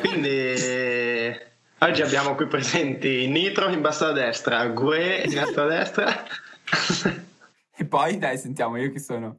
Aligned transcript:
Quindi 0.00 0.54
oggi 1.78 2.02
abbiamo 2.02 2.34
qui 2.34 2.46
presenti 2.46 3.26
Nitro 3.26 3.68
in 3.68 3.80
basso 3.80 4.06
a 4.06 4.12
destra, 4.12 4.64
Gue 4.66 5.22
in 5.26 5.38
alto 5.38 5.62
a 5.62 5.66
destra. 5.66 6.24
E 7.76 7.84
poi 7.84 8.18
dai, 8.18 8.38
sentiamo 8.38 8.76
io 8.76 8.90
chi 8.92 9.00
sono. 9.00 9.38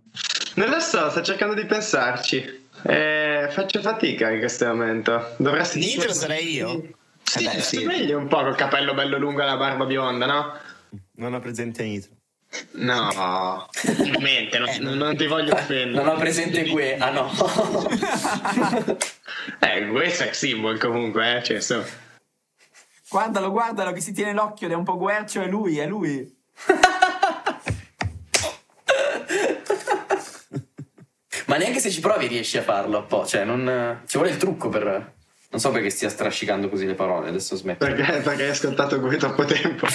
Non 0.55 0.69
lo 0.69 0.79
so, 0.79 1.09
sto 1.09 1.21
cercando 1.21 1.53
di 1.53 1.65
pensarci. 1.65 2.63
Eh, 2.83 3.47
faccio 3.49 3.79
fatica 3.81 4.29
in 4.29 4.39
questo 4.39 4.65
momento. 4.67 5.33
Dovresti 5.37 5.79
Nitro 5.79 6.11
sarei 6.13 6.54
io. 6.54 6.89
Sì, 7.23 7.45
Eh 7.45 7.54
beh, 7.55 7.61
sì. 7.61 7.86
meglio 7.86 8.17
un 8.17 8.27
po' 8.27 8.43
col 8.43 8.55
capello 8.55 8.93
bello 8.93 9.17
lungo 9.17 9.41
e 9.41 9.45
la 9.45 9.57
barba 9.57 9.86
bionda, 9.86 10.25
no? 10.25 10.54
Non 11.15 11.33
ho 11.33 11.39
presente 11.39 11.83
Nitro. 11.83 12.11
No, 12.73 13.67
ovviamente, 13.99 14.59
non, 14.59 14.97
non 14.97 15.15
ti 15.17 15.25
voglio 15.27 15.54
offendere. 15.54 16.04
Non 16.04 16.07
ho 16.13 16.17
presente 16.17 16.65
qui. 16.67 16.91
Ah 16.93 17.09
no. 17.11 17.29
Eh, 19.59 19.91
è 19.91 20.09
sex 20.09 20.32
symbol 20.38 20.80
comunque, 20.80 21.38
eh, 21.38 21.43
cioè, 21.43 21.59
so. 21.59 21.84
Guardalo, 23.10 23.52
guardalo 23.52 23.92
che 23.92 24.02
si 24.02 24.11
tiene 24.11 24.33
l'occhio 24.33 24.68
ed 24.68 24.74
è 24.74 24.75
un 24.75 24.83
po' 24.83 24.97
guercio, 24.97 25.42
è 25.42 25.47
lui, 25.47 25.78
è 25.78 25.88
lui. 25.88 26.33
Ma 31.47 31.57
neanche 31.57 31.79
se 31.79 31.92
ci 31.92 32.00
provi 32.00 32.28
riesci 32.28 32.58
a 32.58 32.64
farlo. 32.64 33.00
un 33.00 33.05
po', 33.08 33.25
Cioè, 33.25 33.44
non, 33.45 34.02
ci 34.08 34.17
vuole 34.17 34.31
il 34.31 34.38
trucco 34.38 34.69
per. 34.69 35.14
Non 35.50 35.61
so 35.61 35.72
perché 35.72 35.89
stia 35.89 36.09
strascicando 36.09 36.69
così 36.69 36.86
le 36.86 36.95
parole. 36.95 37.30
Adesso 37.30 37.55
smetto. 37.55 37.86
Perché, 37.86 38.22
perché 38.22 38.44
hai 38.44 38.50
ascoltato 38.50 39.00
Gue 39.00 39.17
troppo 39.17 39.45
tempo. 39.45 39.88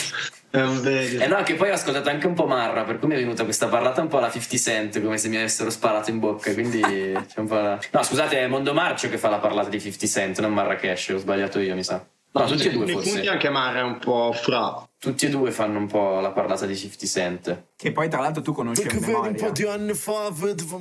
Vedi. 0.51 1.17
Eh 1.17 1.27
no, 1.29 1.43
che 1.43 1.55
poi 1.55 1.71
ho 1.71 1.75
ascoltato 1.75 2.09
anche 2.09 2.27
un 2.27 2.35
po' 2.35 2.47
Marra, 2.47 2.83
per 2.83 2.99
cui 2.99 3.09
mi 3.09 3.15
è 3.15 3.19
venuta 3.19 3.45
questa 3.45 3.69
parlata 3.69 4.01
un 4.01 4.09
po' 4.09 4.19
alla 4.19 4.31
50 4.31 4.57
Cent, 4.57 5.03
come 5.03 5.17
se 5.17 5.29
mi 5.29 5.37
avessero 5.37 5.71
sparato 5.71 6.11
in 6.11 6.19
bocca, 6.19 6.53
quindi 6.53 6.81
c'è 6.83 7.39
un 7.41 7.47
po' 7.47 7.55
la... 7.55 7.79
No, 7.93 8.03
scusate, 8.03 8.39
è 8.39 8.47
Mondo 8.49 8.75
Marcio 8.75 9.09
che 9.09 9.19
fa 9.19 9.29
la 9.29 9.39
parlata 9.39 9.69
di 9.69 9.81
50 9.81 10.07
Cent, 10.07 10.41
non 10.41 10.53
Marrakesh, 10.53 11.09
ho 11.11 11.19
sbagliato 11.19 11.61
io, 11.61 11.75
mi 11.75 11.85
sa. 11.85 12.05
No, 12.33 12.45
tutti 12.47 12.69
e 12.69 12.71
due 12.71 12.85
Nei 12.85 12.95
punti 12.95 13.11
forse. 13.11 13.29
anche 13.29 13.49
Mara 13.49 13.81
è 13.81 13.83
un 13.83 13.99
po' 13.99 14.33
fra. 14.33 14.89
Tutti 15.01 15.25
e 15.25 15.31
due 15.31 15.51
fanno 15.51 15.79
un 15.79 15.87
po' 15.87 16.21
la 16.21 16.31
parlata 16.31 16.67
di 16.67 16.77
50 16.77 17.07
Cent. 17.07 17.63
Che 17.75 17.91
poi 17.91 18.11
tra 18.11 18.21
l'altro 18.21 18.43
tu 18.43 18.53
conosci 18.53 18.87
a 18.87 19.01
memoria. 19.01 19.73
anni 19.73 19.95
fa 19.95 20.31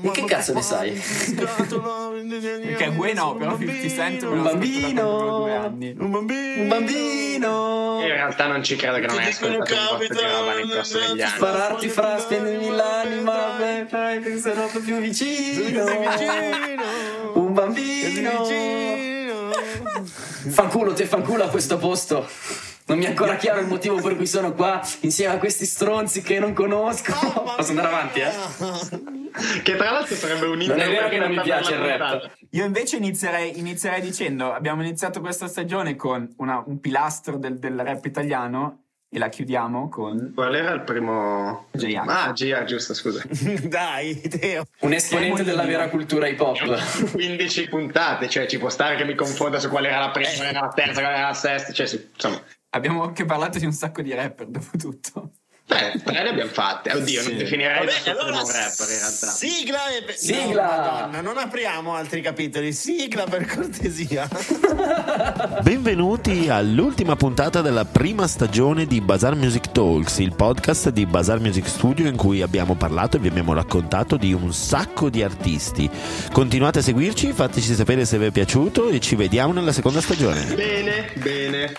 E 0.02 0.12
che 0.12 0.26
cazzo 0.26 0.52
ne 0.52 0.62
sai? 0.62 0.92
Perché 2.68 2.92
Gue 2.94 3.14
no, 3.14 3.38
però 3.38 3.58
50 3.58 3.88
Cent 3.88 4.24
Un 4.24 4.44
bambino. 4.44 5.44
Un 5.46 5.50
bambino. 5.50 6.04
Un 6.04 6.68
bambino! 6.68 8.00
Io 8.02 8.08
in 8.08 8.14
realtà 8.14 8.48
non 8.48 8.62
ci 8.62 8.76
credo 8.76 9.00
che 9.00 9.08
non 9.08 9.20
hai 9.20 9.30
ascoltato 9.30 9.74
un 9.74 9.98
botto 9.98 10.14
di 10.14 10.20
roba 10.20 10.54
nel 10.54 10.70
corso 10.70 11.00
degli 11.00 11.22
anni. 11.22 11.36
Spararti 11.38 11.88
fra 11.88 12.20
spendermi 12.20 12.70
l'anima, 12.72 13.56
beh, 13.58 13.86
dai, 13.90 14.20
che 14.22 14.38
sono 14.38 14.68
più 14.84 14.98
vicino. 14.98 15.86
Un 17.36 17.54
bambino. 17.54 18.44
Fanculo, 20.50 20.92
te 20.92 21.06
fanculo 21.06 21.46
a 21.46 21.48
questo 21.48 21.78
posto. 21.78 22.28
Non 22.90 22.98
mi 22.98 23.06
è 23.06 23.08
ancora 23.10 23.36
chiaro 23.36 23.60
il 23.60 23.68
motivo 23.68 24.02
per 24.02 24.16
cui 24.16 24.26
sono 24.26 24.54
qua 24.54 24.82
insieme 25.02 25.36
a 25.36 25.38
questi 25.38 25.66
stronzi 25.66 26.22
che 26.22 26.40
non 26.40 26.54
conosco. 26.54 27.14
Posso 27.56 27.70
andare 27.70 27.88
avanti, 27.88 28.20
eh? 28.20 29.62
Che 29.64 29.76
tra 29.76 29.92
l'altro 29.92 30.16
sarebbe 30.16 30.48
un 30.48 30.58
Non 30.58 30.80
è 30.80 30.90
vero 30.90 31.08
che 31.08 31.18
non 31.20 31.30
mi 31.30 31.40
piace 31.42 31.74
il 31.74 31.80
rap. 31.80 32.30
Io 32.52 32.66
invece 32.66 32.98
inizierei, 32.98 33.60
inizierei 33.60 34.02
dicendo: 34.02 34.52
abbiamo 34.52 34.82
iniziato 34.82 35.20
questa 35.20 35.48
stagione 35.48 35.96
con 35.96 36.34
una- 36.38 36.64
un 36.66 36.80
pilastro 36.80 37.38
del, 37.38 37.60
del 37.60 37.80
rap 37.80 38.04
italiano 38.06 38.84
e 39.12 39.18
la 39.20 39.30
chiudiamo 39.30 39.88
con 39.90 40.32
Qual 40.36 40.54
era 40.56 40.72
il 40.72 40.82
primo? 40.82 41.68
J.H. 41.72 42.04
Ah, 42.08 42.32
G.A. 42.32 42.64
giusto, 42.64 42.94
scusa. 42.96 43.22
Dai, 43.64 44.20
Teo. 44.20 44.66
Un 44.80 44.94
esponente 44.94 45.44
della 45.44 45.64
vera 45.64 45.90
cultura 45.90 46.28
hip 46.28 46.40
hop. 46.40 47.12
15 47.12 47.70
puntate, 47.70 48.28
cioè 48.30 48.48
ci 48.48 48.58
può 48.58 48.70
stare 48.70 48.96
che 48.96 49.06
mi 49.06 49.14
confonda 49.16 49.60
su 49.60 49.70
quale 49.70 49.90
era 49.90 50.00
la 50.00 50.10
prima, 50.10 50.30
quale 50.36 50.50
era 50.50 50.62
la 50.62 50.70
terza, 50.74 51.02
quale 51.02 51.16
era 51.18 51.28
la 51.28 51.34
sesta, 51.34 51.72
cioè 51.72 51.88
insomma. 52.14 52.42
Abbiamo 52.72 53.04
anche 53.04 53.26
parlato 53.26 53.58
di 53.60 53.66
un 53.66 53.72
sacco 53.74 54.02
di 54.02 54.14
rapper, 54.14 54.48
dopo 54.48 54.78
tutto. 54.78 55.39
Beh, 55.70 56.02
tre 56.04 56.24
le 56.24 56.30
abbiamo 56.30 56.50
fatte. 56.50 56.92
Oddio, 56.92 57.22
non 57.22 57.38
definirei 57.38 57.86
Vabbè, 57.86 58.10
allora 58.10 58.42
primo 58.42 58.52
rapper 58.52 58.90
in 58.90 58.98
realtà. 58.98 59.28
sigla 59.28 59.88
e... 59.90 60.14
Sigla! 60.18 60.64
No, 60.64 60.82
Madonna, 60.82 61.22
non 61.22 61.38
apriamo 61.38 61.94
altri 61.94 62.22
capitoli. 62.22 62.74
Sigla 62.74 63.26
per 63.26 63.46
cortesia. 63.46 64.28
Benvenuti 65.62 66.50
all'ultima 66.50 67.16
puntata 67.16 67.62
della 67.62 67.86
prima 67.86 68.26
stagione 68.26 68.88
di 68.88 69.00
Bazar 69.00 69.36
Music 69.36 69.72
Talks, 69.72 70.18
il 70.18 70.34
podcast 70.34 70.90
di 70.90 71.06
Bazar 71.06 71.40
Music 71.40 71.68
Studio 71.68 72.08
in 72.08 72.16
cui 72.16 72.42
abbiamo 72.42 72.74
parlato 72.74 73.18
e 73.18 73.20
vi 73.20 73.28
abbiamo 73.28 73.54
raccontato 73.54 74.18
di 74.18 74.34
un 74.34 74.52
sacco 74.52 75.12
di 75.12 75.22
artisti. 75.22 75.88
Continuate 76.32 76.80
a 76.80 76.82
seguirci, 76.82 77.32
fateci 77.32 77.76
sapere 77.76 78.06
se 78.06 78.18
vi 78.18 78.26
è 78.26 78.32
piaciuto 78.32 78.90
e 78.90 79.00
ci 79.00 79.14
vediamo 79.16 79.54
nella 79.54 79.72
seconda 79.72 80.02
stagione. 80.02 80.46
Bene, 80.46 81.12
bene. 81.14 81.74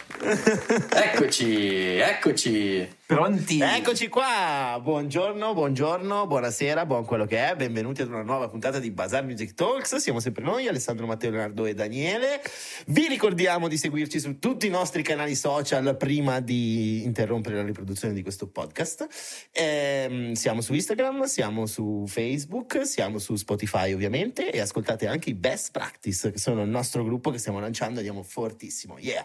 Eccoci, 0.92 1.96
eccoci. 1.96 2.98
Pronti? 3.10 3.58
Eccoci 3.60 4.06
qua, 4.06 4.78
buongiorno, 4.80 5.52
buongiorno, 5.52 6.28
buonasera, 6.28 6.86
buon 6.86 7.04
quello 7.04 7.26
che 7.26 7.44
è, 7.44 7.56
benvenuti 7.56 8.02
ad 8.02 8.08
una 8.08 8.22
nuova 8.22 8.48
puntata 8.48 8.78
di 8.78 8.92
Bazar 8.92 9.24
Music 9.24 9.54
Talks, 9.54 9.96
siamo 9.96 10.20
sempre 10.20 10.44
noi, 10.44 10.68
Alessandro 10.68 11.06
Matteo, 11.06 11.30
Leonardo 11.32 11.66
e 11.66 11.74
Daniele, 11.74 12.40
vi 12.86 13.08
ricordiamo 13.08 13.66
di 13.66 13.76
seguirci 13.76 14.20
su 14.20 14.38
tutti 14.38 14.68
i 14.68 14.70
nostri 14.70 15.02
canali 15.02 15.34
social 15.34 15.96
prima 15.96 16.38
di 16.38 17.02
interrompere 17.02 17.56
la 17.56 17.64
riproduzione 17.64 18.14
di 18.14 18.22
questo 18.22 18.46
podcast, 18.46 19.08
Ehm, 19.50 20.34
siamo 20.34 20.60
su 20.60 20.72
Instagram, 20.72 21.24
siamo 21.24 21.66
su 21.66 22.04
Facebook, 22.06 22.86
siamo 22.86 23.18
su 23.18 23.34
Spotify 23.34 23.92
ovviamente 23.92 24.52
e 24.52 24.60
ascoltate 24.60 25.08
anche 25.08 25.30
i 25.30 25.34
Best 25.34 25.72
Practice 25.72 26.30
che 26.30 26.38
sono 26.38 26.62
il 26.62 26.68
nostro 26.68 27.02
gruppo 27.02 27.30
che 27.30 27.38
stiamo 27.38 27.58
lanciando. 27.58 27.96
E 27.96 28.06
andiamo 28.06 28.22
fortissimo, 28.22 28.98
yeah! 28.98 29.24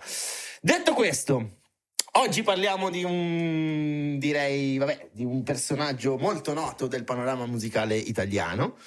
Detto 0.60 0.94
questo... 0.94 1.64
Oggi 2.18 2.44
parliamo 2.44 2.90
di 2.90 3.04
un, 3.04 4.18
direi, 4.18 4.78
vabbè, 4.78 5.10
di 5.12 5.26
un 5.26 5.44
personaggio 5.44 6.18
molto 6.18 6.54
noto 6.54 6.88
del 6.88 7.04
panorama 7.04 7.46
musicale 7.46 7.98
italiano. 7.98 8.78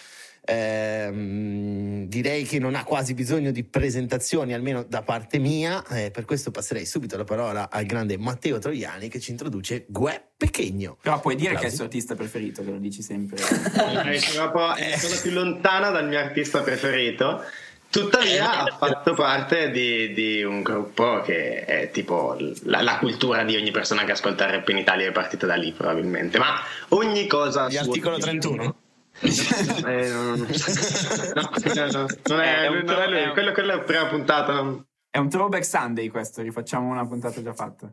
Ehm, 0.46 2.06
direi 2.06 2.44
che 2.44 2.58
non 2.58 2.74
ha 2.74 2.84
quasi 2.84 3.12
bisogno 3.12 3.50
di 3.50 3.64
presentazioni, 3.64 4.54
almeno 4.54 4.82
da 4.82 5.02
parte 5.02 5.38
mia. 5.38 5.84
eh, 5.90 6.10
per 6.10 6.24
questo 6.24 6.50
passerei 6.50 6.86
subito 6.86 7.18
la 7.18 7.24
parola 7.24 7.68
al 7.70 7.84
grande 7.84 8.16
Matteo 8.16 8.58
Troiani 8.58 9.08
che 9.08 9.20
ci 9.20 9.30
introduce 9.30 9.84
Gue 9.88 10.28
Pechegno. 10.34 10.96
Però 11.02 11.20
puoi 11.20 11.34
dire 11.36 11.50
che 11.50 11.54
è 11.54 11.66
il 11.66 11.74
Applausi. 11.74 11.76
suo 11.76 11.84
artista 11.84 12.14
preferito, 12.14 12.64
che 12.64 12.70
lo 12.70 12.78
dici 12.78 13.02
sempre. 13.02 13.36
Eh, 13.36 14.18
sono 14.20 14.50
proprio- 14.50 14.74
È 14.76 14.88
la 14.88 14.98
cosa 14.98 15.20
più 15.20 15.32
lontana 15.32 15.90
dal 15.90 16.08
mio 16.08 16.18
artista 16.18 16.62
preferito. 16.62 17.42
Tuttavia 17.90 18.64
ha 18.64 18.76
fatto 18.76 19.14
parte 19.14 19.70
di, 19.70 20.12
di 20.12 20.42
un 20.42 20.62
gruppo 20.62 21.22
che 21.22 21.64
è 21.64 21.90
tipo 21.90 22.36
la, 22.64 22.82
la 22.82 22.98
cultura 22.98 23.44
di 23.44 23.56
ogni 23.56 23.70
persona 23.70 24.04
che 24.04 24.12
ascolta 24.12 24.44
il 24.44 24.52
rap 24.52 24.68
in 24.68 24.76
Italia 24.76 25.08
è 25.08 25.12
partita 25.12 25.46
da 25.46 25.54
lì 25.54 25.72
probabilmente. 25.72 26.38
Ma 26.38 26.60
ogni 26.88 27.26
cosa... 27.26 27.66
Di 27.66 27.78
articolo 27.78 28.18
31. 28.18 28.74
Eh, 29.20 30.08
no, 30.10 30.36
no, 30.36 30.46
no, 30.46 31.90
no, 31.90 32.06
non 32.26 32.40
è, 32.40 32.60
È 32.60 32.66
un 32.68 32.84
non 32.84 33.00
è 33.00 33.08
lui, 33.08 33.32
quello, 33.32 33.50
quello 33.52 33.72
è 33.72 33.76
la 33.76 33.82
prima 33.82 34.06
puntata. 34.06 34.84
È 35.10 35.18
un 35.18 35.28
throwback 35.28 35.64
Sunday 35.64 36.06
questo, 36.06 36.40
rifacciamo 36.42 36.88
una 36.88 37.04
puntata 37.04 37.42
già 37.42 37.52
fatta. 37.52 37.92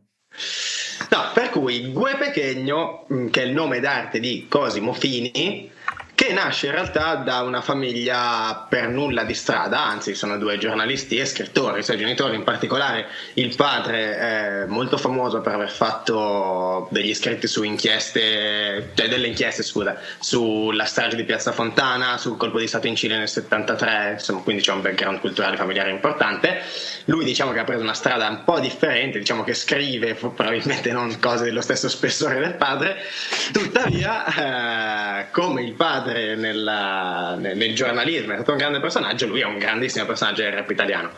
No, 1.10 1.32
per 1.34 1.50
cui 1.50 1.92
Gue 1.92 2.16
Pechegno, 2.18 3.06
mh, 3.08 3.30
che 3.30 3.42
è 3.42 3.46
il 3.46 3.54
nome 3.54 3.80
d'arte 3.80 4.20
di 4.20 4.46
Cosimo 4.48 4.94
Fini, 4.94 5.72
che 6.16 6.32
nasce 6.32 6.68
in 6.68 6.72
realtà 6.72 7.16
da 7.16 7.42
una 7.42 7.62
famiglia 7.62 8.66
per 8.70 8.88
nulla 8.88 9.26
di 9.26 9.34
strada, 9.34 9.84
anzi 9.84 10.16
sono 10.16 10.38
due 10.38 10.58
giornalisti 10.58 11.18
e 11.18 11.26
scrittori, 11.26 11.82
i 11.82 11.84
suoi 11.84 11.98
genitori 11.98 12.36
in 12.36 12.44
particolare, 12.44 13.08
il 13.34 13.54
padre 13.54 14.18
è 14.18 14.66
molto 14.66 14.98
famoso 14.98 15.42
per 15.42 15.54
aver 15.54 15.70
fatto 15.70 16.88
degli 16.90 17.14
scritti 17.14 17.48
su 17.48 17.64
inchieste, 17.64 18.92
cioè 18.94 19.10
delle 19.10 19.28
inchieste 19.28 19.62
scusa, 19.62 19.98
sulla 20.18 20.86
strage 20.86 21.18
di 21.18 21.26
Piazza 21.26 21.52
Fontana, 21.52 22.18
sul 22.18 22.38
colpo 22.38 22.60
di 22.60 22.68
Stato 22.68 22.88
in 22.88 22.96
Cile 22.96 23.18
nel 23.18 23.28
73, 23.28 24.12
insomma 24.14 24.40
quindi 24.40 24.62
c'è 24.62 24.72
un 24.72 24.82
background 24.82 25.20
culturale 25.20 25.58
familiare 25.58 25.92
importante. 25.92 26.62
Lui 27.06 27.26
diciamo 27.26 27.52
che 27.52 27.60
ha 27.60 27.66
preso 27.66 27.82
una 27.82 27.94
strada 27.94 28.30
un 28.30 28.44
po' 28.46 28.62
differente, 28.62 29.20
diciamo 29.20 29.44
che 29.44 29.54
scrive 29.54 30.14
probabilmente 30.16 30.94
non 30.94 31.20
cose 31.20 31.44
dello 31.44 31.62
stesso 31.62 31.90
spessore 31.90 32.40
del 32.40 32.56
padre, 32.56 33.04
tuttavia 33.52 35.20
eh, 35.20 35.32
come 35.32 35.62
il 35.62 35.74
padre 35.74 36.05
nella- 36.12 37.36
nel, 37.38 37.58
nel 37.58 37.74
giornalismo 37.76 38.32
è 38.32 38.36
stato 38.36 38.52
un 38.52 38.58
grande 38.58 38.80
personaggio, 38.80 39.28
lui 39.28 39.42
è 39.42 39.46
un 39.46 39.58
grandissimo 39.58 40.06
personaggio 40.06 40.44
del 40.44 40.52
rap 40.54 40.70
italiano. 40.70 41.12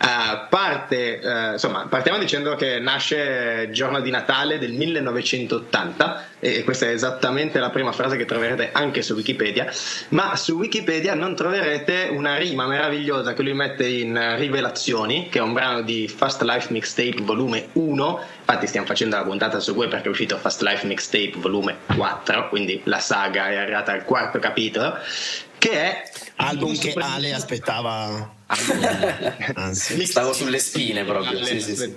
Eh, 0.00 0.46
parte, 0.48 1.18
eh, 1.18 1.52
insomma, 1.52 1.86
partiamo 1.88 2.18
dicendo 2.18 2.54
che 2.54 2.78
nasce 2.78 3.68
giorno 3.72 4.00
di 4.00 4.10
Natale 4.10 4.58
del 4.58 4.72
1980 4.72 6.26
e 6.38 6.62
questa 6.62 6.86
è 6.86 6.90
esattamente 6.90 7.58
la 7.58 7.70
prima 7.70 7.90
frase 7.90 8.16
che 8.16 8.24
troverete 8.24 8.70
anche 8.70 9.02
su 9.02 9.14
Wikipedia, 9.14 9.68
ma 10.10 10.36
su 10.36 10.52
Wikipedia 10.52 11.14
non 11.14 11.34
troverete 11.34 12.10
una 12.12 12.36
rima 12.36 12.66
meravigliosa 12.66 13.34
che 13.34 13.42
lui 13.42 13.54
mette 13.54 13.88
in 13.88 14.36
Rivelazioni, 14.36 15.28
che 15.30 15.40
è 15.40 15.42
un 15.42 15.52
brano 15.52 15.82
di 15.82 16.06
Fast 16.06 16.42
Life 16.42 16.72
Mixtape 16.72 17.16
volume 17.22 17.70
1, 17.72 18.20
infatti 18.38 18.68
stiamo 18.68 18.86
facendo 18.86 19.16
la 19.16 19.24
puntata 19.24 19.58
su 19.58 19.74
cui 19.74 19.88
perché 19.88 20.06
è 20.06 20.10
uscito 20.10 20.36
Fast 20.38 20.62
Life 20.62 20.86
Mixtape 20.86 21.32
volume 21.38 21.78
4, 21.96 22.48
quindi 22.50 22.80
la 22.84 23.00
saga 23.00 23.48
è 23.48 23.56
arrivata 23.56 23.90
al 23.90 24.04
quarto 24.04 24.38
capitolo, 24.38 24.96
che 25.58 25.70
è 25.70 26.10
album 26.36 26.78
che 26.78 26.94
Ale 26.96 27.34
aspettava. 27.34 28.34
Anzi, 29.54 30.06
stavo 30.06 30.32
sulle 30.32 30.58
spine 30.58 31.04
proprio. 31.04 31.44
Sì, 31.44 31.60
sì, 31.60 31.76
sì. 31.76 31.94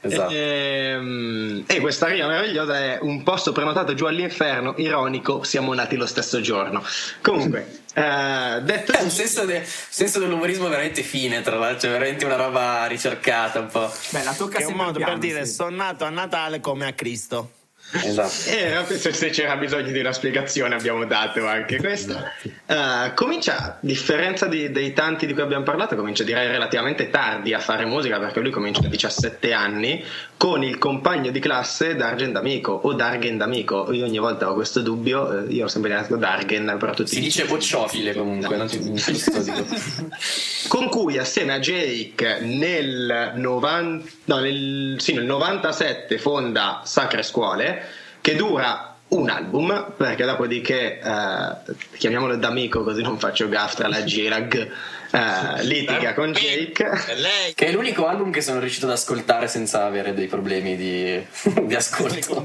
Esatto. 0.00 0.32
E, 0.32 0.90
ehm, 0.94 1.64
e, 1.66 1.80
questa 1.80 2.06
riga 2.06 2.26
meravigliosa 2.26 2.78
è 2.78 2.98
un 3.00 3.22
posto 3.22 3.52
prenotato 3.52 3.94
giù 3.94 4.04
all'inferno, 4.04 4.74
ironico, 4.76 5.42
siamo 5.42 5.74
nati 5.74 5.96
lo 5.96 6.06
stesso 6.06 6.40
giorno. 6.40 6.82
Comunque, 7.22 7.80
eh, 7.94 8.60
detto 8.62 8.92
è 8.92 9.02
un 9.02 9.10
senso, 9.10 9.44
de, 9.44 9.62
senso, 9.64 10.18
dell'umorismo 10.18 10.68
veramente 10.68 11.02
fine, 11.02 11.42
tra 11.42 11.56
l'altro, 11.56 11.80
cioè 11.80 11.90
veramente 11.90 12.24
una 12.24 12.36
roba 12.36 12.86
ricercata 12.86 13.60
un 13.60 13.68
po'. 13.68 13.90
Beh, 14.10 14.22
la 14.22 14.34
tocca 14.34 14.58
è 14.58 14.64
un 14.64 14.74
modo 14.74 14.98
piano, 14.98 15.12
per 15.12 15.20
dire 15.20 15.46
sì. 15.46 15.54
sono 15.54 15.74
nato 15.76 16.04
a 16.04 16.10
Natale 16.10 16.60
come 16.60 16.86
a 16.86 16.92
Cristo. 16.92 17.50
Esatto. 17.92 18.50
Eh, 18.50 18.98
se 18.98 19.30
c'era 19.30 19.56
bisogno 19.56 19.90
di 19.92 19.98
una 20.00 20.12
spiegazione 20.12 20.74
abbiamo 20.74 21.04
dato 21.04 21.46
anche 21.46 21.78
questa. 21.78 22.32
Uh, 22.66 23.14
comincia, 23.14 23.58
a 23.58 23.76
differenza 23.80 24.46
di, 24.46 24.72
dei 24.72 24.92
tanti 24.92 25.26
di 25.26 25.32
cui 25.32 25.42
abbiamo 25.42 25.62
parlato, 25.62 25.94
comincia 25.94 26.24
direi 26.24 26.48
relativamente 26.48 27.10
tardi 27.10 27.54
a 27.54 27.60
fare 27.60 27.84
musica 27.84 28.18
perché 28.18 28.40
lui 28.40 28.50
comincia 28.50 28.80
a 28.84 28.88
17 28.88 29.52
anni 29.52 30.04
con 30.36 30.64
il 30.64 30.78
compagno 30.78 31.30
di 31.30 31.38
classe 31.38 31.94
Dargen 31.94 32.32
D'Amico 32.32 32.72
o 32.72 32.92
Dargen 32.92 33.38
D'Amico. 33.38 33.92
Io 33.92 34.04
ogni 34.04 34.18
volta 34.18 34.50
ho 34.50 34.54
questo 34.54 34.80
dubbio, 34.80 35.44
eh, 35.44 35.52
io 35.52 35.66
ho 35.66 35.68
sempre 35.68 35.94
detto 35.94 36.16
Dargen, 36.16 36.76
però 36.78 36.92
tutti... 36.92 37.14
Si 37.14 37.20
dice 37.20 37.44
bocciofile 37.44 38.14
comunque, 38.14 38.56
non 38.56 38.66
ti. 38.66 38.78
Con 40.68 40.88
cui 40.88 41.16
assieme 41.18 41.54
a 41.54 41.60
Jake 41.60 42.40
nel, 42.40 43.32
90, 43.36 44.08
no, 44.24 44.38
nel, 44.40 44.96
sì, 44.98 45.14
nel 45.14 45.24
97 45.24 46.18
fonda 46.18 46.80
Sacre 46.84 47.22
Scuole 47.22 47.75
che 48.26 48.34
dura 48.34 48.96
un 49.08 49.30
album, 49.30 49.92
perché 49.96 50.24
dopodiché, 50.24 50.98
eh, 50.98 51.74
chiamiamolo 51.96 52.34
d'amico 52.34 52.82
così 52.82 53.00
non 53.00 53.20
faccio 53.20 53.48
gaff 53.48 53.76
tra 53.76 53.86
la 53.86 54.02
Girag, 54.02 54.68
eh, 55.12 55.62
litiga 55.62 56.12
con 56.12 56.32
Jake. 56.32 56.90
Che 57.54 57.66
è 57.66 57.70
l'unico 57.70 58.08
album 58.08 58.32
che 58.32 58.40
sono 58.40 58.58
riuscito 58.58 58.86
ad 58.86 58.92
ascoltare 58.92 59.46
senza 59.46 59.84
avere 59.84 60.12
dei 60.12 60.26
problemi 60.26 60.74
di, 60.74 61.24
di 61.62 61.74
ascolto. 61.76 62.44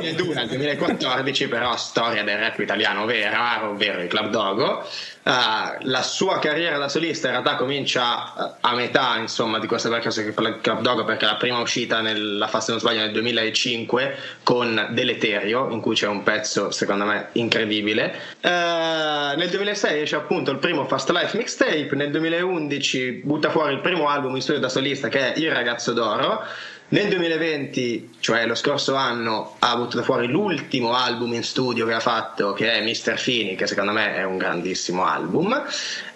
Nel 0.00 0.14
2014 0.14 1.48
però 1.48 1.76
storia 1.76 2.22
del 2.22 2.38
rap 2.38 2.60
italiano 2.60 3.04
vera, 3.04 3.68
ovvero 3.68 4.00
il 4.00 4.06
Club 4.06 4.30
Dogo. 4.30 4.86
Uh, 5.22 5.76
la 5.82 6.02
sua 6.02 6.38
carriera 6.38 6.78
da 6.78 6.88
solista 6.88 7.26
in 7.26 7.34
realtà 7.34 7.56
comincia 7.56 8.32
uh, 8.34 8.54
a 8.60 8.74
metà 8.74 9.18
insomma 9.18 9.58
di 9.58 9.66
questa 9.66 9.90
perché 9.90 10.08
il 10.18 10.58
Club 10.62 10.80
Dog 10.80 11.04
perché 11.04 11.26
la 11.26 11.36
prima 11.36 11.58
uscita 11.58 12.00
nella 12.00 12.46
fase 12.46 12.66
se 12.66 12.70
non 12.70 12.80
sbaglio 12.80 13.00
nel 13.00 13.12
2005 13.12 14.16
con 14.42 14.88
Deleterio 14.92 15.68
in 15.70 15.80
cui 15.82 15.94
c'è 15.94 16.06
un 16.06 16.22
pezzo 16.22 16.70
secondo 16.70 17.04
me 17.04 17.28
incredibile. 17.32 18.14
Uh, 18.40 19.36
nel 19.36 19.48
2006 19.50 20.00
esce 20.00 20.16
appunto 20.16 20.52
il 20.52 20.58
primo 20.58 20.86
Fast 20.86 21.10
Life 21.10 21.36
mixtape 21.36 21.90
nel 21.92 22.10
2011 22.10 23.20
butta 23.22 23.50
fuori 23.50 23.74
il 23.74 23.80
primo 23.80 24.08
album 24.08 24.36
in 24.36 24.40
studio 24.40 24.60
da 24.60 24.70
solista 24.70 25.08
che 25.08 25.34
è 25.34 25.38
Il 25.38 25.50
ragazzo 25.52 25.92
d'oro 25.92 26.44
nel 26.90 27.08
2020, 27.08 28.16
cioè 28.18 28.46
lo 28.46 28.54
scorso 28.54 28.94
anno, 28.94 29.56
ha 29.60 29.76
buttato 29.76 30.02
fuori 30.02 30.26
l'ultimo 30.26 30.92
album 30.92 31.34
in 31.34 31.44
studio 31.44 31.86
che 31.86 31.92
ha 31.92 32.00
fatto, 32.00 32.52
che 32.52 32.72
è 32.72 32.82
Mr. 32.82 33.16
Fini, 33.16 33.54
che 33.54 33.66
secondo 33.66 33.92
me 33.92 34.16
è 34.16 34.24
un 34.24 34.36
grandissimo 34.36 35.04
album. 35.04 35.62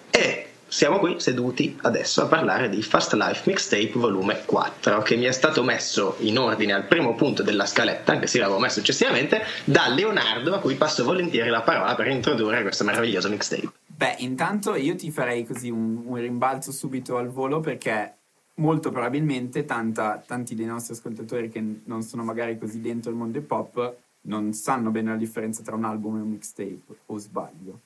E 0.09 0.47
siamo 0.67 0.99
qui 0.99 1.21
seduti 1.21 1.77
adesso 1.83 2.23
a 2.23 2.25
parlare 2.25 2.67
di 2.67 2.81
Fast 2.81 3.13
Life 3.13 3.43
Mixtape 3.45 3.91
volume 3.93 4.41
4, 4.43 5.01
che 5.01 5.15
mi 5.15 5.23
è 5.23 5.31
stato 5.31 5.63
messo 5.63 6.17
in 6.19 6.37
ordine 6.37 6.73
al 6.73 6.83
primo 6.83 7.15
punto 7.15 7.41
della 7.41 7.65
scaletta, 7.65 8.11
anche 8.11 8.27
se 8.27 8.39
l'avevo 8.39 8.59
messo 8.59 8.79
successivamente, 8.79 9.45
da 9.63 9.87
Leonardo, 9.87 10.53
a 10.53 10.59
cui 10.59 10.75
passo 10.75 11.05
volentieri 11.05 11.49
la 11.49 11.61
parola 11.61 11.95
per 11.95 12.07
introdurre 12.07 12.61
questo 12.63 12.83
meraviglioso 12.83 13.29
mixtape. 13.29 13.71
Beh, 13.85 14.15
intanto 14.17 14.75
io 14.75 14.95
ti 14.95 15.09
farei 15.09 15.45
così 15.45 15.69
un, 15.69 16.03
un 16.05 16.15
rimbalzo 16.15 16.73
subito 16.73 17.15
al 17.15 17.29
volo 17.29 17.61
perché 17.61 18.17
molto 18.55 18.91
probabilmente 18.91 19.65
tanta, 19.65 20.23
tanti 20.25 20.55
dei 20.55 20.65
nostri 20.65 20.93
ascoltatori 20.93 21.49
che 21.49 21.63
non 21.83 22.01
sono 22.03 22.23
magari 22.23 22.57
così 22.57 22.81
dentro 22.81 23.11
il 23.11 23.17
mondo 23.17 23.37
hip 23.37 23.51
hop 23.51 23.95
non 24.21 24.53
sanno 24.53 24.89
bene 24.89 25.11
la 25.11 25.17
differenza 25.17 25.61
tra 25.61 25.75
un 25.75 25.83
album 25.83 26.17
e 26.17 26.21
un 26.21 26.29
mixtape, 26.29 26.81
o 27.07 27.17
sbaglio. 27.17 27.79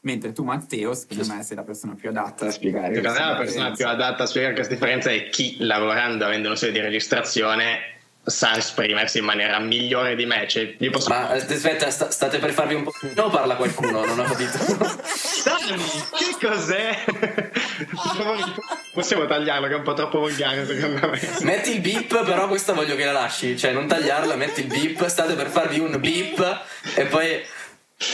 Mentre 0.00 0.32
tu, 0.32 0.44
Matteo, 0.44 0.94
secondo 0.94 1.26
me 1.26 1.42
sei 1.42 1.56
la 1.56 1.64
persona 1.64 1.94
più 1.94 2.08
adatta 2.08 2.46
a 2.46 2.50
spiegare. 2.50 2.94
Secondo 2.94 3.18
me 3.18 3.24
la 3.26 3.36
persona 3.36 3.70
più 3.72 3.86
adatta 3.86 4.22
a 4.22 4.26
spiegare 4.26 4.54
questa 4.54 4.74
differenza 4.74 5.10
è 5.10 5.28
chi, 5.28 5.56
lavorando, 5.58 6.24
avendo 6.24 6.46
uno 6.46 6.56
studio 6.56 6.80
di 6.80 6.86
registrazione, 6.86 7.97
sa 8.28 8.56
esprimersi 8.56 9.18
in 9.18 9.24
maniera 9.24 9.58
migliore 9.58 10.14
di 10.14 10.26
me. 10.26 10.46
Cioè, 10.46 10.76
io 10.78 10.90
posso... 10.90 11.08
Ma 11.08 11.28
aspetta, 11.28 11.90
sta, 11.90 12.10
state 12.10 12.38
per 12.38 12.52
farvi 12.52 12.74
un 12.74 12.84
po'. 12.84 12.92
No, 13.14 13.28
parla 13.30 13.56
qualcuno, 13.56 14.04
non 14.04 14.18
ho 14.18 14.24
capito. 14.24 14.58
Dani, 15.44 15.82
che 16.16 16.46
cos'è? 16.46 17.04
Possiamo 18.92 19.26
tagliarlo, 19.26 19.66
che 19.66 19.74
è 19.74 19.76
un 19.76 19.82
po' 19.82 19.94
troppo 19.94 20.20
volgare, 20.20 20.66
secondo 20.66 21.08
me. 21.08 21.20
Metti 21.40 21.74
il 21.74 21.80
beep, 21.80 22.24
però 22.24 22.48
questa 22.48 22.72
voglio 22.72 22.96
che 22.96 23.04
la 23.04 23.12
lasci. 23.12 23.56
Cioè, 23.56 23.72
non 23.72 23.86
tagliarla, 23.86 24.36
metti 24.36 24.60
il 24.60 24.66
beep. 24.66 25.06
State 25.06 25.34
per 25.34 25.48
farvi 25.48 25.78
un 25.78 25.98
beep 25.98 26.64
e 26.94 27.04
poi. 27.06 27.56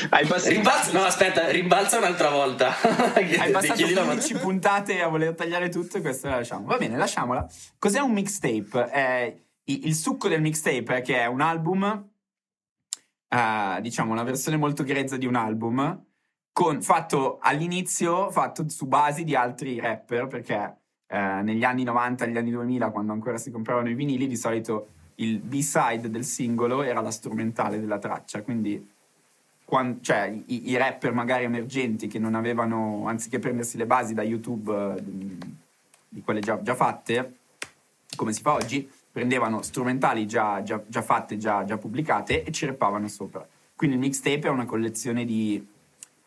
Hai 0.09 0.25
passato... 0.25 0.51
Rimbalza, 0.51 0.93
no, 0.93 1.05
aspetta, 1.05 1.49
rimbalza 1.51 1.99
un'altra 1.99 2.31
volta. 2.31 2.75
Hai 2.81 3.51
passato 3.51 3.85
15 3.85 4.35
puntate 4.37 5.03
a 5.03 5.09
voler 5.09 5.35
tagliare 5.35 5.69
tutto 5.69 5.99
e 5.99 6.01
questa 6.01 6.31
la 6.31 6.37
lasciamo. 6.37 6.65
Va 6.65 6.79
bene, 6.79 6.97
lasciamola. 6.97 7.47
Cos'è 7.79 7.99
un 7.99 8.13
mixtape? 8.13 8.91
Eh, 8.91 9.44
il 9.65 9.95
succo 9.95 10.29
del 10.29 10.43
mixtape 10.43 10.97
è 10.97 11.01
che 11.03 11.21
è 11.21 11.27
un 11.27 11.41
album, 11.41 12.09
uh, 13.29 13.81
diciamo 13.81 14.13
una 14.13 14.23
versione 14.23 14.57
molto 14.57 14.83
grezza 14.83 15.17
di 15.17 15.27
un 15.27 15.37
album, 15.37 16.05
con, 16.53 16.83
fatto 16.83 17.39
all'inizio, 17.41 18.31
fatto 18.31 18.69
su 18.69 18.87
basi 18.87 19.25
di 19.25 19.35
altri 19.35 19.81
rapper, 19.81 20.27
perché 20.27 20.77
uh, 21.09 21.43
negli 21.43 21.65
anni 21.65 21.83
90, 21.85 22.27
negli 22.27 22.37
anni 22.37 22.51
2000, 22.51 22.91
quando 22.91 23.13
ancora 23.13 23.39
si 23.39 23.51
compravano 23.51 23.89
i 23.89 23.95
vinili, 23.95 24.27
di 24.27 24.37
solito 24.37 24.89
il 25.17 25.39
B-side 25.39 26.11
del 26.11 26.25
singolo 26.25 26.83
era 26.83 27.01
la 27.01 27.11
strumentale 27.11 27.81
della 27.81 27.99
traccia, 27.99 28.43
quindi 28.43 28.93
quando, 29.65 30.01
cioè, 30.03 30.27
i, 30.47 30.71
i, 30.71 30.77
rapper 30.77 31.13
magari 31.13 31.45
emergenti 31.45 32.07
che 32.07 32.19
non 32.19 32.35
avevano, 32.35 33.07
anziché 33.07 33.39
prendersi 33.39 33.79
le 33.79 33.87
basi 33.87 34.13
da 34.13 34.23
YouTube 34.23 35.01
di, 35.03 35.39
di 36.07 36.23
quelle 36.23 36.41
già, 36.41 36.61
già 36.61 36.75
fatte, 36.75 37.39
come 38.15 38.33
si 38.33 38.43
fa 38.43 38.53
oggi, 38.53 38.89
prendevano 39.15 39.63
strumentali 39.63 40.27
già, 40.27 40.61
già, 40.65 40.83
già 40.89 41.01
fatte, 41.01 41.37
già, 41.37 41.65
già, 41.65 41.79
pubblicate 41.79 42.43
e 42.43 42.51
ci 42.51 42.67
rappavano 42.67 43.07
sopra. 43.07 43.47
Quindi 43.77 43.95
il 43.95 44.03
mixtape 44.03 44.49
è 44.49 44.51
una 44.51 44.65
collezione 44.65 45.25
di, 45.25 45.65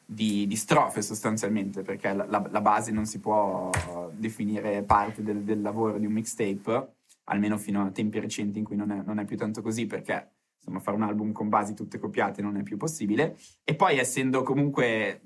di, 0.05 0.47
di 0.47 0.55
strofe 0.55 1.01
sostanzialmente, 1.01 1.81
perché 1.81 2.13
la, 2.13 2.25
la, 2.29 2.47
la, 2.49 2.61
base 2.61 2.93
non 2.93 3.05
si 3.05 3.19
può 3.19 3.69
definire 4.13 4.83
parte 4.83 5.21
del, 5.21 5.41
del, 5.41 5.61
lavoro 5.61 5.97
di 5.97 6.05
un 6.05 6.13
mixtape, 6.13 6.93
almeno 7.25 7.57
fino 7.57 7.83
a 7.83 7.91
tempi 7.91 8.21
recenti 8.21 8.57
in 8.59 8.63
cui 8.63 8.77
non 8.77 8.89
è, 8.91 9.01
non 9.05 9.19
è 9.19 9.25
più 9.25 9.35
tanto 9.35 9.61
così, 9.61 9.85
perché 9.85 10.29
insomma 10.55 10.79
fare 10.79 10.95
un 10.95 11.03
album 11.03 11.33
con 11.33 11.49
basi 11.49 11.73
tutte 11.73 11.99
copiate 11.99 12.41
non 12.41 12.55
è 12.55 12.63
più 12.63 12.77
possibile. 12.77 13.37
E 13.65 13.75
poi 13.75 13.97
essendo 13.97 14.43
comunque, 14.43 15.19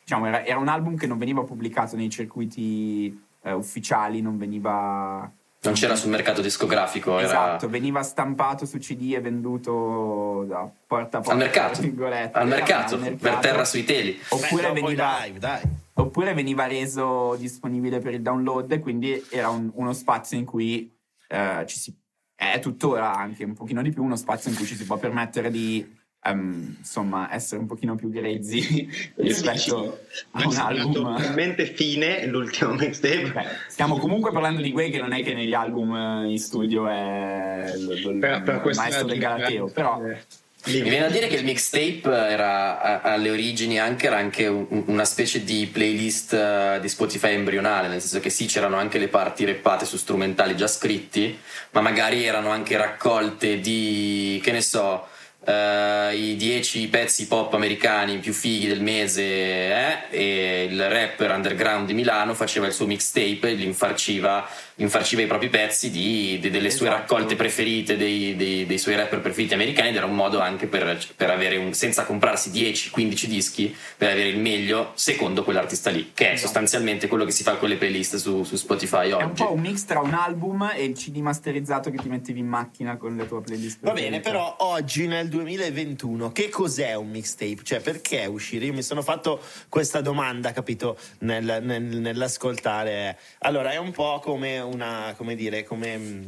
diciamo, 0.00 0.24
era, 0.24 0.46
era 0.46 0.58
un 0.58 0.68
album 0.68 0.96
che 0.96 1.06
non 1.06 1.18
veniva 1.18 1.44
pubblicato 1.44 1.94
nei 1.94 2.08
circuiti 2.08 3.22
eh, 3.42 3.52
ufficiali, 3.52 4.22
non 4.22 4.38
veniva 4.38 5.30
non 5.64 5.74
c'era 5.74 5.94
sul 5.94 6.10
mercato 6.10 6.40
discografico. 6.40 7.18
Esatto, 7.18 7.64
era... 7.64 7.72
veniva 7.72 8.02
stampato 8.02 8.66
su 8.66 8.78
CD 8.78 9.14
e 9.14 9.20
venduto 9.20 10.44
da 10.48 10.68
porta 10.86 11.18
a 11.18 11.20
porta. 11.20 11.32
Al 11.32 11.38
mercato. 11.38 11.80
Al 11.80 11.88
mercato, 12.48 12.94
al 12.94 13.00
mercato, 13.00 13.16
per 13.16 13.34
terra 13.36 13.64
sui 13.64 13.84
teli. 13.84 14.18
Oppure, 14.28 14.72
Beh, 14.72 14.80
veniva, 14.80 15.18
live, 15.24 15.60
oppure 15.94 16.34
veniva, 16.34 16.66
reso 16.66 17.36
disponibile 17.36 18.00
per 18.00 18.14
il 18.14 18.22
download, 18.22 18.80
quindi 18.80 19.24
era 19.30 19.50
un, 19.50 19.70
uno 19.74 19.92
spazio 19.92 20.36
in 20.36 20.44
cui 20.44 20.92
eh, 21.28 21.64
ci 21.66 21.78
si. 21.78 21.96
È 22.34 22.58
tuttora 22.58 23.14
anche 23.14 23.44
un 23.44 23.54
pochino 23.54 23.82
di 23.82 23.90
più 23.90 24.02
uno 24.02 24.16
spazio 24.16 24.50
in 24.50 24.56
cui 24.56 24.66
ci 24.66 24.74
si 24.74 24.84
può 24.84 24.96
permettere 24.96 25.48
di 25.48 26.00
um, 26.24 26.76
insomma, 26.78 27.32
essere 27.32 27.60
un 27.60 27.66
pochino 27.66 27.96
più 27.96 28.10
grezzi 28.10 28.88
rispetto 29.16 30.00
a 30.32 30.46
un 30.46 30.56
album. 30.56 30.92
Totalmente 30.92 31.66
fine 31.66 32.26
l'ultimo 32.26 32.74
mixtape. 32.74 33.30
Beh, 33.32 33.46
stiamo 33.68 33.98
comunque 33.98 34.32
parlando 34.32 34.60
di 34.60 34.72
quei 34.72 34.90
che 34.90 34.98
non 34.98 35.12
è 35.12 35.22
che 35.22 35.34
negli 35.34 35.54
album 35.54 35.94
eh, 35.94 36.30
in 36.30 36.38
studio 36.38 36.88
è 36.88 37.72
il, 37.74 38.18
per, 38.18 38.42
per 38.42 38.62
il 38.64 38.76
maestro 38.76 39.06
del 39.06 39.18
Galateo, 39.18 39.68
però... 39.68 40.04
Eh. 40.04 40.40
Mi 40.64 40.80
viene 40.82 41.06
a 41.06 41.10
dire 41.10 41.26
che 41.26 41.34
il 41.34 41.44
mixtape 41.44 42.02
era 42.04 43.02
alle 43.02 43.30
origini 43.30 43.80
anche, 43.80 44.06
era 44.06 44.18
anche 44.18 44.46
una 44.46 45.04
specie 45.04 45.42
di 45.42 45.66
playlist 45.66 46.34
eh, 46.34 46.78
di 46.80 46.88
Spotify 46.88 47.32
embrionale, 47.32 47.88
nel 47.88 48.00
senso 48.00 48.20
che 48.20 48.30
sì, 48.30 48.46
c'erano 48.46 48.76
anche 48.76 48.98
le 48.98 49.08
parti 49.08 49.44
reppate 49.44 49.84
su 49.84 49.96
strumentali 49.96 50.54
già 50.54 50.68
scritti, 50.68 51.36
ma 51.72 51.80
magari 51.80 52.24
erano 52.24 52.50
anche 52.50 52.76
raccolte 52.76 53.58
di, 53.58 54.40
che 54.40 54.52
ne 54.52 54.60
so, 54.60 55.08
Uh, 55.44 56.14
i 56.14 56.36
10 56.36 56.86
pezzi 56.86 57.26
pop 57.26 57.52
americani 57.54 58.18
più 58.18 58.32
fighi 58.32 58.68
del 58.68 58.80
mese 58.80 59.24
eh? 59.24 59.98
e 60.10 60.68
il 60.70 60.88
rapper 60.88 61.32
underground 61.32 61.86
di 61.88 61.94
Milano 61.94 62.32
faceva 62.32 62.68
il 62.68 62.72
suo 62.72 62.86
mixtape 62.86 63.48
e 63.48 63.54
li 63.54 63.64
infarciva 63.64 64.48
infarciva 64.76 65.22
i 65.22 65.26
propri 65.26 65.48
pezzi 65.48 65.90
di, 65.90 66.38
di, 66.40 66.50
delle 66.50 66.70
sue 66.70 66.86
esatto. 66.86 67.02
raccolte 67.02 67.36
preferite, 67.36 67.96
dei, 67.96 68.34
dei, 68.36 68.66
dei, 68.66 68.78
suoi 68.78 68.96
rapper 68.96 69.20
preferiti 69.20 69.54
americani 69.54 69.88
ed 69.88 69.96
era 69.96 70.06
un 70.06 70.14
modo 70.14 70.40
anche 70.40 70.66
per, 70.66 70.98
per 71.14 71.30
avere 71.30 71.56
un, 71.56 71.74
senza 71.74 72.04
comprarsi 72.04 72.50
10-15 72.50 73.24
dischi, 73.26 73.74
per 73.96 74.10
avere 74.10 74.28
il 74.28 74.38
meglio 74.38 74.92
secondo 74.94 75.44
quell'artista 75.44 75.90
lì, 75.90 76.12
che 76.14 76.24
è 76.24 76.32
esatto. 76.32 76.46
sostanzialmente 76.46 77.06
quello 77.06 77.24
che 77.24 77.32
si 77.32 77.42
fa 77.42 77.56
con 77.56 77.68
le 77.68 77.76
playlist 77.76 78.16
su, 78.16 78.44
su, 78.44 78.56
Spotify 78.56 79.10
oggi. 79.12 79.22
È 79.22 79.24
un 79.24 79.32
po' 79.32 79.52
un 79.52 79.60
mix 79.60 79.84
tra 79.84 80.00
un 80.00 80.14
album 80.14 80.70
e 80.74 80.84
il 80.84 80.94
CD 80.94 81.18
masterizzato 81.18 81.90
che 81.90 81.98
ti 81.98 82.08
mettevi 82.08 82.40
in 82.40 82.46
macchina 82.46 82.96
con 82.96 83.16
le 83.16 83.26
tue 83.26 83.40
playlist. 83.42 83.78
Va 83.80 83.92
bene, 83.92 84.20
però 84.20 84.56
oggi 84.60 85.06
nel 85.06 85.28
2021 85.28 86.32
che 86.32 86.48
cos'è 86.48 86.94
un 86.94 87.10
mixtape? 87.10 87.62
Cioè 87.62 87.80
perché 87.80 88.26
uscire? 88.26 88.66
Io 88.66 88.72
mi 88.72 88.82
sono 88.82 89.02
fatto 89.02 89.40
questa 89.68 90.00
domanda, 90.00 90.52
capito, 90.52 90.96
nel, 91.20 91.60
nel, 91.62 91.82
nell'ascoltare. 91.82 93.18
Allora, 93.40 93.70
è 93.72 93.76
un 93.76 93.90
po' 93.90 94.20
come 94.22 94.60
una, 94.72 95.14
come 95.16 95.34
dire, 95.34 95.64
come 95.64 96.26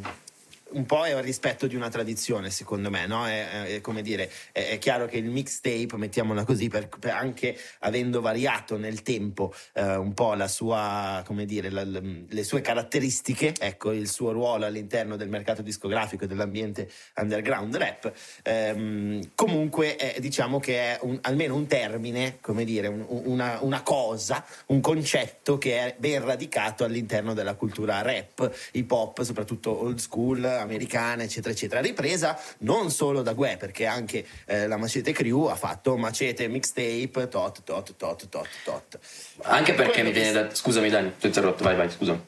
un 0.70 0.86
po' 0.86 1.04
è 1.04 1.14
il 1.14 1.22
rispetto 1.22 1.66
di 1.66 1.76
una 1.76 1.88
tradizione, 1.88 2.50
secondo 2.50 2.90
me, 2.90 3.06
no? 3.06 3.26
È, 3.26 3.76
è 3.76 3.80
come 3.80 4.02
dire, 4.02 4.30
è, 4.50 4.68
è, 4.70 4.78
chiaro 4.78 5.06
che 5.06 5.18
il 5.18 5.28
mixtape, 5.28 5.96
mettiamola 5.96 6.44
così, 6.44 6.68
per, 6.68 6.88
per 6.88 7.12
anche 7.12 7.56
avendo 7.80 8.20
variato 8.20 8.76
nel 8.76 9.02
tempo 9.02 9.54
eh, 9.74 9.96
un 9.96 10.14
po' 10.14 10.34
la 10.34 10.48
sua, 10.48 11.22
come 11.24 11.44
dire, 11.44 11.70
la, 11.70 11.84
le 11.84 12.44
sue 12.44 12.60
caratteristiche, 12.60 13.54
ecco, 13.58 13.92
il 13.92 14.08
suo 14.08 14.32
ruolo 14.32 14.64
all'interno 14.64 15.16
del 15.16 15.28
mercato 15.28 15.62
discografico 15.62 16.24
e 16.24 16.26
dell'ambiente 16.26 16.90
underground 17.16 17.76
rap, 17.76 18.12
ehm, 18.42 19.32
comunque 19.34 19.96
è, 19.96 20.18
diciamo 20.20 20.58
che 20.58 20.78
è 20.78 20.98
un, 21.02 21.18
almeno 21.22 21.54
un 21.54 21.66
termine, 21.66 22.38
come 22.40 22.64
dire, 22.64 22.88
un, 22.88 23.04
una, 23.08 23.58
una 23.60 23.82
cosa, 23.82 24.44
un 24.66 24.80
concetto 24.80 25.58
che 25.58 25.78
è 25.78 25.94
ben 25.98 26.24
radicato 26.24 26.84
all'interno 26.84 27.34
della 27.34 27.54
cultura 27.54 28.02
rap, 28.02 28.50
hip 28.72 28.90
hop, 28.90 29.22
soprattutto 29.22 29.82
old 29.82 29.98
school, 29.98 30.53
americana, 30.60 31.22
eccetera, 31.22 31.52
eccetera. 31.52 31.80
Ripresa 31.80 32.38
non 32.58 32.90
solo 32.90 33.22
da 33.22 33.32
Gue, 33.32 33.56
perché 33.56 33.86
anche 33.86 34.26
eh, 34.46 34.66
la 34.66 34.76
Macete 34.76 35.12
Crew 35.12 35.44
ha 35.44 35.56
fatto 35.56 35.96
Macete 35.96 36.48
mixtape, 36.48 37.28
tot, 37.28 37.62
tot, 37.62 37.96
tot, 37.96 38.28
tot, 38.28 38.48
tot. 38.64 38.98
Anche 39.42 39.74
perché 39.74 40.02
mi 40.02 40.12
viene 40.12 40.32
da... 40.32 40.54
Scusami 40.54 40.88
Dani, 40.88 41.12
ti 41.18 41.26
ho 41.26 41.28
interrotto, 41.28 41.64
vai, 41.64 41.76
vai, 41.76 41.90
scusa. 41.90 42.18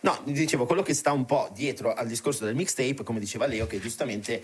No, 0.00 0.20
dicevo, 0.24 0.66
quello 0.66 0.82
che 0.82 0.94
sta 0.94 1.12
un 1.12 1.24
po' 1.24 1.50
dietro 1.52 1.92
al 1.92 2.06
discorso 2.06 2.44
del 2.44 2.54
mixtape, 2.54 3.02
come 3.02 3.18
diceva 3.18 3.46
Leo, 3.46 3.66
che 3.66 3.80
giustamente 3.80 4.42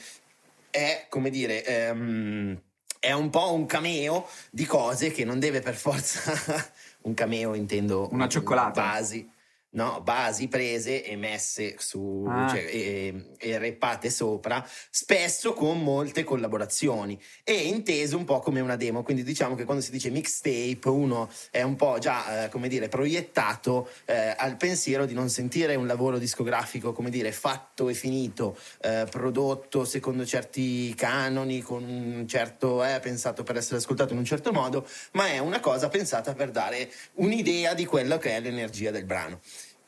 è, 0.71 1.07
come 1.09 1.31
dire... 1.31 1.65
Ehm, 1.65 2.61
è 3.03 3.11
un 3.11 3.31
po' 3.31 3.53
un 3.53 3.67
cameo 3.67 4.29
di 4.49 4.65
cose 4.65 5.11
che 5.11 5.25
non 5.25 5.41
deve 5.41 5.59
per 5.59 5.75
forza 5.75 6.33
un 7.03 7.15
cameo 7.15 7.55
intendo 7.55 8.09
una 8.12 8.29
cioccolata 8.29 8.81
basi 8.81 9.29
no? 9.73 10.00
basi 10.02 10.49
prese 10.49 11.05
e 11.05 11.17
messe 11.17 11.76
su 11.79 12.25
ah. 12.29 12.49
cioè, 12.49 12.64
e, 12.71 13.33
e 13.38 13.59
reppate 13.59 14.11
sopra, 14.11 14.67
spesso 14.91 15.52
con 15.52 15.83
molte 15.83 16.25
collaborazioni 16.25 17.21
e 17.45 17.55
inteso 17.55 18.17
un 18.17 18.25
po' 18.25 18.41
come 18.41 18.61
una 18.61 18.76
demo. 18.76 19.02
Quindi 19.02 19.23
diciamo 19.23 19.55
che 19.55 19.64
quando 19.64 19.83
si 19.83 19.91
dice 19.91 20.11
mixtape, 20.11 20.88
uno 20.88 21.31
è 21.50 21.62
un 21.62 21.76
po' 21.76 21.99
già 21.99 22.45
eh, 22.45 22.49
come 22.49 22.69
dire 22.69 22.88
proiettato 22.88 23.88
eh, 24.05 24.35
al 24.37 24.57
pensiero 24.57 25.07
di 25.07 25.14
non 25.14 25.29
sentire 25.29 25.75
un 25.75 25.87
lavoro 25.87 26.19
discografico 26.19 26.93
come 26.93 27.11
dire 27.11 27.33
fatto 27.33 27.88
e 27.88 27.95
finito, 27.95 28.57
eh, 28.81 29.07
prodotto 29.11 29.85
secondo 29.85 30.25
certi 30.25 30.95
canoni, 30.95 31.61
con 31.61 31.83
un 31.83 32.26
certo 32.29 32.85
eh, 32.85 33.00
pensato 33.00 33.43
per 33.43 33.57
essere 33.57 33.76
ascoltato 33.76 34.12
in 34.12 34.19
un 34.19 34.25
certo 34.25 34.52
modo, 34.52 34.87
ma 35.12 35.29
è 35.29 35.38
una 35.38 35.61
cosa 35.61 35.88
pensata 35.88 36.35
per 36.35 36.50
dare 36.50 36.91
un'idea 37.14 37.75
di 37.75 37.85
quello 37.85 38.19
che 38.19 38.37
è 38.37 38.41
l'energia 38.41 38.91
del 38.91 39.05
brano. 39.05 39.41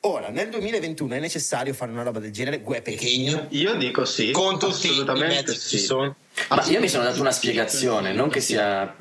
Ora, 0.07 0.29
nel 0.29 0.51
2021 0.51 1.15
è 1.15 1.19
necessario 1.19 1.73
fare 1.73 1.91
una 1.91 2.03
roba 2.03 2.19
del 2.19 2.31
genere, 2.31 2.61
gue 2.61 2.83
pechegno? 2.83 3.47
Io 3.51 3.75
dico 3.77 4.05
sì, 4.05 4.33
con 4.33 4.59
tutti 4.59 4.89
assolutamente 4.89 5.55
sì. 5.55 5.79
Sono. 5.79 6.15
Ma 6.51 6.63
io 6.67 6.79
mi 6.79 6.91
sono 6.91 7.05
dato 7.05 7.23
una 7.23 7.31
spiegazione, 7.31 8.13
non 8.13 8.29
che 8.29 8.41
sia 8.41 8.95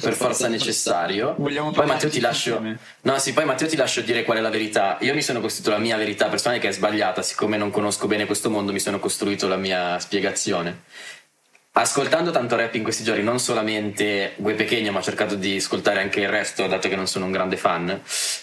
per 0.00 0.12
forza 0.12 0.48
necessario. 0.48 1.34
Vogliamo 1.38 1.70
poi 1.70 1.86
Matteo 1.86 2.10
ti 2.10 2.20
lascio. 2.20 2.62
No, 3.02 3.18
sì, 3.18 3.32
poi 3.32 3.46
Matteo 3.46 3.68
ti 3.68 3.76
lascio 3.76 4.02
dire 4.02 4.24
qual 4.24 4.36
è 4.36 4.40
la 4.42 4.50
verità. 4.50 4.98
Io 5.00 5.14
mi 5.14 5.22
sono 5.22 5.40
costruito 5.40 5.70
la 5.70 5.78
mia 5.78 5.96
verità 5.96 6.28
personale 6.28 6.60
che 6.60 6.68
è 6.68 6.72
sbagliata, 6.72 7.22
siccome 7.22 7.56
non 7.56 7.70
conosco 7.70 8.06
bene 8.06 8.26
questo 8.26 8.50
mondo, 8.50 8.70
mi 8.70 8.80
sono 8.80 8.98
costruito 8.98 9.48
la 9.48 9.56
mia 9.56 9.98
spiegazione. 9.98 10.82
Ascoltando 11.72 12.32
tanto 12.32 12.54
rap 12.54 12.74
in 12.74 12.82
questi 12.82 13.02
giorni, 13.02 13.22
non 13.22 13.38
solamente 13.38 14.34
Gue 14.36 14.52
Pechegno, 14.52 14.92
ma 14.92 14.98
ho 14.98 15.02
cercato 15.02 15.36
di 15.36 15.56
ascoltare 15.56 16.02
anche 16.02 16.20
il 16.20 16.28
resto, 16.28 16.66
dato 16.66 16.86
che 16.88 16.96
non 16.96 17.06
sono 17.06 17.24
un 17.24 17.30
grande 17.30 17.56
fan. 17.56 17.98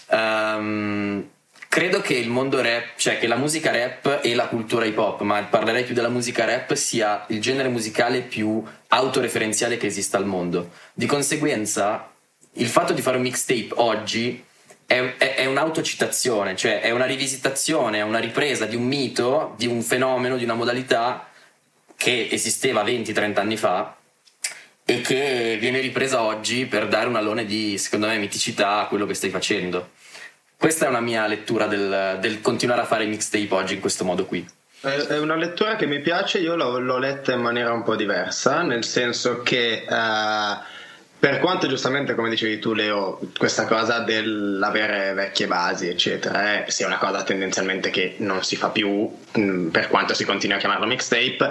Um, 0.08 1.28
credo 1.76 2.00
che 2.00 2.14
il 2.14 2.30
mondo 2.30 2.62
rap, 2.62 2.96
cioè 2.96 3.18
che 3.18 3.26
la 3.26 3.36
musica 3.36 3.70
rap 3.70 4.20
e 4.22 4.34
la 4.34 4.46
cultura 4.46 4.86
hip 4.86 4.96
hop, 4.96 5.20
ma 5.20 5.42
parlerei 5.42 5.84
più 5.84 5.92
della 5.92 6.08
musica 6.08 6.46
rap, 6.46 6.72
sia 6.72 7.26
il 7.28 7.38
genere 7.38 7.68
musicale 7.68 8.22
più 8.22 8.64
autoreferenziale 8.88 9.76
che 9.76 9.84
esista 9.84 10.16
al 10.16 10.24
mondo. 10.24 10.70
Di 10.94 11.04
conseguenza, 11.04 12.10
il 12.54 12.68
fatto 12.68 12.94
di 12.94 13.02
fare 13.02 13.18
un 13.18 13.24
mixtape 13.24 13.68
oggi 13.74 14.42
è, 14.86 15.16
è, 15.18 15.34
è, 15.34 15.44
un'autocitazione, 15.44 16.56
cioè 16.56 16.80
è 16.80 16.92
una 16.92 17.04
rivisitazione, 17.04 17.98
è 17.98 18.02
una 18.02 18.20
ripresa 18.20 18.64
di 18.64 18.74
un 18.74 18.84
mito, 18.84 19.52
di 19.58 19.66
un 19.66 19.82
fenomeno, 19.82 20.38
di 20.38 20.44
una 20.44 20.54
modalità 20.54 21.28
che 21.94 22.28
esisteva 22.30 22.84
20-30 22.84 23.38
anni 23.38 23.58
fa 23.58 23.94
e 24.82 25.02
che 25.02 25.58
viene 25.60 25.80
ripresa 25.80 26.22
oggi 26.22 26.64
per 26.64 26.88
dare 26.88 27.06
un 27.06 27.16
alone 27.16 27.44
di, 27.44 27.76
secondo 27.76 28.06
me, 28.06 28.16
miticità 28.16 28.78
a 28.78 28.86
quello 28.86 29.04
che 29.04 29.12
stai 29.12 29.28
facendo. 29.28 29.90
Questa 30.58 30.86
è 30.86 30.88
una 30.88 31.00
mia 31.00 31.26
lettura 31.26 31.66
del, 31.66 32.18
del 32.20 32.40
continuare 32.40 32.80
a 32.80 32.86
fare 32.86 33.04
mixtape 33.06 33.48
oggi 33.50 33.74
in 33.74 33.80
questo 33.80 34.04
modo 34.04 34.24
qui. 34.24 34.46
È 34.80 35.18
una 35.18 35.36
lettura 35.36 35.76
che 35.76 35.86
mi 35.86 36.00
piace, 36.00 36.38
io 36.38 36.54
l'ho, 36.54 36.78
l'ho 36.78 36.98
letta 36.98 37.32
in 37.32 37.40
maniera 37.40 37.72
un 37.72 37.82
po' 37.82 37.96
diversa, 37.96 38.62
nel 38.62 38.84
senso 38.84 39.42
che 39.42 39.84
uh, 39.88 40.62
per 41.18 41.40
quanto 41.40 41.66
giustamente, 41.66 42.14
come 42.14 42.28
dicevi 42.28 42.58
tu 42.58 42.72
Leo, 42.72 43.18
questa 43.36 43.64
cosa 43.64 44.00
dell'avere 44.00 45.12
vecchie 45.14 45.46
basi, 45.46 45.88
eccetera, 45.88 46.64
eh, 46.64 46.70
sia 46.70 46.86
una 46.86 46.98
cosa 46.98 47.22
tendenzialmente 47.22 47.90
che 47.90 48.16
non 48.18 48.44
si 48.44 48.54
fa 48.54 48.68
più, 48.68 49.10
mh, 49.32 49.40
mm, 49.40 49.68
per 49.68 49.88
quanto 49.88 50.14
si 50.14 50.24
continui 50.24 50.56
a 50.56 50.60
chiamarlo 50.60 50.86
mixtape, 50.86 51.48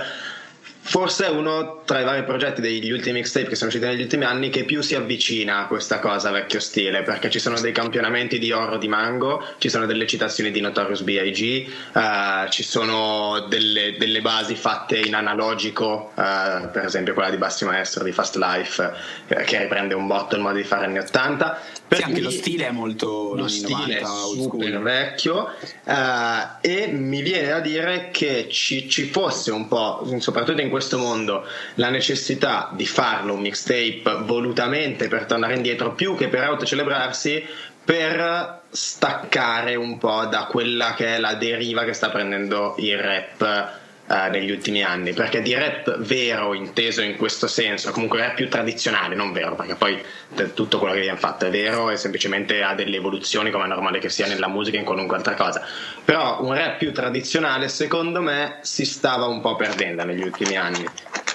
Forse 0.87 1.25
è 1.25 1.29
uno 1.29 1.81
tra 1.83 1.99
i 1.99 2.03
vari 2.03 2.23
progetti 2.23 2.61
degli 2.61 2.91
ultimi 2.91 3.17
mixtape 3.17 3.47
che 3.47 3.55
sono 3.55 3.69
usciti 3.69 3.87
negli 3.87 4.03
ultimi 4.03 4.23
anni 4.23 4.51
che 4.51 4.65
più 4.65 4.81
si 4.81 4.93
avvicina 4.93 5.61
a 5.61 5.65
questa 5.65 5.97
cosa 5.97 6.29
vecchio 6.29 6.59
stile, 6.59 7.01
perché 7.01 7.31
ci 7.31 7.39
sono 7.39 7.59
dei 7.59 7.71
campionamenti 7.71 8.37
di 8.37 8.51
oro 8.51 8.77
di 8.77 8.87
Mango, 8.87 9.43
ci 9.57 9.67
sono 9.67 9.87
delle 9.87 10.05
citazioni 10.05 10.51
di 10.51 10.61
Notorious 10.61 11.01
B.I.G., 11.01 11.73
uh, 11.91 12.49
ci 12.49 12.61
sono 12.61 13.47
delle, 13.49 13.95
delle, 13.97 14.21
basi 14.21 14.55
fatte 14.55 14.99
in 14.99 15.15
analogico, 15.15 16.11
uh, 16.13 16.69
per 16.69 16.83
esempio 16.85 17.15
quella 17.15 17.31
di 17.31 17.37
Bassi 17.37 17.65
Maestro 17.65 18.03
di 18.03 18.11
Fast 18.11 18.35
Life, 18.35 18.93
uh, 19.27 19.35
che 19.43 19.57
riprende 19.57 19.95
un 19.95 20.05
botto 20.05 20.35
il 20.35 20.41
modo 20.43 20.57
di 20.57 20.63
fare 20.63 20.85
anni 20.85 20.99
80. 20.99 21.61
Per 21.87 21.99
sì, 21.99 22.03
anche 22.03 22.21
lo 22.21 22.31
stile 22.31 22.67
è 22.67 22.71
molto 22.71 23.35
lo 23.35 23.47
stile 23.47 24.01
90, 24.01 24.07
super 24.07 24.81
vecchio 24.81 25.49
e 26.61 26.87
mi 26.87 27.21
viene 27.21 27.47
da 27.47 27.59
dire 27.59 28.09
che 28.11 28.47
ci, 28.49 28.89
ci 28.89 29.05
fosse 29.05 29.51
un 29.51 29.67
po', 29.67 30.03
soprattutto 30.17 30.61
in 30.61 30.69
questo 30.69 30.97
mondo 30.97 31.45
la 31.75 31.89
necessità 31.89 32.71
di 32.73 32.87
farlo 32.87 33.33
un 33.33 33.41
mixtape 33.41 34.01
volutamente 34.23 35.07
per 35.07 35.25
tornare 35.25 35.55
indietro 35.55 35.93
più 35.93 36.15
che 36.15 36.27
per 36.27 36.41
autocelebrarsi 36.43 37.43
per 37.85 38.61
staccare 38.67 39.75
un 39.75 39.99
po' 39.99 40.25
da 40.25 40.45
quella 40.45 40.95
che 40.95 41.15
è 41.15 41.19
la 41.19 41.35
deriva 41.35 41.83
che 41.83 41.93
sta 41.93 42.09
prendendo 42.09 42.73
il 42.79 42.97
rap 42.97 43.83
Uh, 44.07 44.29
negli 44.29 44.51
ultimi 44.51 44.83
anni, 44.83 45.13
perché 45.13 45.41
di 45.41 45.55
rap 45.55 45.97
vero, 45.97 46.53
inteso 46.53 47.01
in 47.01 47.15
questo 47.15 47.47
senso, 47.47 47.89
comunque 47.89 48.19
rap 48.19 48.35
più 48.35 48.47
tradizionale, 48.47 49.15
non 49.15 49.31
vero, 49.31 49.55
perché 49.55 49.73
poi 49.73 49.99
tutto 50.53 50.77
quello 50.77 50.93
che 50.93 50.99
viene 50.99 51.17
fatto 51.17 51.47
è 51.47 51.49
vero 51.49 51.89
e 51.89 51.97
semplicemente 51.97 52.61
ha 52.61 52.75
delle 52.75 52.97
evoluzioni 52.97 53.49
come 53.49 53.63
è 53.63 53.67
normale 53.67 53.97
che 53.97 54.09
sia 54.09 54.27
nella 54.27 54.47
musica 54.47 54.77
e 54.77 54.81
in 54.81 54.85
qualunque 54.85 55.17
altra 55.17 55.33
cosa. 55.33 55.65
Però 56.03 56.43
un 56.43 56.53
rap 56.53 56.77
più 56.77 56.93
tradizionale, 56.93 57.67
secondo 57.67 58.21
me, 58.21 58.59
si 58.61 58.85
stava 58.85 59.25
un 59.25 59.41
po' 59.41 59.55
perdendo 59.55 60.03
negli 60.03 60.21
ultimi 60.21 60.55
anni. 60.55 60.85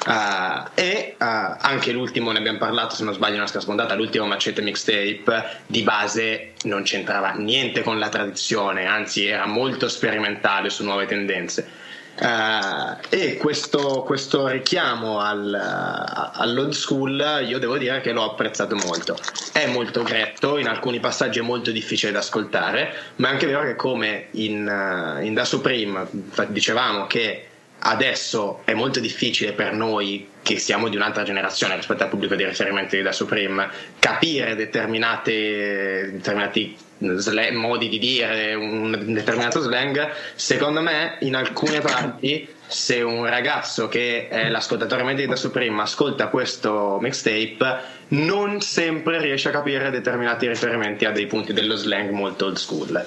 Uh, 0.07 0.69
e 0.75 1.17
uh, 1.19 1.25
anche 1.25 1.91
l'ultimo, 1.91 2.31
ne 2.31 2.39
abbiamo 2.39 2.59
parlato 2.59 2.95
se 2.95 3.03
non 3.03 3.15
sbaglio, 3.15 3.33
una 3.33 3.43
nostra 3.43 3.59
spuntata, 3.59 3.97
l'ultimo 3.97 4.27
Macete 4.27 4.63
Mixtape 4.63 5.63
di 5.67 5.83
base 5.83 6.53
non 6.63 6.85
c'entrava 6.85 7.33
niente 7.33 7.83
con 7.83 7.99
la 7.99 8.09
tradizione, 8.09 8.87
anzi 8.87 9.27
era 9.27 9.47
molto 9.47 9.89
sperimentale 9.89 10.71
su 10.71 10.85
nuove 10.85 11.07
tendenze. 11.07 11.80
Uh, 12.21 12.99
e 13.09 13.39
questo, 13.39 14.03
questo 14.03 14.47
richiamo 14.47 15.21
al, 15.21 15.55
all'old 15.55 16.73
school 16.73 17.45
io 17.47 17.59
devo 17.59 17.79
dire 17.79 18.03
che 18.03 18.13
l'ho 18.13 18.25
apprezzato 18.25 18.77
molto. 18.77 19.17
È 19.53 19.67
molto 19.67 20.03
gretto, 20.03 20.59
in 20.59 20.69
alcuni 20.69 21.01
passaggi 21.01 21.39
è 21.39 21.43
molto 21.43 21.71
difficile 21.71 22.13
da 22.13 22.19
ascoltare, 22.19 22.93
ma 23.17 23.29
è 23.29 23.31
anche 23.33 23.47
vero 23.47 23.63
che 23.63 23.75
come 23.75 24.27
in, 24.33 24.69
uh, 24.69 25.25
in 25.25 25.33
Da 25.33 25.47
Supreme 25.47 26.07
dicevamo 26.49 27.07
che 27.07 27.47
adesso 27.79 28.61
è 28.65 28.75
molto 28.75 29.01
difficile 29.01 29.53
per 29.53 29.73
noi 29.73 30.29
che 30.43 30.59
siamo 30.59 30.89
di 30.89 30.97
un'altra 30.97 31.23
generazione 31.23 31.77
rispetto 31.77 32.03
al 32.03 32.11
pubblico 32.11 32.35
di 32.35 32.45
riferimento 32.45 32.97
di 32.97 33.03
Da 33.03 33.13
Supreme 33.13 33.71
capire 33.99 34.55
determinati 34.57 36.77
slang, 37.17 37.57
modi 37.57 37.89
di 37.89 37.99
dire 37.99 38.55
un 38.55 39.13
determinato 39.13 39.61
slang 39.61 40.11
secondo 40.35 40.81
me 40.81 41.17
in 41.21 41.35
alcune 41.35 41.81
parti 41.81 42.49
se 42.67 43.03
un 43.03 43.27
ragazzo 43.27 43.89
che 43.89 44.29
è 44.29 44.49
l'ascoltatore 44.49 45.03
medio 45.03 45.25
di 45.25 45.31
Da 45.31 45.37
Supreme 45.37 45.83
ascolta 45.83 46.29
questo 46.29 46.99
mixtape 47.01 47.99
non 48.09 48.61
sempre 48.61 49.21
riesce 49.21 49.49
a 49.49 49.53
capire 49.53 49.91
determinati 49.91 50.47
riferimenti 50.47 51.05
a 51.05 51.11
dei 51.11 51.27
punti 51.27 51.53
dello 51.53 51.75
slang 51.75 52.11
molto 52.11 52.47
old 52.47 52.57
school. 52.57 53.05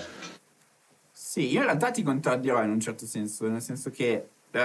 Sì, 1.11 1.51
io 1.51 1.59
in 1.59 1.65
realtà 1.65 1.91
ti 1.91 2.03
contraddirò 2.03 2.61
in 2.61 2.69
un 2.69 2.79
certo 2.79 3.05
senso, 3.05 3.47
nel 3.47 3.61
senso 3.61 3.89
che 3.89 4.27
uh, 4.51 4.59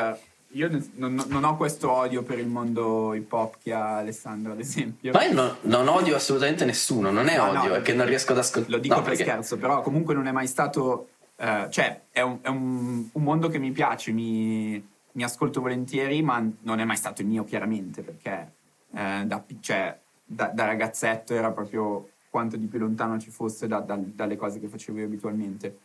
io 0.53 0.71
non, 0.95 1.23
non, 1.29 1.45
ho 1.45 1.57
questo 1.57 1.91
odio 1.91 2.23
per 2.23 2.39
il 2.39 2.47
mondo 2.47 3.13
hip 3.13 3.31
hop 3.31 3.57
che 3.63 3.73
ha 3.73 3.99
Alessandro, 3.99 4.53
ad 4.53 4.61
esempio. 4.61 5.13
Ma 5.13 5.25
io 5.25 5.35
no, 5.35 5.57
non 5.63 5.89
odio 5.89 6.17
assolutamente 6.17 6.65
nessuno, 6.65 7.11
non 7.11 7.29
è 7.29 7.37
no, 7.37 7.49
odio, 7.49 7.69
no, 7.69 7.75
è 7.75 7.83
che 7.83 7.93
non 7.93 8.07
riesco 8.07 8.33
ad 8.33 8.39
ascoltare. 8.39 8.77
Lo 8.77 8.79
dico 8.79 8.95
no, 8.95 9.03
per 9.03 9.11
perché... 9.11 9.25
scherzo, 9.25 9.59
però 9.59 9.83
comunque 9.83 10.15
non 10.15 10.27
è 10.27 10.33
mai 10.33 10.47
stato. 10.47 11.09
Uh, 11.37 11.69
cioè, 11.69 12.01
è, 12.11 12.21
un, 12.21 12.39
è 12.41 12.49
un, 12.49 13.09
un, 13.13 13.23
mondo 13.23 13.49
che 13.49 13.59
mi 13.59 13.71
piace, 13.71 14.11
mi, 14.11 14.83
mi, 15.13 15.23
ascolto 15.23 15.61
volentieri, 15.61 16.21
ma 16.23 16.45
non 16.63 16.81
è 16.81 16.85
mai 16.85 16.97
stato 16.97 17.23
il 17.23 17.29
mio, 17.29 17.45
chiaramente, 17.45 18.03
perché 18.03 18.53
uh, 18.91 19.25
da, 19.25 19.45
cioè, 19.61 19.97
da, 20.25 20.47
da, 20.47 20.65
ragazzetto 20.65 21.35
era 21.35 21.53
proprio 21.53 22.09
quanto 22.31 22.57
di 22.57 22.67
più 22.67 22.81
lontano 22.81 23.21
ci 23.21 23.31
fosse 23.31 23.69
da, 23.69 23.81
dalle 23.81 24.37
cose 24.37 24.59
che 24.59 24.67
facevo 24.67 24.99
io 24.99 25.05
abitualmente 25.05 25.79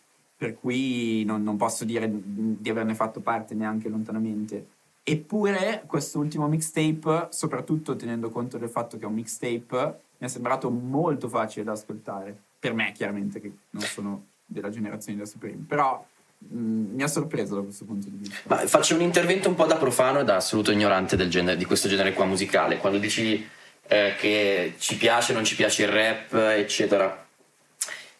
per 0.44 0.60
cui 0.60 1.24
non, 1.24 1.42
non, 1.42 1.56
posso 1.56 1.86
dire 1.86 2.12
di 2.12 2.70
averne 2.70 2.96
fatto 2.96 3.22
parte 3.22 3.56
neanche 3.56 3.88
lontanamente. 3.88 4.66
Eppure 5.02 5.84
quest'ultimo 5.88 6.50
mixtape, 6.50 7.28
soprattutto 7.30 7.96
tenendo 7.96 8.30
conto 8.30 8.58
del 8.58 8.68
fatto 8.68 8.98
che 8.98 9.06
è 9.06 9.08
un 9.08 9.14
mixtape, 9.14 10.00
mi 10.18 10.28
è 10.28 10.28
sembrato 10.28 10.70
molto 10.70 11.30
facile 11.30 11.64
da 11.64 11.72
ascoltare. 11.72 12.38
Per 12.60 12.74
me, 12.74 12.92
chiaramente, 12.92 13.40
che 13.40 13.52
non 13.70 13.84
sono 13.84 14.26
della 14.46 14.70
generazione 14.70 15.20
da 15.20 15.26
Supreme. 15.26 15.64
Però 15.66 16.06
mh, 16.40 16.58
mi 16.58 17.04
ha 17.04 17.08
sorpreso 17.08 17.56
da 17.56 17.62
questo 17.62 17.86
punto 17.86 18.10
di 18.10 18.18
vista. 18.18 18.40
Ma 18.48 18.58
faccio 18.68 18.96
un 18.96 19.02
intervento 19.02 19.48
un 19.48 19.56
po' 19.56 19.66
da 19.66 19.78
profano 19.78 20.20
e 20.20 20.24
da 20.26 20.36
assoluto 20.36 20.74
ignorante 20.74 21.16
genere, 21.30 21.56
di 21.56 21.64
questo 21.64 21.88
genere 21.88 22.12
qua 22.12 22.26
musicale. 22.26 22.80
Quando 22.80 23.00
dici 23.00 23.48
eh, 23.88 24.16
che 24.20 24.74
ci 24.78 24.98
piace, 24.98 25.32
non 25.32 25.46
ci 25.46 25.56
piace 25.56 25.84
il 25.84 25.90
rap, 25.90 26.34
eccetera 26.34 27.23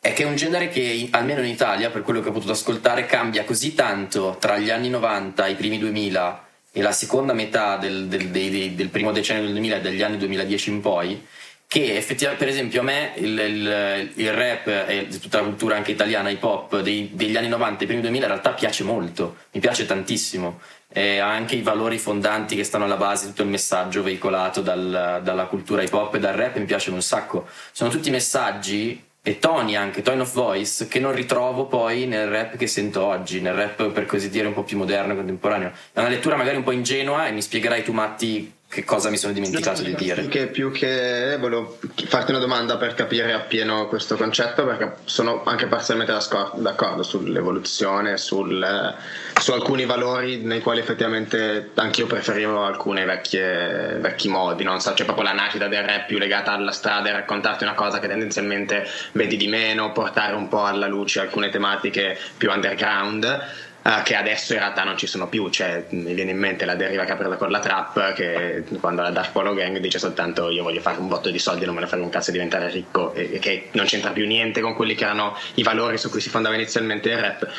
è 0.04 0.12
che 0.12 0.24
è 0.24 0.26
un 0.26 0.36
genere 0.36 0.68
che, 0.68 1.08
almeno 1.12 1.40
in 1.40 1.48
Italia, 1.48 1.90
per 1.90 2.02
quello 2.02 2.20
che 2.20 2.28
ho 2.28 2.34
potuto 2.34 2.52
ascoltare, 2.52 3.06
cambia 3.06 3.46
così 3.46 3.74
tanto 3.74 4.36
tra 4.38 4.58
gli 4.58 4.70
anni 4.70 4.90
90 4.90 5.46
e 5.46 5.52
i 5.52 5.56
primi 5.56 5.80
2000 5.80 6.46
e 6.74 6.82
la 6.82 6.92
seconda 6.92 7.32
metà 7.32 7.78
del, 7.78 8.08
del, 8.08 8.28
del, 8.28 8.72
del 8.72 8.90
primo 8.90 9.14
decennio 9.14 9.44
del 9.44 9.54
2000 9.54 9.78
e 9.78 9.80
degli 9.80 10.02
anni 10.02 10.18
2010 10.18 10.70
in 10.72 10.82
poi, 10.82 11.26
che 11.66 11.96
effettivamente, 11.96 12.44
per 12.44 12.54
esempio, 12.54 12.82
a 12.82 12.84
me 12.84 13.14
il, 13.16 13.40
il, 13.40 14.12
il, 14.16 14.34
rap 14.34 14.68
e 14.68 15.08
tutta 15.22 15.38
la 15.38 15.46
cultura 15.46 15.78
anche 15.78 15.92
italiana, 15.92 16.30
hip 16.30 16.44
hop 16.44 16.82
dei, 16.82 17.12
degli 17.14 17.38
anni 17.38 17.48
90 17.48 17.80
e 17.80 17.84
i 17.84 17.88
primi 17.88 18.02
2000 18.02 18.26
in 18.26 18.32
realtà 18.32 18.52
piace 18.52 18.84
molto, 18.84 19.38
mi 19.54 19.62
piace 19.62 19.86
tantissimo. 19.86 20.60
E 20.90 21.20
anche 21.20 21.56
i 21.56 21.62
valori 21.62 21.98
fondanti 21.98 22.58
che 22.58 22.66
stanno 22.66 22.84
alla 22.84 22.98
base, 22.98 23.28
tutto 23.28 23.44
il 23.44 23.48
messaggio 23.48 24.04
veicolato 24.04 24.60
dal, 24.60 25.22
dalla 25.24 25.46
cultura 25.46 25.82
hip 25.82 25.94
hop 25.94 26.16
e 26.16 26.20
dal 26.20 26.34
rap 26.34 26.58
mi 26.58 26.66
piacciono 26.66 26.98
un 26.98 27.02
sacco. 27.02 27.48
Sono 27.72 27.90
tutti 27.90 28.10
messaggi 28.10 29.12
e 29.26 29.40
toni 29.40 29.78
anche, 29.78 30.02
tone 30.02 30.22
of 30.22 30.34
voice, 30.34 30.90
che 30.90 31.00
non 31.00 31.14
ritrovo 31.14 31.66
poi 31.66 32.06
nel 32.06 32.28
rap 32.28 32.58
che 32.58 32.68
sento 32.68 33.06
oggi, 33.06 33.40
nel 33.40 33.54
rap 33.54 33.90
per 33.92 34.06
così 34.06 34.30
dire 34.30 34.48
un 34.48 34.54
po' 34.54 34.64
più 34.64 34.76
moderno 34.76 35.14
e 35.14 35.16
contemporaneo. 35.16 35.72
È 35.94 36.00
una 36.00 36.10
lettura 36.10 36.36
magari 36.36 36.58
un 36.58 36.64
po' 36.64 36.72
ingenua 36.72 37.28
e 37.28 37.32
mi 37.32 37.42
spiegherai 37.42 37.84
tu 37.84 37.94
Matti 37.94 38.54
che 38.74 38.84
cosa 38.84 39.10
mi 39.10 39.18
sono 39.18 39.34
dimenticato 39.34 39.84
di 39.84 39.94
dire. 39.94 40.28
Che, 40.28 40.48
più 40.48 40.72
che 40.72 41.38
volevo 41.40 41.78
farti 42.08 42.32
una 42.32 42.40
domanda 42.40 42.78
per 42.78 42.96
capire 42.96 43.32
appieno 43.32 43.88
questo 43.88 44.18
concetto, 44.18 44.66
perché 44.66 44.96
sono 45.06 45.44
anche 45.46 45.68
parzialmente 45.68 46.12
d'accordo 46.56 47.04
sull'evoluzione, 47.04 48.18
sul, 48.18 48.96
su 49.40 49.52
alcuni 49.52 49.86
valori 49.86 50.38
nei 50.38 50.62
quali 50.62 50.80
effettivamente 50.80 51.70
anch'io 51.76 52.08
preferivo 52.08 52.66
alcuni 52.66 53.06
vecchi 53.06 54.28
modi, 54.28 54.64
non 54.64 54.82
so, 54.82 54.94
c'è 54.94 55.06
proprio 55.06 55.26
la 55.26 55.34
nascita 55.34 55.68
del 55.68 55.84
rap 55.84 56.08
più 56.08 56.18
legata 56.18 56.52
alla 56.52 56.72
strada 56.72 57.10
e 57.10 57.12
raccontarti 57.12 57.64
una 57.64 57.76
cosa 57.76 58.00
che 58.00 58.08
tendenzialmente 58.08 58.88
vedi 59.12 59.38
di 59.38 59.48
meno, 59.48 59.92
portare 59.92 60.34
un 60.34 60.48
po' 60.48 60.66
alla 60.66 60.88
luce 60.88 61.20
alcune 61.20 61.50
tematiche 61.50 62.18
più 62.38 62.50
underground 62.50 63.72
Uh, 63.84 64.02
che 64.02 64.16
adesso 64.16 64.54
in 64.54 64.60
realtà 64.60 64.86
non 64.86 64.98
ci 64.98 65.08
sono 65.08 65.28
più, 65.28 65.50
cioè 65.50 65.86
mi 65.90 66.14
viene 66.14 66.32
in 66.32 66.38
mente 66.38 66.64
la 66.64 66.76
deriva 66.76 67.04
che 67.04 67.12
ha 67.12 67.16
preso 67.18 67.36
con 67.36 67.52
la 67.52 67.60
trap 67.60 68.14
che 68.14 68.64
quando 68.80 69.02
la 69.02 69.10
Dark 69.10 69.34
Polo 69.34 69.54
Gang 69.54 69.78
dice 69.80 70.00
soltanto 70.00 70.50
io 70.50 70.64
voglio 70.64 70.80
fare 70.80 71.00
un 71.00 71.10
botto 71.10 71.30
di 71.30 71.38
soldi 71.38 71.66
non 71.66 71.76
me 71.76 71.82
ne 71.82 71.88
frega 71.88 72.02
un 72.02 72.10
cazzo 72.10 72.32
di 72.32 72.38
diventare 72.38 72.70
ricco 72.70 73.14
e, 73.14 73.32
e, 73.34 73.40
che 73.40 73.68
non 73.72 73.86
c'entra 73.86 74.12
più 74.12 74.26
niente 74.26 74.62
con 74.62 74.74
quelli 74.74 74.96
che 74.96 75.04
erano 75.04 75.38
i 75.56 75.64
valori 75.64 75.98
su 75.98 76.10
cui 76.10 76.22
si 76.22 76.30
fondava 76.30 76.56
inizialmente 76.56 77.10
il 77.10 77.18
rap. 77.18 77.50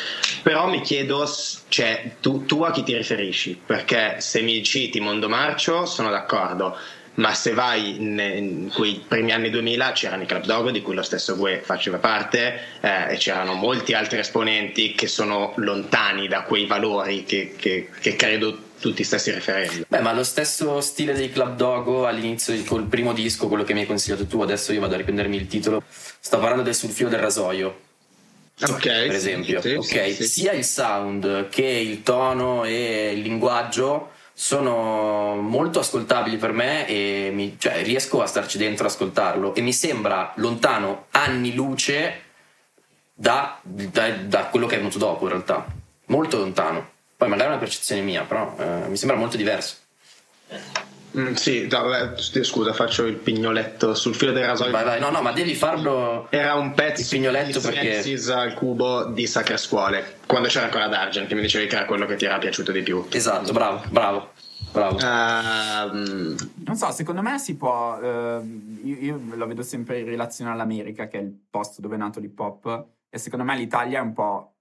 Però 0.43 0.67
mi 0.67 0.81
chiedo 0.81 1.31
cioè, 1.69 2.13
tu, 2.21 2.47
tu 2.47 2.63
a 2.63 2.71
chi 2.71 2.83
ti 2.85 2.97
riferisci? 2.97 3.61
Perché 3.65 4.17
se 4.21 4.41
mi 4.41 4.63
citi 4.63 5.01
Mondo 5.01 5.29
Marcio 5.29 5.85
sono 5.85 6.09
d'accordo 6.09 6.75
ma 7.15 7.33
se 7.35 7.53
vai 7.53 7.97
in, 8.01 8.19
in, 8.19 8.71
quei 8.73 9.03
primi 9.07 9.33
anni 9.33 9.51
2000 9.51 9.93
c'erano 9.93 10.23
i 10.23 10.27
Club 10.27 10.45
Dog 10.45 10.71
di 10.71 10.83
cui 10.83 10.95
lo 10.95 11.03
stesso 11.03 11.37
Gue 11.37 11.61
faceva 11.65 11.99
parte 11.99 12.61
eh, 12.81 13.13
e 13.13 13.17
c'erano 13.17 13.55
molti 13.55 13.93
altri 13.93 14.19
esponenti 14.19 14.95
che 14.95 15.07
sono 15.07 15.53
lontani 15.57 16.27
da 16.27 16.43
quei 16.43 16.67
valori 16.67 17.25
che, 17.25 17.55
che, 17.57 17.89
che 18.01 18.17
credo 18.17 18.73
tutti 18.81 19.03
stessi 19.03 19.33
riferendo. 19.33 19.87
Beh, 19.89 20.01
ma 20.01 20.13
lo 20.13 20.25
stesso 20.25 20.81
stile 20.81 21.15
dei 21.15 21.31
Club 21.31 21.57
Dogo 21.57 22.07
all'inizio 22.07 22.55
col 22.65 22.85
primo 22.85 23.15
disco, 23.15 23.49
quello 23.49 23.65
che 23.65 23.73
mi 23.73 23.81
hai 23.81 23.87
consigliato 23.87 24.27
tu, 24.27 24.43
adesso 24.43 24.73
io 24.73 24.81
vado 24.81 24.95
a 24.95 24.99
riprendermi 24.99 25.37
il 25.37 25.47
titolo. 25.47 25.83
Sto 25.89 26.39
parlando 26.39 26.63
del 26.63 26.75
sul 26.75 26.91
filo 26.91 27.09
del 27.09 27.21
rasoio. 27.21 27.81
Ok, 28.61 28.83
per 28.83 29.15
esempio, 29.15 29.61
sì, 29.61 29.73
okay. 29.73 30.13
Sì, 30.13 30.23
sì. 30.25 30.41
sia 30.41 30.53
il 30.53 30.65
sound 30.65 31.49
che 31.49 31.65
il 31.65 32.03
tono 32.03 32.65
e 32.65 33.13
il 33.13 33.21
linguaggio 33.21 34.13
sono 34.35 35.37
molto 35.37 35.79
ascoltabili 35.79 36.37
per 36.37 36.53
me 36.53 36.87
e 36.87 37.31
mi, 37.33 37.57
cioè, 37.59 37.83
riesco 37.83 38.21
a 38.21 38.27
starci 38.27 38.59
dentro 38.59 38.87
ascoltarlo 38.87 39.55
e 39.55 39.61
mi 39.61 39.73
sembra 39.73 40.33
lontano 40.37 41.07
anni 41.13 41.55
luce 41.55 42.23
da, 43.15 43.59
da, 43.63 44.11
da, 44.11 44.47
quello 44.47 44.67
che 44.67 44.75
è 44.75 44.79
venuto 44.79 44.99
dopo 44.99 45.25
in 45.25 45.31
realtà. 45.31 45.65
Molto 46.07 46.37
lontano. 46.39 46.91
Poi 47.17 47.29
magari 47.29 47.49
è 47.49 47.53
una 47.53 47.61
percezione 47.63 48.03
mia 48.03 48.23
però 48.25 48.55
eh, 48.59 48.89
mi 48.89 48.97
sembra 48.97 49.17
molto 49.17 49.37
diverso 49.37 49.77
Mm, 51.17 51.35
sì, 51.35 51.69
no, 51.69 52.15
scusa, 52.43 52.73
faccio 52.73 53.05
il 53.05 53.15
pignoletto 53.15 53.95
sul 53.95 54.17
filo 54.17 54.33
del 54.33 54.47
rasoio. 54.47 54.73
Vai, 54.73 54.85
vai, 54.85 55.01
no, 55.01 55.11
no, 55.11 55.23
ma 55.23 55.31
devi 55.31 55.55
farlo. 55.55 56.27
Era 56.31 56.55
un 56.55 56.75
pezzo 56.75 57.03
il 57.03 57.09
pignoletto 57.09 57.61
di 57.61 57.65
perché. 57.65 58.33
al 58.33 58.55
cubo 58.55 59.05
di 59.05 59.27
Sacre 59.27 59.57
Scuole. 59.57 60.19
Quando 60.27 60.49
c'era 60.49 60.65
ancora 60.65 60.89
Dargen, 60.89 61.27
che 61.27 61.37
mi 61.37 61.43
dicevi 61.43 61.69
che 61.69 61.77
era 61.77 61.85
quello 61.85 62.07
che 62.07 62.17
ti 62.17 62.25
era 62.25 62.39
piaciuto 62.39 62.73
di 62.73 62.83
più. 62.83 63.07
Esatto, 63.11 63.53
bravo, 63.53 63.83
bravo. 63.91 64.33
Bravo. 64.73 64.97
Uh, 64.97 66.35
non 66.65 66.75
so, 66.75 66.91
secondo 66.91 67.23
me 67.23 67.39
si 67.39 67.57
può. 67.57 67.97
Uh, 67.97 68.81
io, 68.83 68.97
io, 68.99 69.21
lo 69.35 69.47
vedo 69.47 69.63
sempre 69.63 70.01
in 70.01 70.07
relazione 70.07 70.51
all'America, 70.51 71.07
che 71.07 71.19
è 71.19 71.23
il 71.23 71.33
posto 71.49 71.81
dove 71.81 71.95
è 71.95 71.99
nato 71.99 72.19
l'hip 72.19 72.39
hop. 72.41 72.87
E 73.09 73.19
secondo 73.19 73.45
me 73.45 73.57
l'Italia 73.57 74.01
è 74.01 74.03
un 74.03 74.13
po' 74.13 74.57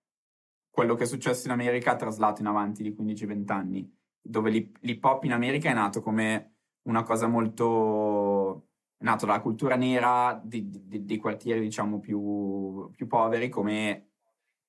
quello 0.69 0.93
che 0.93 1.05
è 1.05 1.07
successo 1.07 1.47
in 1.47 1.51
America 1.51 1.95
traslato 1.95 2.41
in 2.41 2.47
avanti 2.47 2.83
di 2.83 2.95
15-20 2.95 3.51
anni 3.51 4.01
dove 4.25 4.49
l'hip 4.79 5.03
hop 5.03 5.25
in 5.25 5.33
America 5.33 5.69
è 5.69 5.73
nato 5.73 6.01
come 6.01 6.51
una 6.83 7.03
cosa 7.03 7.27
molto 7.27 8.67
è 8.97 9.03
nato 9.03 9.25
dalla 9.25 9.41
cultura 9.41 9.75
nera 9.75 10.39
di, 10.41 10.69
di, 10.87 11.05
dei 11.05 11.17
quartieri 11.17 11.59
diciamo 11.59 11.99
più, 11.99 12.89
più, 12.95 13.05
poveri 13.05 13.49
come 13.49 14.05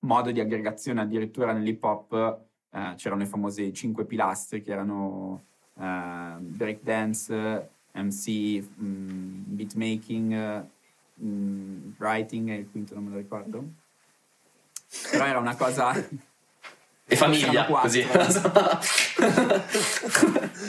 modo 0.00 0.32
di 0.32 0.40
aggregazione 0.40 1.00
addirittura 1.00 1.52
nell'hip 1.52 1.82
hop 1.84 2.40
eh, 2.70 2.94
c'erano 2.96 3.22
i 3.22 3.26
famosi 3.26 3.72
cinque 3.72 4.04
pilastri 4.04 4.60
che 4.60 4.72
erano 4.72 5.44
eh, 5.78 6.36
breakdance, 6.40 7.70
MC, 7.92 8.62
mh, 8.76 8.84
mm, 8.84 9.42
beatmaking, 9.46 10.66
mh, 11.14 11.26
mm, 11.26 11.90
writing 11.98 12.48
e 12.50 12.56
il 12.56 12.70
quinto 12.70 12.94
non 12.94 13.04
me 13.04 13.10
lo 13.10 13.16
ricordo. 13.18 13.64
Però 15.10 15.24
era 15.24 15.38
una 15.38 15.56
cosa 15.56 15.92
e 17.06 17.16
famiglia 17.16 17.66
così. 17.66 18.06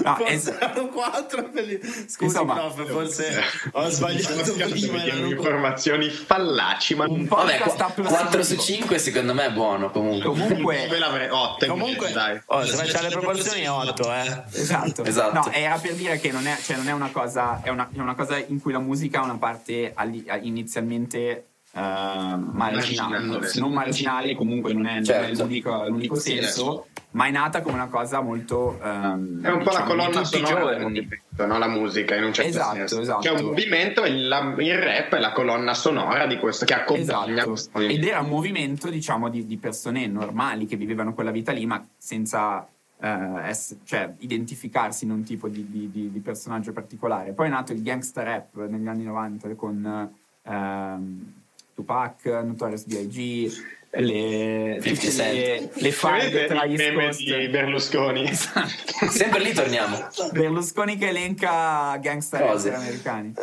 No, 0.03 0.25
es- 0.25 0.47
erano 0.47 0.87
quattro 0.89 1.49
quelli... 1.49 1.79
scusi 1.81 2.23
Insomma, 2.25 2.53
prof, 2.55 2.89
forse 2.89 3.41
ho 3.71 3.87
sbagliato 3.89 4.53
prima 4.53 5.03
erano 5.03 5.27
informazioni 5.27 6.09
fallaci 6.09 6.95
ma 6.95 7.05
un 7.07 7.25
po' 7.27 7.37
vabbè 7.37 7.59
qu- 7.59 8.03
4 8.05 8.43
su 8.43 8.57
5 8.57 8.99
secondo 8.99 9.33
me 9.33 9.45
è 9.45 9.51
buono 9.51 9.89
comunque. 9.91 10.29
Comunque 10.29 10.87
8 11.29 11.65
comunque 11.67 12.11
dai. 12.11 12.41
Oh, 12.47 12.65
se 12.65 12.75
facciamo 12.75 13.07
le 13.07 13.09
proporzioni 13.09 13.61
è 13.61 13.69
8 13.69 14.13
eh. 14.13 14.43
Esatto, 14.51 15.03
esatto. 15.05 15.33
No, 15.33 15.51
era 15.51 15.77
per 15.77 15.93
dire 15.93 16.19
che 16.19 16.31
non 16.31 16.45
è, 16.47 16.57
cioè, 16.61 16.75
non 16.75 16.89
è 16.89 16.91
una 16.91 17.09
cosa 17.11 17.61
è 17.63 17.69
una, 17.69 17.89
è 17.93 17.99
una 17.99 18.15
cosa 18.15 18.37
in 18.37 18.59
cui 18.61 18.73
la 18.73 18.79
musica 18.79 19.21
ha 19.21 19.23
una 19.23 19.37
parte 19.37 19.93
inizialmente 20.41 21.45
marginale, 21.81 23.19
non 23.55 23.73
marginale, 23.73 24.35
comunque 24.35 24.73
non 24.73 24.85
è, 24.85 25.01
certo. 25.01 25.21
non 25.21 25.31
è 25.31 25.43
l'unico, 25.43 25.85
l'unico, 25.87 26.15
senso, 26.15 26.87
ma 27.11 27.25
è 27.27 27.31
nata 27.31 27.61
come 27.61 27.75
una 27.75 27.87
cosa 27.87 28.21
molto... 28.21 28.79
ehm, 28.81 29.43
È 29.43 29.49
un 29.49 29.57
po' 29.63 29.71
la 29.71 29.81
diciamo, 29.81 29.85
colonna 29.85 30.23
sonora 30.23 30.77
movimento, 30.79 31.45
no? 31.45 31.57
la 31.57 31.67
musica 31.67 32.15
in 32.15 32.23
un 32.25 32.33
certo 32.33 32.49
Esatto, 32.49 32.75
senso. 32.75 33.01
esatto. 33.01 33.19
C'è 33.21 33.31
un 33.31 33.45
movimento 33.45 34.03
e 34.03 34.11
la- 34.17 34.55
il 34.57 34.77
rap 34.77 35.15
è 35.15 35.19
la 35.19 35.31
colonna 35.31 35.73
sonora 35.73 36.25
di 36.27 36.37
questo 36.39 36.65
che 36.65 36.73
accompagna 36.73 37.31
Esatto. 37.33 37.49
questo 37.49 37.79
Ed 37.79 38.03
era 38.03 38.19
un 38.21 38.29
movimento, 38.29 38.89
diciamo, 38.89 39.29
di, 39.29 39.45
di 39.45 39.57
persone 39.57 40.07
normali 40.07 40.65
che 40.65 40.75
vivevano 40.77 41.13
quella 41.13 41.31
vita 41.31 41.51
lì, 41.51 41.65
ma 41.65 41.85
senza 41.97 42.67
eh, 43.01 43.49
ess- 43.49 43.77
cioè, 43.83 44.13
identificarsi 44.19 45.03
in 45.05 45.11
un 45.11 45.23
tipo 45.23 45.49
di, 45.49 45.69
di- 45.69 45.89
di- 45.91 46.11
di 46.11 46.19
personaggio 46.19 46.71
particolare. 46.71 47.33
Poi 47.33 47.47
è 47.47 47.49
nato 47.49 47.73
il 47.73 47.81
gangsta 47.83 48.23
rap 48.23 48.55
negli 48.67 48.87
anni 48.87 49.03
90 49.03 49.53
con 49.55 50.09
ehm, 50.43 51.33
Tupac, 51.75 52.25
Notorious 52.25 52.85
B.I.G., 52.85 53.73
le, 53.97 54.79
50 54.81 54.89
tutte 54.89 55.09
Cent. 55.09 55.33
le, 55.33 55.69
le 55.73 55.91
fight 55.91 56.23
Vedete 56.23 56.47
tra 56.47 56.65
gli 56.65 56.75
di 56.75 57.47
Berlusconi? 57.47 58.29
Sempre 58.33 59.39
lì 59.41 59.53
torniamo. 59.53 60.07
Berlusconi 60.31 60.97
che 60.97 61.07
elenca 61.09 61.97
rapper 62.37 62.73
americani. 62.73 63.33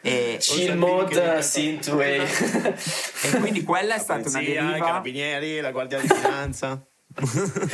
E, 0.00 0.36
Chill 0.38 0.76
mode, 0.76 1.42
synthwave. 1.42 2.22
e 3.22 3.38
quindi 3.40 3.64
quella 3.64 3.96
è 3.96 3.98
stata 3.98 4.28
una 4.28 4.38
Polizia, 4.38 4.62
i 4.62 4.66
deriva. 4.66 4.86
carabinieri, 4.86 5.60
la 5.60 5.70
guardia 5.72 5.98
di 5.98 6.06
finanza. 6.06 6.86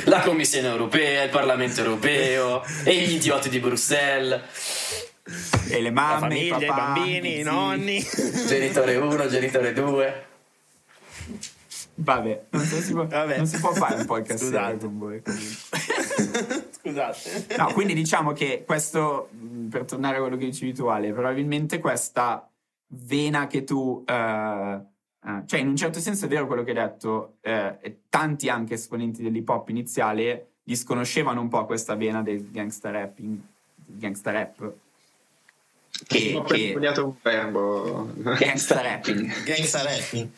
La 0.05 0.21
Commissione 0.21 0.69
europea, 0.69 1.25
il 1.25 1.31
Parlamento 1.31 1.81
europeo 1.81 2.63
e 2.85 2.97
gli 2.97 3.15
idioti 3.17 3.51
di 3.51 3.59
Bruxelles. 3.59 4.41
E 5.71 5.81
le 5.81 5.91
mamme, 5.91 6.19
famiglia, 6.21 6.59
i, 6.59 6.63
i 6.63 6.67
papà, 6.67 6.93
bambini, 6.93 7.31
zii. 7.31 7.41
i 7.41 7.43
nonni. 7.43 8.01
Genitore 8.47 8.97
1, 8.97 9.27
genitore 9.29 9.73
2. 9.73 10.27
Vabbè, 11.97 12.45
non, 12.51 12.63
so, 12.65 12.77
si 12.81 12.93
può, 12.93 13.07
Vabbè. 13.07 13.37
non 13.37 13.47
si 13.47 13.59
può 13.61 13.73
fare 13.73 13.95
un 13.95 14.05
podcast 14.05 14.43
Scusate. 14.45 14.65
serio 14.65 14.79
con 14.79 14.99
voi. 14.99 15.23
Scusate. 16.71 17.47
No, 17.57 17.73
quindi 17.73 17.95
diciamo 17.95 18.33
che 18.33 18.65
questo, 18.67 19.29
mh, 19.31 19.69
per 19.69 19.85
tornare 19.85 20.17
a 20.17 20.21
quello 20.21 20.37
che 20.37 20.47
dicevi 20.47 20.75
tu 20.75 20.87
Ale, 20.87 21.13
probabilmente 21.13 21.79
questa 21.79 22.49
vena 22.89 23.47
che 23.47 23.65
tu... 23.65 24.03
eh, 24.07 24.79
eh, 25.27 25.43
cioè 25.47 25.61
in 25.61 25.69
un 25.69 25.77
certo 25.77 26.01
senso 26.01 26.27
è 26.27 26.29
vero 26.29 26.47
quello 26.47 26.65
che 26.65 26.71
hai 26.71 26.77
detto, 26.77 27.37
eh, 27.41 27.79
e 27.81 28.01
tanti 28.11 28.49
anche 28.49 28.75
esponenti 28.75 29.23
dell'hip 29.23 29.49
hop 29.49 29.69
iniziale 29.69 30.49
disconoscevano 30.63 31.41
un 31.41 31.49
po' 31.49 31.65
questa 31.65 31.95
vena 31.95 32.23
del 32.23 32.51
gangsta 32.51 32.91
rapping, 32.91 33.39
gangsta 33.87 34.31
rap. 34.33 34.73
Che, 36.07 36.35
Ho 36.35 36.43
che, 36.43 36.75
un 36.77 37.15
verbo. 37.23 38.11
gangsta 38.37 38.81
rapping. 38.83 39.33
Gangsta 39.45 39.83
rapping. 39.83 40.29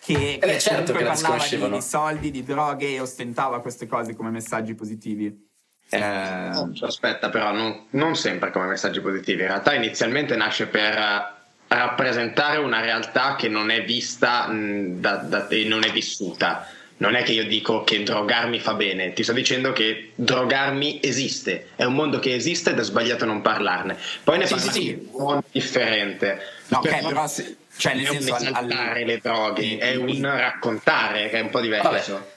che, 0.00 0.38
beh, 0.40 0.46
che 0.46 0.58
certo 0.58 0.92
comunque 0.92 0.98
che 0.98 1.04
la 1.04 1.28
parlava 1.28 1.46
di, 1.68 1.74
di 1.76 1.82
soldi, 1.82 2.30
di 2.30 2.42
droghe 2.42 2.88
e 2.94 3.00
ostentava 3.00 3.60
queste 3.60 3.86
cose 3.86 4.16
come 4.16 4.30
messaggi 4.30 4.74
positivi. 4.74 5.50
Eh, 5.90 6.50
Oh, 6.54 6.72
Aspetta, 6.80 7.28
però, 7.28 7.52
non, 7.52 7.86
non 7.90 8.16
sempre 8.16 8.50
come 8.50 8.66
messaggi 8.66 9.00
positivi. 9.00 9.42
In 9.42 9.48
realtà, 9.48 9.74
inizialmente 9.74 10.34
nasce 10.36 10.66
per 10.66 10.96
eh, 10.96 11.24
rappresentare 11.68 12.56
una 12.58 12.80
realtà 12.80 13.36
che 13.36 13.48
non 13.48 13.70
è 13.70 13.84
vista 13.84 14.48
mh, 14.48 15.00
da- 15.00 15.16
da- 15.16 15.48
e 15.48 15.64
non 15.64 15.84
è 15.84 15.90
vissuta. 15.92 16.66
Non 16.98 17.14
è 17.16 17.22
che 17.24 17.32
io 17.32 17.44
dico 17.46 17.82
che 17.82 18.02
drogarmi 18.04 18.60
fa 18.60 18.74
bene, 18.74 19.12
ti 19.12 19.22
sto 19.24 19.32
dicendo 19.32 19.72
che 19.72 20.12
drogarmi 20.14 21.00
esiste, 21.02 21.70
è 21.74 21.84
un 21.84 21.94
mondo 21.94 22.18
che 22.20 22.32
esiste 22.34 22.70
ed 22.70 22.78
è 22.78 22.82
sbagliato 22.84 23.24
non 23.24 23.40
parlarne. 23.42 23.96
Poi 24.22 24.38
ne 24.38 24.46
Sì, 24.46 24.54
parla 24.54 24.70
sì, 24.72 24.88
in 24.90 25.08
un 25.10 25.40
differente. 25.50 26.40
no, 26.68 26.78
ok, 26.78 27.06
però 27.08 27.26
se- 27.26 27.56
cioè 27.76 27.94
nel 27.94 28.04
è 28.06 28.08
un 28.10 28.14
senso 28.20 28.34
al- 28.34 28.42
esaltare 28.42 29.04
le 29.04 29.18
droghe, 29.18 29.78
è 29.78 29.94
un 29.96 30.22
raccontare 30.22 31.28
che 31.28 31.38
è 31.38 31.40
un 31.40 31.50
po' 31.50 31.60
diverso. 31.60 32.30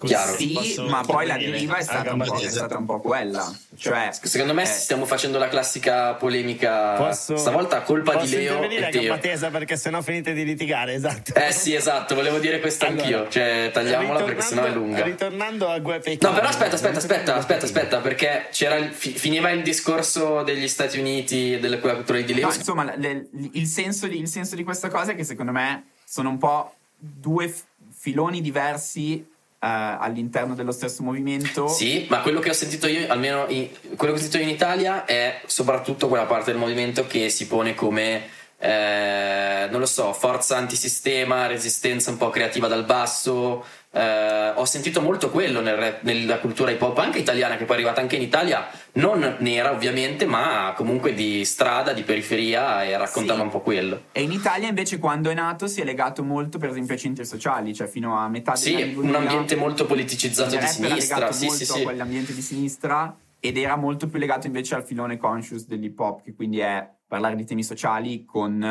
Chiaro. 0.00 0.34
Sì, 0.36 0.52
posso 0.52 0.86
ma 0.86 1.02
poi 1.02 1.26
la 1.26 1.34
intervenire? 1.34 1.52
deriva 1.52 1.76
è 1.76 1.82
stata, 1.82 2.12
un 2.12 2.22
po', 2.22 2.34
è 2.36 2.48
stata 2.48 2.76
un 2.76 2.84
po' 2.84 3.00
quella. 3.00 3.54
Cioè, 3.76 4.10
Secondo 4.22 4.52
me 4.54 4.62
eh, 4.62 4.66
stiamo 4.66 5.04
facendo 5.06 5.38
la 5.38 5.48
classica 5.48 6.14
polemica. 6.14 6.94
Posso, 6.94 7.36
Stavolta 7.36 7.82
colpa 7.82 8.12
posso 8.12 8.26
di 8.26 8.32
Leo 8.42 8.54
intervenire 8.54 8.80
e 8.80 8.84
a 8.86 8.90
gamba 8.90 9.18
tesa 9.18 9.50
perché 9.50 9.76
sennò 9.76 10.02
finite 10.02 10.32
di 10.32 10.44
litigare, 10.44 10.94
esatto. 10.94 11.34
Eh 11.34 11.52
sì, 11.52 11.74
esatto, 11.74 12.14
volevo 12.14 12.38
dire 12.38 12.60
questo 12.60 12.86
anch'io. 12.86 13.16
Allora, 13.16 13.30
Cioè, 13.30 13.70
tagliamola 13.72 14.22
perché 14.24 14.40
sennò 14.42 14.64
è 14.64 14.70
lunga. 14.70 15.02
Ritornando 15.04 15.68
a 15.68 15.78
Gue 15.78 15.98
Peking. 16.00 16.22
No, 16.22 16.32
però 16.32 16.48
aspetta, 16.48 16.74
aspetta, 16.74 16.98
aspetta, 16.98 17.34
aspetta, 17.36 17.64
aspetta, 17.64 17.98
perché 18.00 18.48
c'era 18.50 18.74
il- 18.76 18.92
fi- 18.92 19.12
finiva 19.12 19.50
il 19.50 19.62
discorso 19.62 20.42
degli 20.42 20.68
Stati 20.68 20.98
Uniti 20.98 21.54
e 21.54 21.58
della 21.60 21.78
cultura 21.78 22.20
di 22.20 22.34
Leo. 22.34 22.48
No, 22.48 22.54
insomma, 22.54 22.94
le- 22.96 23.28
il, 23.52 23.66
senso 23.66 24.06
di, 24.06 24.18
il 24.18 24.28
senso 24.28 24.56
di 24.56 24.64
questa 24.64 24.88
cosa 24.88 25.12
è 25.12 25.14
che 25.14 25.24
secondo 25.24 25.52
me 25.52 25.84
sono 26.04 26.28
un 26.30 26.38
po' 26.38 26.74
due 26.96 27.52
filoni 27.96 28.40
diversi 28.40 29.24
all'interno 29.64 30.54
dello 30.54 30.72
stesso 30.72 31.02
movimento. 31.02 31.68
Sì, 31.68 32.06
ma 32.10 32.20
quello 32.20 32.40
che 32.40 32.50
ho 32.50 32.54
sentito 32.54 32.86
io, 32.86 33.10
almeno 33.10 33.46
in- 33.48 33.68
quello 33.96 34.12
che 34.12 34.18
ho 34.18 34.22
sentito 34.22 34.42
in 34.42 34.48
Italia, 34.48 35.04
è 35.04 35.40
soprattutto 35.46 36.08
quella 36.08 36.24
parte 36.24 36.50
del 36.50 36.60
movimento 36.60 37.06
che 37.06 37.28
si 37.30 37.46
pone 37.46 37.74
come, 37.74 38.28
eh, 38.58 39.66
non 39.70 39.80
lo 39.80 39.86
so, 39.86 40.12
forza 40.12 40.56
antisistema, 40.56 41.46
resistenza 41.46 42.10
un 42.10 42.18
po' 42.18 42.30
creativa 42.30 42.68
dal 42.68 42.84
basso. 42.84 43.64
Eh, 43.90 44.52
ho 44.54 44.64
sentito 44.64 45.00
molto 45.00 45.30
quello 45.30 45.60
nel 45.60 45.98
nella 46.00 46.38
cultura 46.38 46.70
hip 46.70 46.82
hop, 46.82 46.98
anche 46.98 47.18
italiana, 47.18 47.56
che 47.56 47.64
poi 47.64 47.76
è 47.76 47.78
arrivata 47.78 48.00
anche 48.00 48.16
in 48.16 48.22
Italia, 48.22 48.68
non 48.94 49.36
nera 49.40 49.72
ovviamente, 49.72 50.24
ma 50.26 50.72
comunque 50.76 51.14
di 51.14 51.44
strada, 51.44 51.92
di 51.92 52.02
periferia 52.02 52.84
e 52.84 52.96
raccontava 52.96 53.40
Sì. 53.40 53.44
un 53.44 53.50
po' 53.50 53.60
quello. 53.60 54.02
E 54.12 54.22
in 54.22 54.30
Italia 54.32 54.68
invece 54.68 54.98
quando 54.98 55.30
è 55.30 55.34
nato 55.34 55.66
si 55.66 55.80
è 55.80 55.84
legato 55.84 56.22
molto 56.22 56.58
per 56.58 56.70
esempio 56.70 56.94
ai 56.94 57.00
centri 57.00 57.24
sociali, 57.24 57.74
cioè 57.74 57.86
fino 57.88 58.16
a 58.16 58.28
metà 58.28 58.52
degli 58.52 58.74
anni 58.74 58.84
Sì, 58.88 58.92
2000 58.94 59.18
un 59.18 59.22
ambiente 59.24 59.56
molto 59.56 59.86
politicizzato 59.86 60.54
il 60.54 60.58
di 60.60 60.64
era 60.64 60.66
sinistra. 60.72 61.16
legato 61.16 61.32
Sì, 61.32 61.46
molto 61.46 61.64
sì, 61.64 61.70
a 61.70 61.74
sì. 61.74 61.82
quell'ambiente 61.82 62.34
di 62.34 62.42
sinistra 62.42 63.16
ed 63.40 63.56
era 63.58 63.76
molto 63.76 64.06
più 64.06 64.18
legato 64.18 64.46
invece 64.46 64.74
al 64.74 64.84
filone 64.84 65.16
conscious 65.18 65.66
dell'hip 65.66 65.98
hop, 65.98 66.22
che 66.22 66.34
quindi 66.34 66.60
è 66.60 66.88
parlare 67.06 67.34
di 67.36 67.44
temi 67.44 67.62
sociali 67.62 68.24
con 68.24 68.62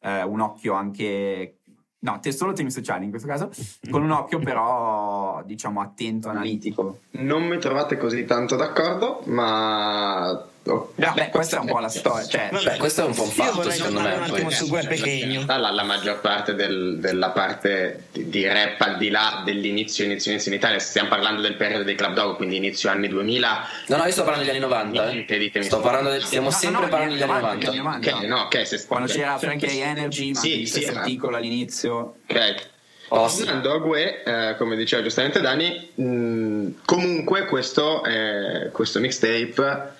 eh, 0.00 0.22
un 0.22 0.40
occhio 0.40 0.72
anche... 0.74 1.58
No, 1.98 2.20
te- 2.20 2.30
solo 2.32 2.52
temi 2.52 2.70
sociali 2.70 3.04
in 3.04 3.10
questo 3.10 3.26
caso, 3.26 3.50
con 3.90 4.02
un 4.02 4.10
occhio 4.10 4.38
però 4.38 5.15
diciamo 5.44 5.80
attento, 5.80 6.28
analitico. 6.28 7.00
Non 7.12 7.42
mi 7.44 7.58
trovate 7.58 7.96
così 7.96 8.24
tanto 8.24 8.56
d'accordo, 8.56 9.22
ma. 9.26 10.30
oh, 10.64 10.92
Vabbè, 10.96 11.30
questa 11.30 11.56
è 11.56 11.60
un 11.60 11.66
po' 11.66 11.78
la 11.78 11.88
storia. 11.88 12.26
Cioè, 12.26 12.48
Beh, 12.50 12.76
questo 12.78 13.02
è 13.02 13.04
un 13.04 13.14
po' 13.14 13.22
un 13.22 13.28
Io 13.28 13.34
fatto, 13.34 13.52
vorrei 13.56 13.72
secondo 13.72 14.00
me. 14.00 14.14
un 14.14 14.22
attimo 14.22 14.50
su 14.50 14.68
Pequeno. 14.70 15.32
realtà 15.32 15.56
la, 15.58 15.70
la 15.70 15.82
maggior 15.84 16.20
parte 16.20 16.54
del- 16.54 16.98
della 16.98 17.30
parte 17.30 18.06
di, 18.12 18.46
rap 18.46 18.80
al 18.80 18.96
di 18.96 19.08
là 19.10 19.42
dell'inizio 19.44 20.04
inizio 20.04 20.30
inizio 20.32 20.50
in 20.50 20.56
Italia 20.58 20.78
stiamo 20.78 21.08
parlando 21.08 21.40
del 21.40 21.54
periodo 21.54 21.84
dei 21.84 21.94
club 21.94 22.14
dog 22.14 22.36
quindi 22.36 22.56
inizio 22.56 22.90
anni 22.90 23.08
2000 23.08 23.58
No, 23.88 23.96
no, 23.96 24.04
io 24.04 24.10
sto 24.10 24.22
parlando 24.24 24.44
degli 24.44 24.56
anni 24.56 24.64
90. 24.64 25.08
eh. 25.08 25.12
Niente, 25.12 25.38
ditemi. 25.38 25.64
Sto 25.64 25.80
parlando 25.80 26.10
del, 26.10 26.22
stiamo 26.24 26.46
No, 26.48 26.52
no, 26.52 26.58
sempre 26.58 26.82
no, 26.82 26.88
parlando 26.88 27.14
degli 27.14 27.22
anni 27.22 27.32
90. 27.40 27.68
anni 27.68 27.76
90. 27.78 28.16
ok 28.16 28.22
no 28.24 28.40
ok 28.40 28.66
se 28.66 28.86
Quando 28.86 29.08
ok. 29.08 29.14
c'era 29.16 29.38
Frankie 29.38 29.80
Energy, 29.82 30.32
ma 30.32 30.40
Sì, 30.40 30.66
sì, 30.66 30.84
articolo 30.84 31.36
all'inizio. 31.36 32.16
ok 32.28 32.74
Oh, 33.08 33.28
sì. 33.28 33.44
Tornando 33.44 33.72
a 33.72 33.78
Gue, 33.78 34.22
eh, 34.24 34.56
come 34.56 34.74
diceva 34.76 35.02
giustamente 35.02 35.40
Dani, 35.40 35.90
mh, 35.94 36.66
comunque 36.84 37.46
questo, 37.46 38.04
eh, 38.04 38.70
questo 38.72 38.98
mixtape 38.98 39.92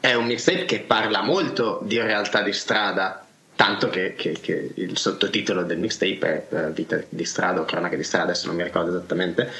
è 0.00 0.14
un 0.14 0.24
mixtape 0.26 0.64
che 0.64 0.80
parla 0.80 1.22
molto 1.22 1.80
di 1.82 2.00
realtà 2.00 2.40
di 2.42 2.52
strada, 2.52 3.26
tanto 3.54 3.90
che, 3.90 4.14
che- 4.14 4.38
che 4.40 4.70
il 4.76 4.96
sottotitolo 4.96 5.64
del 5.64 5.78
mixtape 5.78 6.46
è 6.48 6.54
eh, 6.54 6.70
Vita 6.70 6.98
di 7.08 7.24
strada 7.24 7.60
o 7.60 7.64
Cronache 7.64 7.96
di 7.96 8.04
strada, 8.04 8.26
adesso 8.30 8.46
non 8.46 8.56
mi 8.56 8.62
ricordo 8.62 8.90
esattamente. 8.90 9.50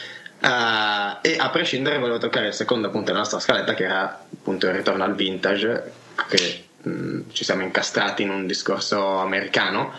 Eh, 0.40 1.16
e 1.30 1.36
a 1.38 1.50
prescindere 1.50 1.98
volevo 1.98 2.18
toccare 2.18 2.48
il 2.48 2.54
secondo 2.54 2.88
punto 2.90 3.06
della 3.06 3.18
nostra 3.18 3.40
scaletta 3.40 3.74
che 3.74 3.84
era 3.84 4.24
appunto 4.32 4.66
il 4.68 4.72
ritorno 4.74 5.04
al 5.04 5.14
vintage, 5.14 5.92
che 6.28 6.64
mh, 6.82 7.20
ci 7.32 7.44
siamo 7.44 7.62
incastrati 7.62 8.22
in 8.22 8.30
un 8.30 8.46
discorso 8.46 9.18
americano 9.18 9.92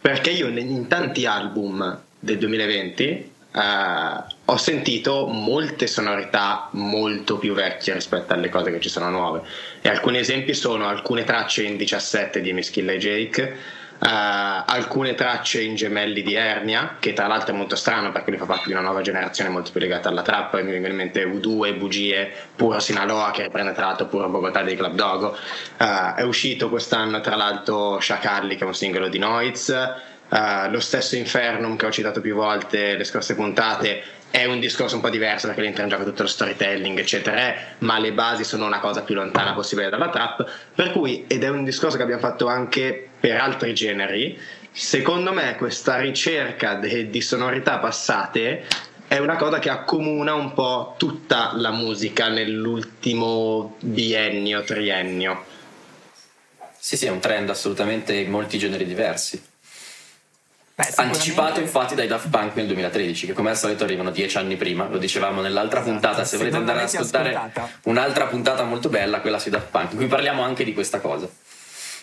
perché 0.00 0.30
io 0.30 0.48
in 0.48 0.86
tanti 0.88 1.26
album 1.26 2.00
del 2.22 2.38
2020 2.38 3.02
eh, 3.02 3.30
ho 4.44 4.56
sentito 4.56 5.26
molte 5.26 5.88
sonorità 5.88 6.68
molto 6.72 7.36
più 7.36 7.52
vecchie 7.52 7.94
rispetto 7.94 8.32
alle 8.32 8.48
cose 8.48 8.70
che 8.70 8.80
ci 8.80 8.88
sono 8.88 9.10
nuove. 9.10 9.42
E 9.80 9.88
alcuni 9.88 10.18
esempi 10.18 10.54
sono 10.54 10.86
alcune 10.86 11.24
tracce 11.24 11.64
in 11.64 11.76
17 11.76 12.40
di 12.40 12.52
Mischilla 12.52 12.92
e 12.92 12.98
Jake 12.98 13.58
eh, 13.98 14.08
alcune 14.08 15.14
tracce 15.14 15.62
in 15.62 15.74
Gemelli 15.74 16.22
di 16.22 16.34
Ernia 16.34 16.96
che 16.98 17.12
tra 17.12 17.26
l'altro 17.26 17.54
è 17.54 17.56
molto 17.56 17.76
strano 17.76 18.12
perché 18.12 18.30
lui 18.30 18.38
fa 18.38 18.46
parte 18.46 18.66
di 18.66 18.72
una 18.72 18.82
nuova 18.82 19.00
generazione 19.00 19.50
molto 19.50 19.70
più 19.70 19.80
legata 19.80 20.08
alla 20.08 20.22
trap 20.22 20.60
mi 20.60 20.70
vengono 20.70 20.92
in 20.92 20.98
mente 20.98 21.24
U2, 21.24 21.76
Bugie, 21.76 22.32
Puro 22.54 22.78
Sinaloa 22.78 23.30
che 23.32 23.42
riprende 23.42 23.72
tra 23.72 23.86
l'altro 23.86 24.06
Puro 24.06 24.28
Bogotà 24.28 24.62
dei 24.62 24.76
Club 24.76 24.94
Dogo. 24.94 25.36
Eh, 25.76 26.14
è 26.16 26.22
uscito 26.22 26.68
quest'anno 26.68 27.20
tra 27.20 27.36
l'altro 27.36 27.98
Sciacalli 27.98 28.56
che 28.56 28.64
è 28.64 28.66
un 28.66 28.74
singolo 28.74 29.08
di 29.08 29.18
Noiz 29.18 29.72
Uh, 30.32 30.70
lo 30.70 30.80
stesso 30.80 31.14
Infernum 31.14 31.76
che 31.76 31.84
ho 31.84 31.90
citato 31.90 32.22
più 32.22 32.34
volte 32.34 32.96
le 32.96 33.04
scorse 33.04 33.34
puntate 33.34 34.02
è 34.30 34.46
un 34.46 34.60
discorso 34.60 34.94
un 34.94 35.02
po' 35.02 35.10
diverso 35.10 35.46
perché 35.46 35.62
entra 35.62 35.82
in 35.82 35.90
gioco 35.90 36.04
tutto 36.04 36.22
lo 36.22 36.28
storytelling 36.28 36.98
eccetera 36.98 37.48
eh, 37.48 37.56
ma 37.80 37.98
le 37.98 38.14
basi 38.14 38.42
sono 38.42 38.64
una 38.64 38.80
cosa 38.80 39.02
più 39.02 39.14
lontana 39.14 39.52
possibile 39.52 39.90
dalla 39.90 40.08
trap 40.08 40.50
per 40.74 40.90
cui 40.90 41.26
ed 41.26 41.44
è 41.44 41.50
un 41.50 41.64
discorso 41.64 41.98
che 41.98 42.02
abbiamo 42.02 42.22
fatto 42.22 42.46
anche 42.46 43.10
per 43.20 43.38
altri 43.38 43.74
generi 43.74 44.40
secondo 44.70 45.34
me 45.34 45.54
questa 45.56 45.98
ricerca 45.98 46.76
de- 46.76 47.10
di 47.10 47.20
sonorità 47.20 47.76
passate 47.76 48.64
è 49.06 49.18
una 49.18 49.36
cosa 49.36 49.58
che 49.58 49.68
accomuna 49.68 50.32
un 50.32 50.54
po' 50.54 50.94
tutta 50.96 51.52
la 51.56 51.70
musica 51.70 52.28
nell'ultimo 52.28 53.76
biennio, 53.80 54.64
triennio. 54.64 55.44
Sì, 56.78 56.96
sì, 56.96 57.04
è 57.04 57.10
un 57.10 57.20
trend 57.20 57.50
assolutamente 57.50 58.14
in 58.14 58.30
molti 58.30 58.56
generi 58.56 58.86
diversi. 58.86 59.51
Beh, 60.88 61.02
Anticipato 61.02 61.60
infatti 61.60 61.94
dai 61.94 62.06
Daft 62.06 62.28
Punk 62.28 62.54
nel 62.56 62.66
2013, 62.66 63.26
che 63.26 63.32
come 63.32 63.50
al 63.50 63.56
solito 63.56 63.84
arrivano 63.84 64.10
dieci 64.10 64.36
anni 64.38 64.56
prima, 64.56 64.88
lo 64.88 64.98
dicevamo 64.98 65.40
nell'altra 65.40 65.80
Esatto, 65.80 65.92
puntata, 65.92 66.24
se 66.24 66.30
se 66.30 66.36
volete 66.38 66.56
andare 66.56 66.78
ad 66.80 66.84
ascoltare 66.86 67.34
ascoltata. 67.34 67.68
un'altra 67.84 68.26
puntata 68.26 68.64
molto 68.64 68.88
bella, 68.88 69.20
quella 69.20 69.38
sui 69.38 69.50
Daft 69.50 69.68
Punk, 69.70 69.92
in 69.92 69.96
cui 69.98 70.06
parliamo 70.06 70.42
anche 70.42 70.64
di 70.64 70.74
questa 70.74 71.00
cosa. 71.00 71.28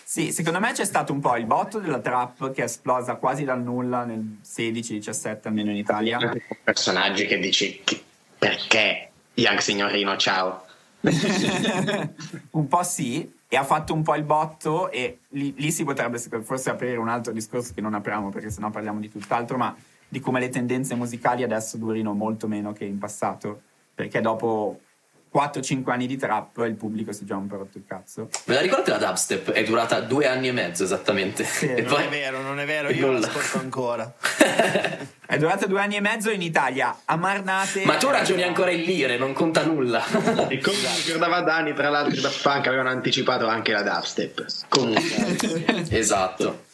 Sì, 0.04 0.32
secondo 0.32 0.58
me 0.58 0.72
c'è 0.72 0.84
stato 0.84 1.12
un 1.12 1.20
po' 1.20 1.36
il 1.36 1.44
botto 1.46 1.78
della 1.78 2.00
trap 2.00 2.50
che 2.52 2.62
è 2.62 2.64
esplosa 2.64 3.14
quasi 3.14 3.44
dal 3.44 3.60
nulla 3.62 4.04
nel 4.04 4.38
16-17, 4.44 5.38
almeno 5.44 5.70
in 5.70 5.76
Italia. 5.76 6.18
Personaggi 6.64 7.26
che 7.26 7.38
dici 7.38 7.80
che- 7.84 8.02
perché 8.36 9.10
Young 9.34 9.58
Signorino, 9.60 10.16
ciao. 10.16 10.64
un 12.50 12.66
po' 12.68 12.82
sì, 12.82 13.30
e 13.52 13.56
ha 13.56 13.64
fatto 13.64 13.92
un 13.92 14.02
po' 14.02 14.14
il 14.14 14.22
botto 14.22 14.92
e 14.92 15.22
lì, 15.30 15.52
lì 15.56 15.72
si 15.72 15.82
potrebbe 15.82 16.20
forse 16.20 16.70
aprire 16.70 16.98
un 16.98 17.08
altro 17.08 17.32
discorso 17.32 17.74
che 17.74 17.80
non 17.80 17.94
apriamo 17.94 18.28
perché 18.28 18.48
sennò 18.48 18.70
parliamo 18.70 19.00
di 19.00 19.10
tutt'altro, 19.10 19.56
ma 19.56 19.74
di 20.08 20.20
come 20.20 20.38
le 20.38 20.50
tendenze 20.50 20.94
musicali 20.94 21.42
adesso 21.42 21.76
durino 21.76 22.14
molto 22.14 22.46
meno 22.46 22.72
che 22.72 22.84
in 22.84 22.98
passato, 22.98 23.60
perché 23.92 24.20
dopo 24.20 24.78
4-5 25.32 25.90
anni 25.90 26.06
di 26.06 26.16
trap 26.16 26.58
il 26.66 26.74
pubblico 26.74 27.12
si 27.12 27.22
è 27.22 27.26
già 27.26 27.36
un 27.36 27.46
po' 27.46 27.56
rotto 27.56 27.78
il 27.78 27.84
cazzo. 27.86 28.28
Ve 28.46 28.54
la 28.54 28.60
ricordate 28.60 28.90
la 28.90 28.98
dubstep? 28.98 29.50
È 29.52 29.62
durata 29.62 30.00
due 30.00 30.26
anni 30.26 30.48
e 30.48 30.52
mezzo 30.52 30.82
esattamente. 30.84 31.44
Sì, 31.44 31.66
e 31.72 31.82
Non 31.82 32.00
è 32.00 32.08
vero, 32.08 32.40
non 32.42 32.58
è 32.58 32.66
vero, 32.66 32.90
io 32.90 33.06
Nulla. 33.06 33.20
l'ascolto 33.20 33.58
ancora. 33.58 34.12
È 35.30 35.38
durata 35.38 35.66
due 35.66 35.80
anni 35.80 35.94
e 35.94 36.00
mezzo 36.00 36.30
in 36.30 36.42
Italia, 36.42 37.02
a 37.04 37.14
Marnate... 37.14 37.84
Ma 37.84 37.96
tu 37.98 38.08
ragioni 38.08 38.42
ancora 38.42 38.72
in 38.72 38.82
lire, 38.82 39.16
non 39.16 39.32
conta 39.32 39.64
nulla. 39.64 40.04
E 40.48 40.58
come 40.58 40.76
ricordava 41.04 41.40
Dani, 41.42 41.72
tra 41.72 41.88
l'altro 41.88 42.16
i 42.18 42.20
Daft 42.20 42.42
Punk 42.42 42.66
avevano 42.66 42.88
anticipato 42.88 43.46
anche 43.46 43.70
la 43.70 43.82
dubstep. 43.82 44.44
Comunque, 44.68 45.86
esatto. 45.96 46.64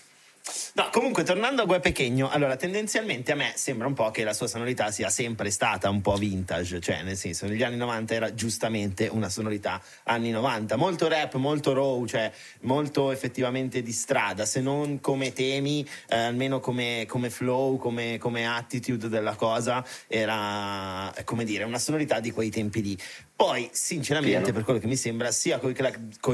No, 0.75 0.91
comunque 0.93 1.25
tornando 1.25 1.63
a 1.63 1.65
Gue 1.65 1.81
Pechegno, 1.81 2.29
allora 2.29 2.55
tendenzialmente 2.57 3.33
a 3.33 3.35
me 3.35 3.53
sembra 3.57 3.87
un 3.87 3.95
po' 3.95 4.11
che 4.11 4.23
la 4.23 4.33
sua 4.33 4.47
sonorità 4.47 4.91
sia 4.91 5.09
sempre 5.09 5.51
stata 5.51 5.89
un 5.89 6.01
po' 6.03 6.15
vintage, 6.17 6.81
cioè 6.81 7.03
nel 7.03 7.17
senso 7.17 7.47
negli 7.47 7.63
anni 7.63 7.77
90 7.77 8.15
era 8.15 8.35
giustamente 8.35 9.09
una 9.11 9.29
sonorità 9.29 9.83
anni 10.05 10.31
90, 10.31 10.77
molto 10.77 11.09
rap, 11.09 11.35
molto 11.35 11.73
raw, 11.73 12.05
cioè 12.05 12.31
molto 12.61 13.11
effettivamente 13.11 13.83
di 13.83 13.93
strada, 13.93 14.45
se 14.45 14.61
non 14.61 15.01
come 15.01 15.33
temi, 15.33 15.87
eh, 16.09 16.17
almeno 16.17 16.61
come, 16.61 17.07
come 17.09 17.31
flow, 17.31 17.79
come, 17.79 18.19
come 18.19 18.47
attitude 18.47 19.09
della 19.09 19.35
cosa, 19.35 19.85
era 20.07 21.13
come 21.25 21.45
dire 21.45 21.65
una 21.65 21.79
sonorità 21.79 22.21
di 22.21 22.31
quei 22.31 22.51
tempi 22.51 22.83
lì. 22.83 22.99
Poi 23.35 23.69
sinceramente 23.73 24.39
Pieno. 24.39 24.53
per 24.53 24.65
quello 24.65 24.79
che 24.79 24.87
mi 24.87 24.97
sembra 24.97 25.31
sia 25.31 25.59
con 25.59 25.71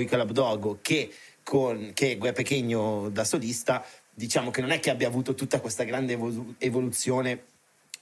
i 0.01 0.05
Club 0.07 0.31
Dogo 0.33 0.79
che 0.83 1.11
con 1.43 1.91
che 1.93 2.17
Gue 2.17 2.33
Pechegno 2.33 3.09
da 3.11 3.25
solista 3.25 3.85
diciamo 4.15 4.51
che 4.51 4.61
non 4.61 4.71
è 4.71 4.81
che 4.81 4.91
abbia 4.91 5.09
avuto 5.09 5.35
tutta 5.35 5.61
questa 5.61 5.85
grande 5.85 6.13
evolu- 6.13 6.55
evoluzione 6.59 7.51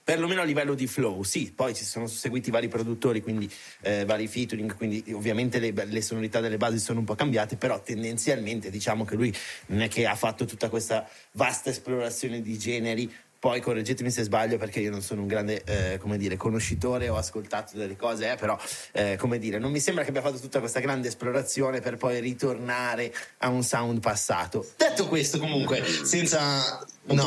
perlomeno 0.03 0.41
a 0.41 0.45
livello 0.45 0.75
di 0.75 0.89
flow, 0.89 1.23
sì, 1.23 1.53
poi 1.55 1.73
ci 1.73 1.85
sono 1.85 2.09
seguiti 2.09 2.51
vari 2.51 2.67
produttori, 2.67 3.23
quindi 3.23 3.49
eh, 3.83 4.05
vari 4.05 4.27
featuring, 4.27 4.75
quindi 4.75 5.05
ovviamente 5.13 5.61
le, 5.61 5.73
le 5.73 6.03
sonorità 6.03 6.41
delle 6.41 6.57
basi 6.57 6.81
sono 6.81 6.99
un 6.99 7.05
po' 7.05 7.15
cambiate, 7.15 7.57
però 7.57 7.81
tendenzialmente 7.81 8.71
diciamo 8.71 9.05
che 9.05 9.15
lui 9.15 9.33
non 9.67 9.83
è 9.83 9.89
che 9.89 10.07
ha 10.07 10.17
fatto 10.17 10.47
tutta 10.47 10.69
questa 10.69 11.09
vasta 11.33 11.71
esplorazione 11.71 12.43
di 12.43 12.59
generi. 12.59 13.13
Poi 13.41 13.59
correggetemi 13.63 14.11
se 14.11 14.23
sbaglio 14.23 14.59
perché 14.59 14.81
io 14.81 14.91
non 14.91 15.01
sono 15.01 15.23
un 15.23 15.27
grande 15.27 15.63
eh, 15.65 15.97
come 15.99 16.19
dire, 16.19 16.37
conoscitore, 16.37 17.09
ho 17.09 17.17
ascoltato 17.17 17.79
delle 17.79 17.97
cose, 17.97 18.33
eh, 18.33 18.37
però 18.37 18.59
eh, 18.93 19.17
come 19.19 19.39
dire, 19.39 19.59
non 19.59 19.71
mi 19.71 19.81
sembra 19.81 20.05
che 20.05 20.11
abbia 20.11 20.21
fatto 20.21 20.39
tutta 20.39 20.59
questa 20.59 20.81
grande 20.81 21.09
esplorazione 21.09 21.81
per 21.81 21.97
poi 21.97 22.21
ritornare 22.21 23.11
a 23.39 23.49
un 23.49 23.63
sound 23.63 24.01
passato. 24.01 24.67
Detto 24.77 25.09
questo, 25.09 25.39
comunque, 25.39 25.83
senza... 26.05 26.85
No, 27.05 27.27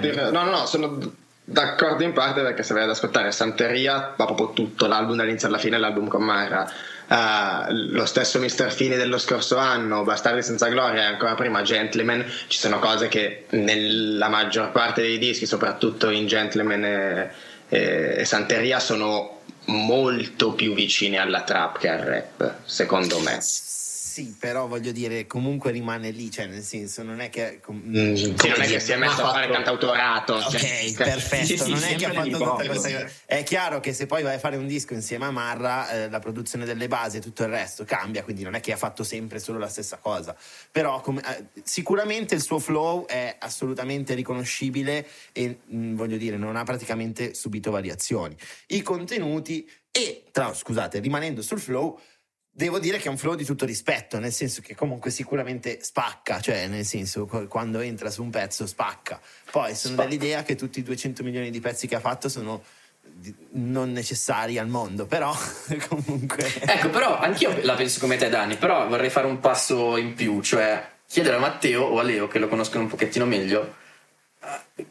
dire- 0.00 0.30
no, 0.30 0.44
no, 0.44 0.50
no, 0.50 0.66
sono 0.66 1.12
d'accordo 1.44 2.02
in 2.02 2.12
parte 2.12 2.42
perché 2.42 2.62
se 2.62 2.74
vai 2.74 2.82
ad 2.82 2.90
ascoltare 2.90 3.32
Santeria 3.32 4.14
va 4.16 4.24
proprio 4.26 4.52
tutto 4.52 4.86
l'album 4.86 5.16
dall'inizio 5.16 5.48
alla 5.48 5.58
fine, 5.58 5.78
l'album 5.78 6.08
con 6.08 6.22
Mara. 6.22 6.70
Eh, 7.14 7.72
lo 7.72 8.06
stesso 8.06 8.40
Mr. 8.40 8.72
Fini 8.72 8.96
dello 8.96 9.18
scorso 9.18 9.56
anno, 9.56 10.02
Bastardi 10.02 10.42
senza 10.42 10.66
gloria 10.66 11.02
e 11.02 11.04
ancora 11.04 11.34
prima 11.34 11.62
Gentleman, 11.62 12.24
ci 12.48 12.58
sono 12.58 12.80
cose 12.80 13.06
che 13.06 13.44
nella 13.50 14.28
maggior 14.28 14.72
parte 14.72 15.02
dei 15.02 15.18
dischi, 15.18 15.46
soprattutto 15.46 16.10
in 16.10 16.26
Gentleman 16.26 16.84
e, 16.84 17.30
e- 17.68 18.14
e 18.18 18.24
Santeria, 18.24 18.80
sono 18.80 19.42
molto 19.66 20.52
più 20.54 20.74
vicine 20.74 21.18
alla 21.18 21.42
trap 21.42 21.78
che 21.78 21.88
al 21.88 21.98
rap, 22.00 22.54
secondo 22.64 23.20
me. 23.20 23.38
Sì, 24.14 24.36
però 24.38 24.68
voglio 24.68 24.92
dire, 24.92 25.26
comunque 25.26 25.72
rimane 25.72 26.10
lì, 26.12 26.30
cioè 26.30 26.46
nel 26.46 26.62
senso, 26.62 27.02
non 27.02 27.18
è 27.20 27.30
che... 27.30 27.58
com- 27.60 27.82
Mm, 27.84 28.14
sì, 28.14 28.28
non 28.28 28.60
è 28.60 28.66
che 28.68 28.78
si 28.78 28.92
è 28.92 28.96
messo 28.96 29.24
a 29.24 29.32
fare 29.32 29.50
cantautorato. 29.50 30.34
Ok, 30.34 30.50
cioè- 30.56 30.92
perfetto. 30.94 31.46
Sì, 31.46 31.58
sì, 31.58 31.70
non 31.72 31.82
è 31.82 31.96
che 31.96 32.04
ha 32.06 32.12
fatto 32.12 32.38
poco. 32.38 32.64
questa. 32.64 33.10
È 33.26 33.42
chiaro 33.42 33.80
che 33.80 33.92
se 33.92 34.06
poi 34.06 34.22
vai 34.22 34.36
a 34.36 34.38
fare 34.38 34.54
un 34.54 34.68
disco 34.68 34.94
insieme 34.94 35.24
a 35.24 35.32
Marra, 35.32 35.90
eh, 35.90 36.08
la 36.08 36.20
produzione 36.20 36.64
delle 36.64 36.86
basi 36.86 37.16
e 37.16 37.20
tutto 37.20 37.42
il 37.42 37.48
resto 37.48 37.82
cambia, 37.82 38.22
quindi 38.22 38.44
non 38.44 38.54
è 38.54 38.60
che 38.60 38.70
ha 38.70 38.76
fatto 38.76 39.02
sempre 39.02 39.40
solo 39.40 39.58
la 39.58 39.66
stessa 39.68 39.96
cosa. 39.96 40.36
Però 40.70 41.00
come- 41.00 41.22
eh, 41.36 41.46
sicuramente 41.64 42.36
il 42.36 42.40
suo 42.40 42.60
flow 42.60 43.06
è 43.06 43.34
assolutamente 43.40 44.14
riconoscibile 44.14 45.08
e 45.32 45.58
mh, 45.66 45.94
voglio 45.94 46.18
dire, 46.18 46.36
non 46.36 46.54
ha 46.54 46.62
praticamente 46.62 47.34
subito 47.34 47.72
variazioni. 47.72 48.36
I 48.68 48.80
contenuti 48.80 49.68
e, 49.90 50.22
tra, 50.30 50.54
scusate, 50.54 51.00
rimanendo 51.00 51.42
sul 51.42 51.58
flow. 51.58 51.98
Devo 52.56 52.78
dire 52.78 52.98
che 52.98 53.06
è 53.06 53.10
un 53.10 53.18
flow 53.18 53.34
di 53.34 53.44
tutto 53.44 53.64
rispetto, 53.66 54.20
nel 54.20 54.32
senso 54.32 54.60
che 54.62 54.76
comunque 54.76 55.10
sicuramente 55.10 55.80
spacca, 55.82 56.40
cioè 56.40 56.68
nel 56.68 56.84
senso 56.84 57.26
qu- 57.26 57.48
quando 57.48 57.80
entra 57.80 58.10
su 58.10 58.22
un 58.22 58.30
pezzo 58.30 58.64
spacca. 58.68 59.20
Poi 59.50 59.74
sono 59.74 59.94
Spacca. 59.94 60.08
dell'idea 60.08 60.44
che 60.44 60.54
tutti 60.54 60.78
i 60.78 60.82
200 60.84 61.24
milioni 61.24 61.50
di 61.50 61.58
pezzi 61.58 61.88
che 61.88 61.96
ha 61.96 62.00
fatto 62.00 62.28
sono 62.28 62.62
non 63.54 63.90
necessari 63.90 64.56
al 64.58 64.68
mondo, 64.68 65.04
però 65.06 65.34
comunque... 65.88 66.46
Ecco, 66.60 66.90
però 66.90 67.18
anch'io 67.18 67.58
la 67.62 67.74
penso 67.74 67.98
come 67.98 68.16
te, 68.16 68.28
Dani, 68.28 68.56
però 68.56 68.86
vorrei 68.86 69.10
fare 69.10 69.26
un 69.26 69.40
passo 69.40 69.96
in 69.96 70.14
più, 70.14 70.40
cioè 70.40 70.90
chiedere 71.08 71.34
a 71.34 71.40
Matteo 71.40 71.82
o 71.82 71.98
a 71.98 72.02
Leo, 72.04 72.28
che 72.28 72.38
lo 72.38 72.46
conoscono 72.46 72.84
un 72.84 72.88
pochettino 72.88 73.26
meglio, 73.26 73.74
eh, 74.76 74.86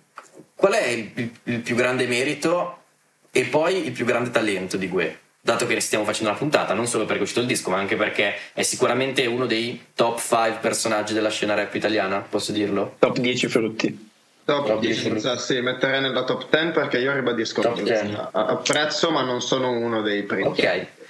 qual 0.54 0.74
è 0.74 0.86
il, 0.88 1.12
il- 1.16 1.32
il 1.44 1.60
più 1.62 1.76
grande 1.76 2.08
merito 2.08 2.84
e 3.32 3.46
poi 3.46 3.86
il 3.86 3.94
più 3.94 4.04
grande 4.04 4.32
talento 4.32 4.76
di 4.76 4.90
Gue? 4.90 5.20
Dato 5.46 5.66
che 5.68 5.78
stiamo 5.82 6.06
facendo 6.06 6.30
una 6.30 6.38
puntata, 6.38 6.74
non 6.74 6.88
solo 6.88 7.04
perché 7.04 7.20
è 7.20 7.24
uscito 7.24 7.42
il 7.42 7.48
disco, 7.48 7.70
ma 7.70 7.78
anche 7.78 7.98
perché 7.98 8.34
è 8.54 8.62
sicuramente 8.62 9.26
uno 9.26 9.46
dei 9.46 9.88
top 9.94 10.18
5 10.18 10.60
personaggi 10.62 11.14
della 11.14 11.30
scena 11.30 11.54
rap 11.54 11.74
italiana, 11.76 12.20
posso 12.22 12.54
dirlo? 12.54 12.96
Top 12.98 13.18
10 13.18 13.48
frutti. 13.50 14.10
Top 14.46 14.66
Top 14.68 14.80
10, 14.80 15.10
10. 15.10 15.22
cioè, 15.22 15.38
sì, 15.38 15.60
metterei 15.60 16.00
nella 16.00 16.24
top 16.24 16.48
10 16.50 16.72
perché 16.72 17.00
io 17.00 17.12
ribadisco 17.14 17.62
Top 17.62 17.76
che 17.76 17.84
10. 17.84 18.14
a- 18.14 18.30
apprezzo 18.32 19.12
ma 19.12 19.22
non 19.22 19.42
sono 19.42 19.72
uno 19.72 20.02
dei 20.02 20.24
primi 20.24 20.44
Ok. 20.48 20.56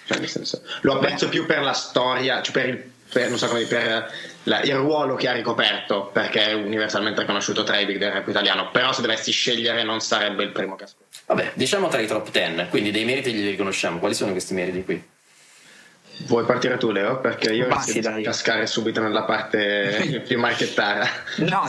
cioè, 0.07 0.17
nel 0.17 0.27
senso, 0.29 0.63
lo 0.81 0.93
apprezzo 0.95 1.29
più 1.29 1.45
per 1.45 1.61
la 1.61 1.73
storia 1.73 2.41
cioè 2.41 2.53
per, 2.53 2.69
il, 2.69 2.83
per, 3.11 3.29
non 3.29 3.37
so 3.39 3.47
come 3.47 3.65
per 3.65 4.11
la- 4.43 4.61
il 4.61 4.75
ruolo 4.75 5.13
che 5.15 5.27
ha 5.29 5.31
ricoperto 5.33 6.11
perché 6.13 6.45
è 6.47 6.53
universalmente 6.53 7.21
riconosciuto 7.21 7.63
tra 7.63 7.79
i 7.79 7.85
big 7.87 7.97
del 7.97 8.11
rap 8.11 8.27
italiano 8.27 8.69
però 8.71 8.91
se 8.93 9.01
dovessi 9.01 9.31
scegliere 9.31 9.81
non 9.83 9.99
sarebbe 9.99 10.43
il 10.43 10.51
primo 10.51 10.75
che 10.75 10.83
ascolto 10.83 11.02
Vabbè, 11.25 11.51
diciamo 11.55 11.87
tra 11.87 12.01
i 12.01 12.07
top 12.07 12.29
10, 12.31 12.67
quindi 12.69 12.91
dei 12.91 13.05
meriti 13.05 13.31
li 13.31 13.49
riconosciamo. 13.49 13.99
Quali 13.99 14.13
sono 14.13 14.31
questi 14.31 14.53
meriti 14.53 14.83
qui? 14.83 15.11
vuoi 16.27 16.45
partire 16.45 16.77
tu 16.77 16.91
Leo? 16.91 17.19
perché 17.19 17.51
io 17.53 17.67
Ma 17.67 17.75
rischio 17.77 18.15
di 18.15 18.21
cascare 18.23 18.67
subito 18.67 19.01
nella 19.01 19.23
parte 19.23 20.21
più 20.27 20.37
marchettara 20.39 21.07
No, 21.37 21.63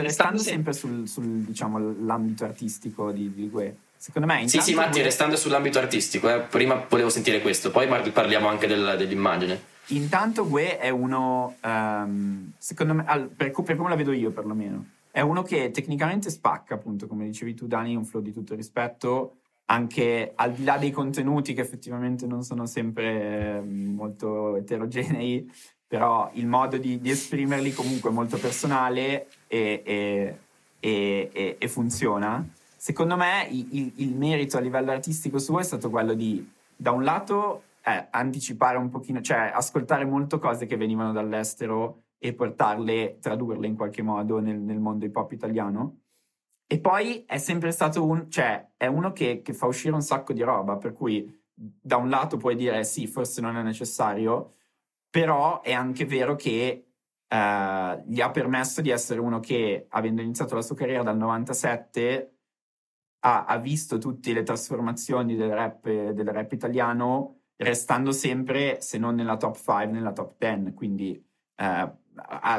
restando 0.00 0.38
sempre 0.40 0.72
sul, 0.72 1.06
sul, 1.06 1.24
diciamo, 1.44 1.96
l'ambito 2.04 2.44
artistico 2.44 3.10
di, 3.12 3.32
di 3.34 3.50
Gue, 3.50 3.76
secondo 3.96 4.26
me... 4.26 4.36
Sì, 4.48 4.56
intanto 4.56 4.64
sì, 4.64 4.74
Matti, 4.74 4.90
Gue- 4.92 5.02
restando 5.02 5.36
sull'ambito 5.36 5.78
artistico, 5.78 6.34
eh, 6.34 6.40
prima 6.40 6.84
volevo 6.88 7.10
sentire 7.10 7.40
questo, 7.42 7.70
poi 7.70 7.86
parliamo 8.10 8.48
anche 8.48 8.66
del- 8.66 8.94
dell'immagine. 8.96 9.60
Intanto 9.88 10.48
Gue 10.48 10.78
è 10.78 10.88
uno, 10.88 11.56
ehm, 11.60 12.52
secondo 12.56 12.94
me, 12.94 13.04
al- 13.06 13.28
per, 13.28 13.50
per 13.50 13.76
come 13.76 13.88
la 13.90 13.96
vedo 13.96 14.12
io 14.12 14.30
perlomeno, 14.30 14.84
è 15.12 15.20
uno 15.20 15.42
che 15.42 15.70
tecnicamente 15.70 16.30
spacca, 16.30 16.74
appunto, 16.74 17.06
come 17.06 17.26
dicevi 17.26 17.52
tu 17.52 17.66
Dani, 17.66 17.94
un 17.94 18.06
flow 18.06 18.22
di 18.22 18.32
tutto 18.32 18.54
rispetto, 18.54 19.36
anche 19.66 20.32
al 20.34 20.52
di 20.52 20.64
là 20.64 20.78
dei 20.78 20.90
contenuti 20.90 21.52
che 21.52 21.60
effettivamente 21.60 22.26
non 22.26 22.42
sono 22.42 22.64
sempre 22.64 23.58
ehm, 23.58 23.94
molto 23.94 24.56
eterogenei, 24.56 25.52
però 25.86 26.30
il 26.34 26.46
modo 26.46 26.78
di, 26.78 26.98
di 26.98 27.10
esprimerli 27.10 27.74
comunque 27.74 28.08
è 28.08 28.12
molto 28.12 28.38
personale 28.38 29.28
e, 29.48 29.82
e- 29.84 30.38
e- 30.80 31.56
e- 31.58 31.68
funziona. 31.68 32.48
Secondo 32.74 33.14
me 33.16 33.46
il, 33.50 33.92
il 33.96 34.16
merito 34.16 34.56
a 34.56 34.60
livello 34.60 34.92
artistico 34.92 35.38
suo 35.38 35.60
è 35.60 35.62
stato 35.62 35.90
quello 35.90 36.14
di, 36.14 36.50
da 36.74 36.90
un 36.90 37.04
lato, 37.04 37.64
eh, 37.84 38.06
anticipare 38.10 38.78
un 38.78 38.88
pochino, 38.88 39.20
cioè 39.20 39.52
ascoltare 39.54 40.06
molto 40.06 40.38
cose 40.38 40.64
che 40.64 40.78
venivano 40.78 41.12
dall'estero 41.12 42.01
e 42.24 42.34
portarle, 42.34 43.18
tradurle 43.20 43.66
in 43.66 43.74
qualche 43.74 44.00
modo 44.00 44.38
nel, 44.38 44.60
nel 44.60 44.78
mondo 44.78 45.04
hip 45.04 45.16
hop 45.16 45.32
italiano. 45.32 46.02
e 46.66 46.78
poi 46.80 47.24
è 47.26 47.38
sempre 47.38 47.72
stato 47.72 48.04
un, 48.06 48.30
cioè, 48.30 48.74
è 48.76 48.86
uno 48.86 49.12
che, 49.12 49.42
che 49.42 49.52
fa 49.52 49.66
uscire 49.66 49.92
un 49.94 50.02
sacco 50.02 50.32
di 50.32 50.42
roba, 50.42 50.76
per 50.78 50.92
cui 50.92 51.28
da 51.52 51.96
un 51.96 52.08
lato 52.08 52.36
puoi 52.36 52.54
dire 52.54 52.84
sì, 52.84 53.06
forse 53.08 53.40
non 53.40 53.56
è 53.56 53.62
necessario, 53.62 54.54
però 55.10 55.62
è 55.62 55.72
anche 55.72 56.04
vero 56.06 56.36
che 56.36 56.92
eh, 57.28 58.02
gli 58.06 58.20
ha 58.20 58.30
permesso 58.30 58.80
di 58.80 58.90
essere 58.90 59.20
uno 59.20 59.40
che, 59.40 59.86
avendo 59.90 60.22
iniziato 60.22 60.54
la 60.54 60.62
sua 60.62 60.76
carriera 60.76 61.02
dal 61.02 61.16
97, 61.16 62.36
ha, 63.24 63.44
ha 63.46 63.58
visto 63.58 63.98
tutte 63.98 64.32
le 64.32 64.42
trasformazioni 64.44 65.34
del 65.34 65.50
rap, 65.50 65.88
del 65.88 66.26
rap 66.28 66.52
italiano, 66.52 67.40
restando 67.56 68.12
sempre, 68.12 68.80
se 68.80 68.98
non 68.98 69.14
nella 69.16 69.36
top 69.36 69.56
5, 69.56 69.86
nella 69.86 70.12
top 70.12 70.36
10. 70.38 70.72
Quindi 70.72 71.22
eh, 71.56 71.92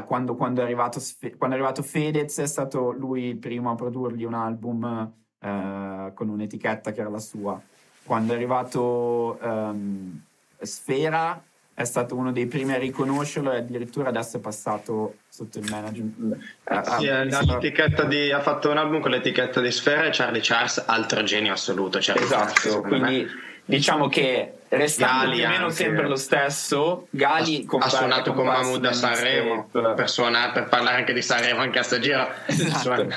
quando, 0.05 0.35
quando, 0.35 0.61
è 0.61 0.63
arrivato, 0.63 0.99
quando, 1.37 1.55
è 1.55 1.59
arrivato, 1.59 1.83
Fedez 1.83 2.39
è 2.39 2.47
stato 2.47 2.91
lui 2.91 3.23
il 3.25 3.37
primo 3.37 3.71
a 3.71 3.75
produrgli 3.75 4.23
un 4.23 4.33
album 4.33 5.11
eh, 5.39 6.11
con 6.13 6.29
un'etichetta 6.29 6.91
che 6.91 7.01
era 7.01 7.09
la 7.09 7.19
sua. 7.19 7.61
Quando 8.03 8.33
è 8.33 8.35
arrivato 8.35 9.37
um, 9.41 10.21
Sfera 10.59 11.41
è 11.75 11.85
stato 11.85 12.15
uno 12.15 12.31
dei 12.31 12.45
primi 12.45 12.73
a 12.73 12.77
riconoscerlo 12.77 13.51
e 13.51 13.57
addirittura 13.57 14.09
adesso 14.09 14.37
è 14.37 14.39
passato 14.39 15.17
sotto 15.27 15.57
il 15.57 15.69
management. 15.69 16.37
Eh, 16.63 16.81
sì, 16.83 17.05
l'etichetta 17.05 18.03
di, 18.05 18.31
ha 18.31 18.41
fatto 18.41 18.69
un 18.69 18.77
album 18.77 19.01
con 19.01 19.11
l'etichetta 19.11 19.59
di 19.59 19.71
Sfera 19.71 20.05
e 20.05 20.09
Charlie 20.11 20.41
Charles, 20.41 20.83
altro 20.85 21.23
genio 21.23 21.53
assoluto. 21.53 21.97
Charlie 21.99 22.25
esatto, 22.25 22.53
Charles, 22.53 22.87
quindi 22.87 23.23
me. 23.23 23.29
diciamo 23.65 24.07
che 24.07 24.59
restando 24.77 25.29
Gali 25.29 25.43
o 25.43 25.47
meno 25.47 25.63
anche. 25.65 25.75
sempre 25.75 26.07
lo 26.07 26.15
stesso, 26.15 27.07
Gali 27.09 27.67
ha, 27.69 27.77
ha 27.77 27.89
suonato 27.89 28.33
con 28.33 28.45
Mahmood 28.45 28.85
a 28.85 28.93
Sanremo 28.93 29.67
per, 29.71 30.09
suonare, 30.09 30.51
per 30.51 30.67
parlare 30.67 30.97
anche 30.97 31.13
di 31.13 31.21
Sanremo 31.21 31.61
anche 31.61 31.79
a 31.79 31.83
sto 31.83 31.99
giro. 31.99 32.27
Esatto. 32.45 33.07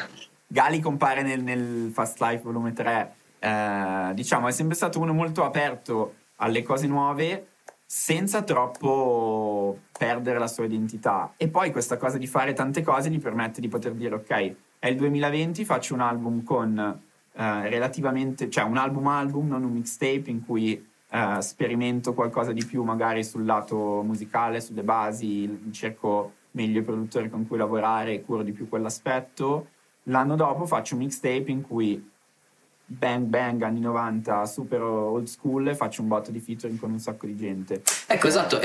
Gali 0.46 0.80
compare 0.80 1.22
nel, 1.22 1.42
nel, 1.42 1.90
Fast 1.92 2.20
Life 2.20 2.42
volume 2.42 2.72
3. 2.72 3.14
Eh, 3.38 4.10
diciamo, 4.14 4.48
è 4.48 4.52
sempre 4.52 4.76
stato 4.76 5.00
uno 5.00 5.12
molto 5.12 5.44
aperto 5.44 6.14
alle 6.36 6.62
cose 6.62 6.86
nuove 6.86 7.46
senza 7.84 8.42
troppo 8.42 9.78
perdere 9.96 10.38
la 10.38 10.48
sua 10.48 10.64
identità. 10.64 11.32
E 11.36 11.48
poi 11.48 11.70
questa 11.70 11.96
cosa 11.96 12.18
di 12.18 12.26
fare 12.26 12.52
tante 12.52 12.82
cose 12.82 13.10
gli 13.10 13.20
permette 13.20 13.60
di 13.60 13.68
poter 13.68 13.92
dire 13.92 14.16
ok, 14.16 14.54
è 14.78 14.88
il 14.88 14.96
2020, 14.96 15.64
faccio 15.64 15.94
un 15.94 16.00
album 16.00 16.42
con 16.42 17.00
eh, 17.32 17.68
relativamente, 17.68 18.50
cioè 18.50 18.64
un 18.64 18.76
album 18.76 19.06
album, 19.06 19.48
non 19.48 19.64
un 19.64 19.72
mixtape 19.72 20.24
in 20.26 20.44
cui 20.44 20.94
eh, 21.08 21.40
sperimento 21.40 22.14
qualcosa 22.14 22.52
di 22.52 22.64
più 22.64 22.82
magari 22.82 23.22
sul 23.24 23.44
lato 23.44 24.02
musicale, 24.02 24.60
sulle 24.60 24.82
basi, 24.82 25.70
cerco 25.72 26.32
meglio 26.52 26.80
i 26.80 26.84
produttori 26.84 27.28
con 27.30 27.46
cui 27.46 27.58
lavorare 27.58 28.14
e 28.14 28.24
curo 28.24 28.42
di 28.42 28.52
più 28.52 28.68
quell'aspetto. 28.68 29.68
L'anno 30.04 30.36
dopo 30.36 30.66
faccio 30.66 30.94
un 30.94 31.00
mixtape 31.00 31.50
in 31.50 31.62
cui 31.62 32.14
bang 32.88 33.24
bang 33.24 33.60
anni 33.62 33.80
90 33.80 34.46
super 34.46 34.80
old 34.80 35.26
school 35.26 35.66
e 35.66 35.74
faccio 35.74 36.02
un 36.02 36.08
botto 36.08 36.30
di 36.30 36.38
featuring 36.38 36.78
con 36.78 36.92
un 36.92 37.00
sacco 37.00 37.26
di 37.26 37.36
gente 37.36 37.82
ecco 38.06 38.28
esatto 38.28 38.60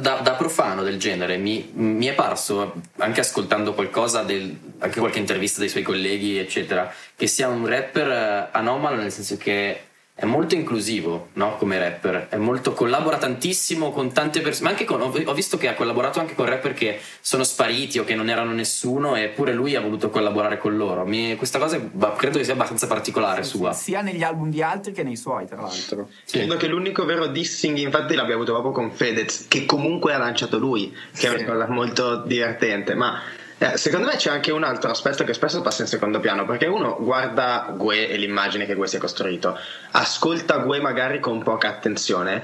da, 0.00 0.16
da, 0.16 0.34
profano 0.34 0.82
del 0.82 0.98
genere 0.98 1.36
mi, 1.36 1.70
mi, 1.74 2.06
è 2.06 2.14
parso 2.14 2.74
anche 2.96 3.20
ascoltando 3.20 3.72
qualcosa 3.72 4.24
del, 4.24 4.58
anche 4.78 4.98
qualche 4.98 5.20
intervista 5.20 5.60
dei 5.60 5.68
suoi 5.68 5.84
colleghi 5.84 6.38
eccetera 6.38 6.92
che 7.14 7.28
sia 7.28 7.46
un 7.46 7.64
rapper 7.64 8.08
eh, 8.10 8.48
anomalo 8.50 8.96
nel 8.96 9.12
senso 9.12 9.36
che 9.36 9.80
è 10.22 10.24
molto 10.24 10.54
inclusivo 10.54 11.30
no? 11.32 11.56
come 11.56 11.80
rapper, 11.80 12.28
molto, 12.38 12.74
collabora 12.74 13.16
tantissimo 13.16 13.90
con 13.90 14.12
tante 14.12 14.40
persone, 14.40 14.66
ma 14.66 14.70
anche 14.70 14.84
con, 14.84 15.00
ho 15.00 15.34
visto 15.34 15.58
che 15.58 15.66
ha 15.66 15.74
collaborato 15.74 16.20
anche 16.20 16.36
con 16.36 16.46
rapper 16.46 16.74
che 16.74 17.00
sono 17.20 17.42
spariti 17.42 17.98
o 17.98 18.04
che 18.04 18.14
non 18.14 18.28
erano 18.28 18.52
nessuno 18.52 19.16
eppure 19.16 19.52
lui 19.52 19.74
ha 19.74 19.80
voluto 19.80 20.10
collaborare 20.10 20.58
con 20.58 20.76
loro. 20.76 21.04
Mi, 21.04 21.34
questa 21.34 21.58
cosa 21.58 21.76
credo 22.16 22.38
che 22.38 22.44
sia 22.44 22.52
abbastanza 22.52 22.86
particolare 22.86 23.42
sì, 23.42 23.56
sua. 23.56 23.72
Sia 23.72 24.00
negli 24.00 24.22
album 24.22 24.48
di 24.50 24.62
altri 24.62 24.92
che 24.92 25.02
nei 25.02 25.16
suoi 25.16 25.44
tra 25.48 25.60
l'altro. 25.60 26.08
Sì. 26.22 26.38
Credo 26.38 26.56
che 26.56 26.68
l'unico 26.68 27.04
vero 27.04 27.26
dissing 27.26 27.78
infatti 27.78 28.14
l'abbia 28.14 28.36
avuto 28.36 28.52
proprio 28.52 28.70
con 28.70 28.92
Fedez, 28.92 29.46
che 29.48 29.66
comunque 29.66 30.14
ha 30.14 30.18
lanciato 30.18 30.56
lui, 30.56 30.92
che 31.10 31.16
sì. 31.16 31.26
è 31.26 31.30
una 31.30 31.44
cosa 31.44 31.66
molto 31.68 32.18
divertente, 32.18 32.94
ma 32.94 33.20
eh, 33.62 33.76
secondo 33.76 34.08
me 34.08 34.16
c'è 34.16 34.30
anche 34.30 34.50
un 34.50 34.64
altro 34.64 34.90
aspetto 34.90 35.22
che 35.22 35.34
spesso 35.34 35.60
passa 35.60 35.82
in 35.82 35.88
secondo 35.88 36.18
piano, 36.18 36.44
perché 36.44 36.66
uno 36.66 36.96
guarda 36.98 37.72
Gue 37.76 38.08
e 38.08 38.16
l'immagine 38.16 38.66
che 38.66 38.74
Gue 38.74 38.88
si 38.88 38.96
è 38.96 38.98
costruito, 38.98 39.56
ascolta 39.92 40.56
Gue 40.58 40.80
magari 40.80 41.20
con 41.20 41.42
poca 41.44 41.68
attenzione 41.68 42.42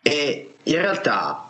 e 0.00 0.54
in 0.62 0.76
realtà 0.76 1.48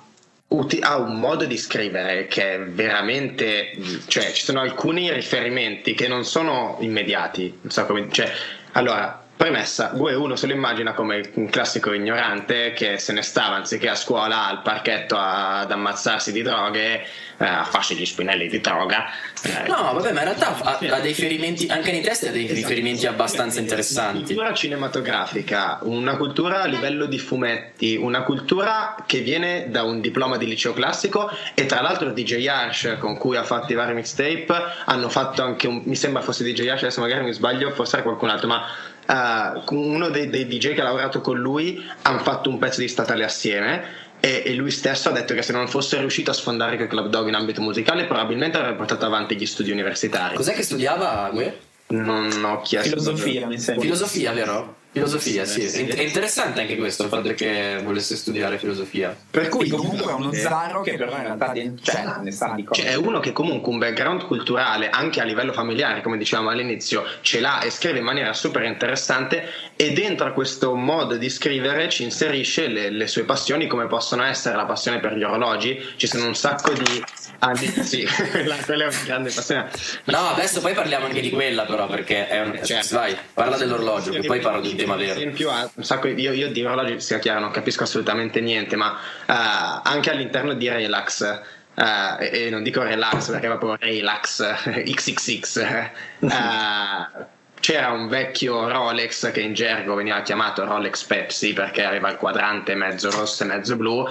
ha 0.80 0.96
un 0.96 1.18
modo 1.18 1.44
di 1.44 1.58
scrivere 1.58 2.26
che 2.28 2.54
è 2.54 2.60
veramente 2.60 3.72
cioè 4.06 4.30
ci 4.30 4.44
sono 4.44 4.60
alcuni 4.60 5.12
riferimenti 5.12 5.94
che 5.94 6.06
non 6.06 6.24
sono 6.24 6.76
immediati 6.78 7.58
non 7.62 7.72
so 7.72 7.84
come 7.86 8.06
cioè 8.12 8.30
allora 8.72 9.23
Premessa, 9.36 9.90
Gue 9.94 10.14
uno 10.14 10.36
se 10.36 10.46
lo 10.46 10.52
immagina 10.52 10.94
come 10.94 11.30
un 11.34 11.48
classico 11.50 11.92
ignorante 11.92 12.72
che 12.72 12.98
se 12.98 13.12
ne 13.12 13.22
stava 13.22 13.56
anziché 13.56 13.88
a 13.88 13.96
scuola 13.96 14.46
al 14.46 14.62
parchetto 14.62 15.16
ad 15.18 15.70
ammazzarsi 15.70 16.30
di 16.30 16.40
droghe, 16.40 17.04
eh, 17.38 17.44
a 17.44 17.64
farsi 17.64 17.96
gli 17.96 18.06
spinelli 18.06 18.48
di 18.48 18.60
droga. 18.60 19.06
Eh, 19.42 19.66
no, 19.68 19.92
vabbè, 19.92 20.12
ma 20.12 20.20
in 20.20 20.26
realtà 20.26 20.56
ha, 20.56 20.78
ha 20.78 21.00
dei 21.00 21.12
riferimenti, 21.12 21.66
anche 21.66 21.90
nei 21.90 22.00
testi 22.00 22.28
ha 22.28 22.30
dei 22.30 22.44
esatto. 22.44 22.60
riferimenti 22.60 23.06
abbastanza 23.06 23.58
interessanti. 23.58 24.18
Una 24.18 24.26
cultura 24.26 24.54
cinematografica, 24.54 25.78
una 25.82 26.16
cultura 26.16 26.62
a 26.62 26.66
livello 26.66 27.06
di 27.06 27.18
fumetti, 27.18 27.96
una 27.96 28.22
cultura 28.22 28.94
che 29.04 29.18
viene 29.18 29.66
da 29.68 29.82
un 29.82 30.00
diploma 30.00 30.36
di 30.36 30.46
liceo 30.46 30.72
classico 30.72 31.28
e 31.54 31.66
tra 31.66 31.80
l'altro 31.80 32.12
DJ 32.12 32.46
Arsh 32.46 32.96
con 33.00 33.18
cui 33.18 33.36
ha 33.36 33.42
fatto 33.44 33.72
i 33.72 33.74
vari 33.74 33.94
mixtape 33.94 34.46
hanno 34.84 35.08
fatto 35.08 35.42
anche 35.42 35.66
un, 35.66 35.82
mi 35.84 35.96
sembra 35.96 36.22
fosse 36.22 36.44
DJ 36.44 36.68
Arsh, 36.68 36.82
adesso 36.82 37.00
magari 37.00 37.24
mi 37.24 37.32
sbaglio, 37.32 37.70
forse 37.72 37.96
era 37.96 38.04
qualcun 38.04 38.28
altro, 38.28 38.46
ma 38.46 38.64
uh, 39.08 39.74
uno 39.74 40.08
dei, 40.08 40.28
dei, 40.30 40.46
DJ 40.46 40.74
che 40.74 40.80
ha 40.80 40.84
lavorato 40.84 41.20
con 41.20 41.38
lui 41.38 41.82
hanno 42.02 42.18
fatto 42.18 42.48
un 42.48 42.58
pezzo 42.58 42.80
di 42.80 42.88
statale 42.88 43.24
assieme 43.24 44.02
e, 44.20 44.42
e, 44.44 44.54
lui 44.54 44.70
stesso 44.70 45.08
ha 45.08 45.12
detto 45.12 45.34
che 45.34 45.42
se 45.42 45.52
non 45.52 45.68
fosse 45.68 45.98
riuscito 45.98 46.30
a 46.30 46.34
sfondare 46.34 46.76
con 46.76 46.86
Club 46.86 47.08
Dog 47.08 47.28
in 47.28 47.34
ambito 47.34 47.60
musicale 47.60 48.04
probabilmente 48.04 48.56
avrebbe 48.56 48.76
portato 48.76 49.04
avanti 49.04 49.36
gli 49.36 49.46
studi 49.46 49.70
universitari 49.70 50.36
cos'è 50.36 50.54
che 50.54 50.62
studiava 50.62 51.28
Gue? 51.32 51.60
non 51.88 52.30
ho 52.44 52.60
chiesto 52.62 52.88
filosofia 52.90 53.46
mi 53.46 53.58
sembra 53.58 53.82
filosofia 53.82 54.32
vero? 54.32 54.82
Filosofia, 54.94 55.44
sì. 55.44 55.64
È 55.64 56.02
interessante 56.02 56.60
anche 56.60 56.76
questo, 56.76 57.02
il 57.02 57.08
fatto 57.08 57.34
che 57.34 57.80
volesse 57.82 58.14
studiare 58.14 58.58
filosofia. 58.58 59.14
Per 59.28 59.48
cui 59.48 59.68
comunque 59.68 60.12
è 60.12 60.14
uno 60.14 60.32
zarro 60.32 60.82
che 60.82 60.94
però 60.94 61.16
in 61.16 61.22
realtà 61.22 61.52
cioè, 61.82 62.04
ne 62.22 62.30
sa 62.30 62.52
di 62.54 62.62
cose. 62.62 62.80
Cioè, 62.80 62.92
è 62.92 62.94
uno 62.94 63.18
che 63.18 63.32
comunque 63.32 63.72
un 63.72 63.78
background 63.78 64.24
culturale, 64.24 64.90
anche 64.90 65.20
a 65.20 65.24
livello 65.24 65.52
familiare, 65.52 66.00
come 66.00 66.16
dicevamo 66.16 66.50
all'inizio, 66.50 67.04
ce 67.22 67.40
l'ha 67.40 67.62
e 67.62 67.70
scrive 67.70 67.98
in 67.98 68.04
maniera 68.04 68.32
super 68.34 68.62
interessante 68.62 69.48
e 69.74 69.92
dentro 69.92 70.28
a 70.28 70.30
questo 70.30 70.76
modo 70.76 71.16
di 71.16 71.28
scrivere 71.28 71.88
ci 71.88 72.04
inserisce 72.04 72.68
le, 72.68 72.90
le 72.90 73.08
sue 73.08 73.24
passioni 73.24 73.66
come 73.66 73.88
possono 73.88 74.22
essere 74.22 74.54
la 74.54 74.64
passione 74.64 75.00
per 75.00 75.16
gli 75.16 75.24
orologi. 75.24 75.76
Ci 75.96 76.06
sono 76.06 76.26
un 76.26 76.36
sacco 76.36 76.72
di... 76.72 77.02
Ah, 77.46 77.54
sì, 77.54 78.08
quella, 78.30 78.56
quella, 78.56 78.84
è 78.84 78.86
una 78.88 79.02
grande 79.04 79.30
passione. 79.30 79.68
No, 80.04 80.28
adesso 80.28 80.60
poi 80.60 80.72
parliamo 80.72 81.04
anche 81.04 81.20
di 81.20 81.28
quella 81.28 81.64
però, 81.66 81.86
perché 81.86 82.26
è 82.26 82.40
un... 82.40 82.58
Cioè, 82.64 82.80
vai, 82.90 83.14
parla 83.34 83.58
dell'orologio, 83.58 84.12
che 84.12 84.22
poi 84.22 84.40
parlo 84.40 84.62
di 84.62 84.74
tema 84.74 84.96
vero. 84.96 85.12
esempio, 85.12 85.50
un 85.74 85.84
sacco 85.84 86.08
di, 86.08 86.22
io, 86.22 86.32
io 86.32 86.50
di 86.50 86.64
orologi, 86.64 87.00
sia 87.00 87.18
chiaro, 87.18 87.40
non 87.40 87.50
capisco 87.50 87.82
assolutamente 87.82 88.40
niente, 88.40 88.76
ma 88.76 88.92
uh, 88.92 89.80
anche 89.82 90.10
all'interno 90.10 90.54
di 90.54 90.68
Relax. 90.68 91.40
Uh, 91.74 92.22
e, 92.22 92.44
e, 92.46 92.50
non 92.50 92.62
dico 92.62 92.84
relax 92.84 93.30
perché 93.30 93.46
è 93.46 93.48
proprio 93.48 93.76
relax 93.80 94.46
XXX 94.84 95.90
uh, 96.20 96.28
c'era 97.64 97.92
un 97.92 98.08
vecchio 98.08 98.68
Rolex 98.68 99.32
che 99.32 99.40
in 99.40 99.54
gergo 99.54 99.94
veniva 99.94 100.20
chiamato 100.20 100.66
Rolex 100.66 101.02
Pepsi 101.04 101.54
perché 101.54 101.82
aveva 101.82 102.10
il 102.10 102.16
quadrante 102.16 102.74
mezzo 102.74 103.10
rosso 103.10 103.42
e 103.42 103.46
mezzo 103.46 103.74
blu 103.76 104.00
uh, 104.00 104.06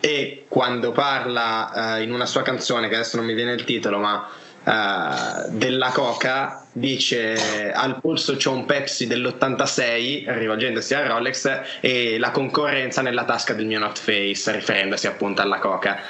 e 0.00 0.44
quando 0.46 0.92
parla 0.92 1.96
uh, 1.96 2.02
in 2.02 2.12
una 2.12 2.26
sua 2.26 2.42
canzone 2.42 2.88
che 2.90 2.96
adesso 2.96 3.16
non 3.16 3.24
mi 3.24 3.32
viene 3.32 3.52
il 3.52 3.64
titolo 3.64 3.96
ma 3.96 4.28
uh, 4.64 5.50
della 5.56 5.88
Coca 5.92 6.66
dice 6.72 7.72
al 7.72 7.98
polso 8.02 8.36
c'è 8.36 8.50
un 8.50 8.66
Pepsi 8.66 9.06
dell'86 9.06 10.24
rivolgendosi 10.36 10.92
a 10.92 11.06
Rolex 11.06 11.60
e 11.80 12.18
la 12.18 12.32
concorrenza 12.32 13.00
nella 13.00 13.24
tasca 13.24 13.54
del 13.54 13.64
mio 13.64 13.78
North 13.78 13.98
Face 13.98 14.52
riferendosi 14.52 15.06
appunto 15.06 15.40
alla 15.40 15.58
Coca 15.58 16.02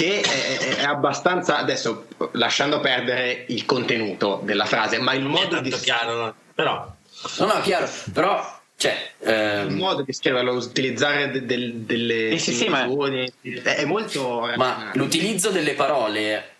che 0.00 0.22
è, 0.22 0.76
è, 0.76 0.84
abbastanza 0.84 1.58
adesso 1.58 2.06
lasciando 2.32 2.80
perdere 2.80 3.44
il 3.48 3.66
contenuto 3.66 4.40
della 4.42 4.64
frase 4.64 4.98
ma 4.98 5.12
il 5.12 5.24
modo 5.24 5.60
di 5.60 5.70
chiaro 5.70 6.16
no? 6.16 6.34
però 6.54 6.90
no 7.38 7.46
no 7.46 7.60
chiaro 7.60 7.86
però 8.12 8.58
cioè, 8.76 9.12
ehm... 9.18 9.68
il 9.68 9.76
modo 9.76 10.00
di 10.00 10.12
scriverlo, 10.14 10.54
utilizzare 10.54 11.30
de, 11.30 11.44
de, 11.44 11.84
delle 11.84 12.30
eh 12.30 12.38
sì, 12.38 12.54
sì, 12.54 12.66
ma... 12.68 12.84
è 12.84 13.84
molto. 13.84 14.50
Ma 14.56 14.90
l'utilizzo 14.94 15.50
delle 15.50 15.74
parole 15.74 16.54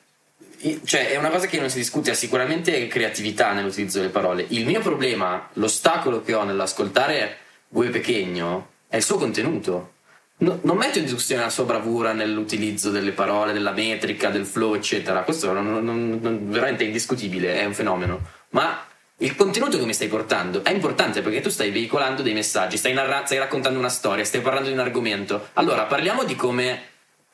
cioè 0.84 1.08
è 1.08 1.16
una 1.16 1.30
cosa 1.30 1.46
che 1.46 1.58
non 1.58 1.70
si 1.70 1.78
discute, 1.78 2.12
sicuramente 2.12 2.86
creatività 2.88 3.54
nell'utilizzo 3.54 4.00
delle 4.00 4.10
parole. 4.10 4.44
Il 4.48 4.66
mio 4.66 4.80
problema, 4.80 5.48
l'ostacolo 5.54 6.22
che 6.22 6.34
ho 6.34 6.44
nell'ascoltare 6.44 7.38
Gue 7.68 7.88
Pechegno 7.88 8.68
è 8.86 8.96
il 8.96 9.02
suo 9.02 9.16
contenuto. 9.16 9.92
No, 10.40 10.58
non 10.62 10.76
metto 10.76 10.98
in 10.98 11.04
discussione 11.04 11.42
la 11.42 11.50
sua 11.50 11.64
bravura 11.64 12.12
nell'utilizzo 12.12 12.90
delle 12.90 13.12
parole, 13.12 13.52
della 13.52 13.72
metrica, 13.72 14.30
del 14.30 14.44
flow, 14.44 14.74
eccetera. 14.74 15.22
Questo 15.22 15.52
non, 15.52 15.84
non, 15.84 16.18
non, 16.20 16.50
veramente 16.50 16.84
è 16.84 16.86
indiscutibile, 16.86 17.60
è 17.60 17.64
un 17.64 17.74
fenomeno. 17.74 18.20
Ma 18.50 18.84
il 19.18 19.36
contenuto 19.36 19.78
che 19.78 19.84
mi 19.84 19.94
stai 19.94 20.08
portando 20.08 20.64
è 20.64 20.70
importante 20.70 21.20
perché 21.20 21.40
tu 21.40 21.50
stai 21.50 21.70
veicolando 21.70 22.22
dei 22.22 22.32
messaggi, 22.32 22.76
stai, 22.76 22.92
narra- 22.92 23.24
stai 23.24 23.38
raccontando 23.38 23.78
una 23.78 23.88
storia, 23.88 24.24
stai 24.24 24.40
parlando 24.40 24.68
di 24.68 24.74
un 24.74 24.80
argomento. 24.80 25.48
Allora 25.54 25.84
parliamo 25.84 26.24
di 26.24 26.34
come, 26.36 26.82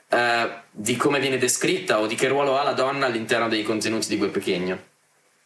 eh, 0.09 0.48
di 0.70 0.96
come 0.96 1.20
viene 1.20 1.38
descritta 1.38 2.00
o 2.00 2.07
di 2.07 2.14
che 2.14 2.28
ruolo 2.28 2.59
ha 2.59 2.64
la 2.64 2.72
donna 2.72 3.07
all'interno 3.07 3.48
dei 3.48 3.62
contenuti 3.62 4.09
di 4.09 4.18
quel 4.18 4.30
Pechegno. 4.30 4.94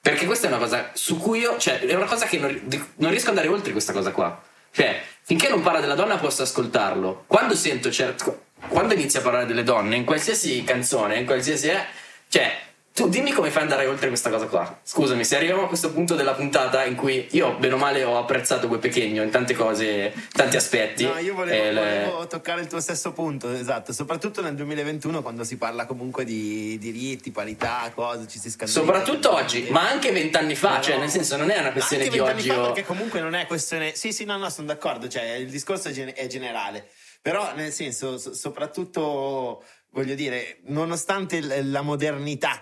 Perché 0.00 0.24
questa 0.24 0.46
è 0.46 0.50
una 0.50 0.58
cosa 0.58 0.90
su 0.94 1.18
cui 1.18 1.40
io, 1.40 1.58
cioè, 1.58 1.80
è 1.80 1.94
una 1.94 2.06
cosa 2.06 2.24
che 2.24 2.38
non, 2.38 2.58
non 2.96 3.11
riesco 3.11 3.28
ad 3.30 3.36
andare 3.36 3.48
oltre 3.48 3.72
questa 3.72 3.92
cosa 3.92 4.12
qua. 4.12 4.48
Cioè, 4.73 5.03
finché 5.23 5.49
non 5.49 5.62
parla 5.62 5.81
della 5.81 5.95
donna 5.95 6.16
posso 6.16 6.43
ascoltarlo. 6.43 7.25
Quando 7.27 7.55
sento 7.55 7.91
certo. 7.91 8.47
Quando 8.68 8.95
inizia 8.95 9.21
a 9.21 9.23
parlare 9.23 9.47
delle 9.47 9.62
donne, 9.62 9.97
in 9.97 10.05
qualsiasi 10.05 10.62
canzone, 10.64 11.18
in 11.18 11.27
qualsiasi. 11.27 11.68
Eh, 11.68 11.85
cioè, 12.29 12.57
tu 12.93 13.09
dimmi 13.09 13.30
come 13.32 13.51
fai 13.51 13.62
ad 13.62 13.70
andare 13.70 13.88
oltre 13.88 14.09
questa 14.09 14.28
cosa 14.30 14.47
qua. 14.47 14.80
Scusami, 14.82 15.24
se 15.24 15.36
arriviamo 15.36 15.64
a 15.64 15.68
questo 15.68 15.93
punto 15.93 16.14
della 16.16 16.34
puntata 16.34 16.84
in 16.84 16.97
cui 16.97 17.28
io, 17.30 17.55
bene 17.57 17.74
o 17.74 17.76
male, 17.78 18.05
ho 18.05 18.18
apprezzato 18.18 18.66
quel 18.68 18.80
Pechegno 18.80 19.22
in 19.22 19.30
tante 19.30 19.55
cose, 19.55 20.12
tanti 20.32 20.57
aspetti. 20.57 21.05
No, 21.05 21.16
io 21.18 21.34
volevo, 21.34 21.64
eh, 21.64 21.72
volevo 21.72 22.26
toccare 22.26 22.61
il 22.61 22.66
tuo 22.66 22.80
stesso 22.80 23.12
punto, 23.12 23.51
esatto. 23.53 23.93
Soprattutto 23.93 24.43
nel 24.43 24.55
2021, 24.55 25.22
quando 25.22 25.45
si 25.45 25.57
parla 25.57 25.86
comunque 25.86 26.24
di 26.24 26.76
diritti, 26.78 27.30
parità, 27.30 27.91
cose, 27.95 28.26
ci 28.28 28.38
si 28.38 28.51
scandalizza. 28.51 28.80
Soprattutto 28.80 29.32
oggi, 29.32 29.68
ma 29.70 29.88
anche 29.88 30.11
vent'anni 30.11 30.55
fa, 30.57 30.76
no, 30.76 30.82
cioè, 30.82 30.99
nel 30.99 31.09
senso, 31.11 31.36
non 31.36 31.51
è 31.51 31.59
una 31.59 31.72
questione 31.72 32.09
di 32.09 32.18
oggi. 32.18 32.49
Fa 32.49 32.61
perché 32.61 32.84
comunque 32.84 33.20
non 33.20 33.34
è 33.34 33.47
questione. 33.47 33.95
Sì, 33.95 34.12
sì, 34.12 34.24
no, 34.24 34.36
no, 34.36 34.51
sono 34.51 34.66
d'accordo. 34.66 35.09
Cioè, 35.09 35.22
il 35.34 35.49
discorso 35.49 35.88
è, 35.88 35.93
gen- 35.93 36.12
è 36.14 36.26
generale. 36.26 36.86
Però, 37.22 37.55
nel 37.55 37.72
senso, 37.72 38.18
so- 38.18 38.34
soprattutto, 38.34 39.62
voglio 39.91 40.14
dire, 40.14 40.59
nonostante 40.66 41.41
l- 41.41 41.70
la 41.70 41.82
modernità 41.82 42.61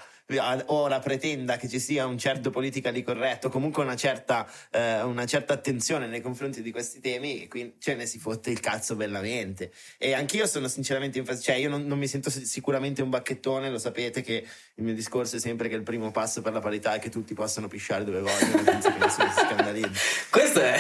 ora 0.67 0.99
pretenda 0.99 1.57
che 1.57 1.69
ci 1.69 1.81
sia 1.81 2.07
un 2.07 2.19
certo 2.19 2.51
politically 2.51 3.03
corretto, 3.03 3.49
comunque 3.49 3.83
una 3.83 3.97
certa, 3.97 4.47
eh, 4.71 5.03
una 5.03 5.25
certa 5.25 5.55
attenzione 5.55 6.07
nei 6.07 6.21
confronti 6.21 6.61
di 6.61 6.71
questi 6.71 7.01
temi, 7.01 7.45
e 7.45 7.49
quindi 7.49 7.77
ce 7.79 7.95
ne 7.95 8.05
si 8.05 8.19
fotte 8.19 8.51
il 8.51 8.61
cazzo 8.61 8.95
bellamente. 8.95 9.73
E 9.97 10.13
anch'io 10.13 10.47
sono 10.47 10.69
sinceramente, 10.69 11.19
infas- 11.19 11.43
cioè 11.43 11.57
io 11.57 11.71
non, 11.71 11.87
non, 11.87 11.99
mi 11.99 12.07
sento 12.07 12.29
sicuramente 12.31 13.01
un 13.01 13.11
bacchettone, 13.11 13.71
lo 13.71 13.79
sapete 13.79 14.21
che 14.21 14.47
il 14.75 14.85
mio 14.85 14.95
discorso 14.95 15.37
è 15.37 15.41
sempre 15.41 15.69
che 15.69 15.75
il 15.75 15.83
primo 15.83 16.11
passo 16.11 16.43
per 16.43 16.53
la 16.53 16.61
parità 16.61 16.95
è 16.95 16.99
che 16.99 17.09
tutti 17.09 17.33
possano 17.35 17.69
pisciare 17.69 18.05
dove 18.05 18.21
vogliono, 18.21 18.63
senza 18.65 18.93
che 18.93 18.99
nessuno 18.99 19.31
si 19.31 19.41
scandalizzi. 19.41 20.01
Questo 20.29 20.61
è... 20.61 20.79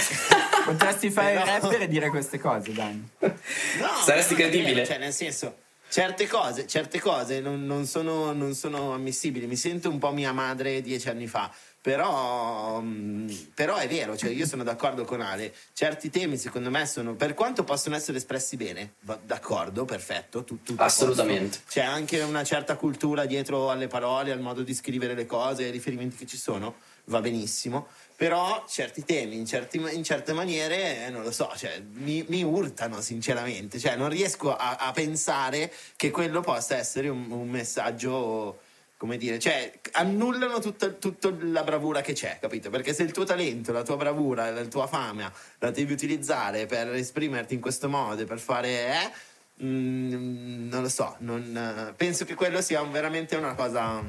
Potresti 0.64 1.10
fare 1.10 1.32
il 1.38 1.40
rapper 1.40 1.82
e 1.82 1.88
dire 1.88 2.10
queste 2.10 2.38
cose, 2.38 2.72
Dani. 2.72 3.08
No, 3.78 3.88
Saresti 4.04 4.34
credibile. 4.34 4.84
Cioè, 4.84 4.98
nel 4.98 5.12
senso 5.12 5.66
Certe 5.90 6.26
cose, 6.26 6.66
certe 6.66 7.00
cose 7.00 7.40
non, 7.40 7.64
non, 7.64 7.86
sono, 7.86 8.32
non, 8.32 8.54
sono, 8.54 8.92
ammissibili. 8.92 9.46
Mi 9.46 9.56
sento 9.56 9.88
un 9.88 9.98
po' 9.98 10.12
mia 10.12 10.32
madre 10.32 10.82
dieci 10.82 11.08
anni 11.08 11.26
fa. 11.26 11.50
Però, 11.80 12.80
mm, 12.82 13.28
però 13.54 13.76
è 13.76 13.88
vero, 13.88 14.16
cioè 14.16 14.30
io 14.30 14.46
sono 14.46 14.62
d'accordo 14.64 15.04
con 15.04 15.22
Ale. 15.22 15.54
Certi 15.72 16.10
temi, 16.10 16.36
secondo 16.36 16.70
me, 16.70 16.84
sono 16.84 17.14
per 17.14 17.32
quanto 17.32 17.64
possono 17.64 17.96
essere 17.96 18.18
espressi 18.18 18.56
bene, 18.56 18.94
d'accordo, 19.24 19.86
perfetto. 19.86 20.44
Tutto, 20.44 20.74
Assolutamente. 20.76 21.60
C'è 21.66 21.82
anche 21.82 22.20
una 22.20 22.44
certa 22.44 22.76
cultura 22.76 23.24
dietro 23.24 23.70
alle 23.70 23.86
parole, 23.86 24.32
al 24.32 24.40
modo 24.40 24.62
di 24.62 24.74
scrivere 24.74 25.14
le 25.14 25.24
cose, 25.24 25.64
ai 25.64 25.70
riferimenti 25.70 26.16
che 26.16 26.26
ci 26.26 26.36
sono, 26.36 26.76
va 27.04 27.20
benissimo 27.20 27.88
però 28.18 28.64
certi 28.66 29.04
temi 29.04 29.36
in, 29.36 29.46
certi, 29.46 29.80
in 29.92 30.02
certe 30.02 30.32
maniere 30.32 31.06
eh, 31.06 31.10
non 31.10 31.22
lo 31.22 31.30
so 31.30 31.52
cioè, 31.54 31.80
mi, 31.92 32.24
mi, 32.26 32.42
urtano 32.42 33.00
sinceramente 33.00 33.78
cioè, 33.78 33.94
non 33.94 34.08
riesco 34.08 34.56
a, 34.56 34.74
a, 34.74 34.90
pensare 34.90 35.72
che 35.94 36.10
quello 36.10 36.40
possa 36.40 36.76
essere 36.76 37.08
un, 37.08 37.30
un 37.30 37.48
messaggio 37.48 38.58
come 38.96 39.16
dire, 39.18 39.38
cioè 39.38 39.72
annullano 39.92 40.58
tutta, 40.58 40.88
tutta, 40.88 41.32
la 41.42 41.62
bravura 41.62 42.00
che 42.00 42.14
c'è, 42.14 42.38
capito? 42.40 42.68
Perché 42.68 42.92
se 42.92 43.04
il 43.04 43.12
tuo 43.12 43.22
talento, 43.22 43.70
la 43.70 43.84
tua 43.84 43.96
bravura, 43.96 44.50
la 44.50 44.64
tua 44.64 44.88
fame 44.88 45.30
la 45.60 45.70
devi 45.70 45.92
utilizzare 45.92 46.66
per 46.66 46.92
esprimerti 46.94 47.54
in 47.54 47.60
questo 47.60 47.88
modo, 47.88 48.24
per 48.24 48.40
fare, 48.40 48.68
eh, 48.68 49.64
mm, 49.64 50.68
non 50.68 50.82
lo 50.82 50.88
so, 50.88 51.14
non, 51.18 51.94
penso 51.96 52.24
che 52.24 52.34
quello 52.34 52.60
sia 52.60 52.82
veramente 52.82 53.36
una 53.36 53.54
cosa. 53.54 54.02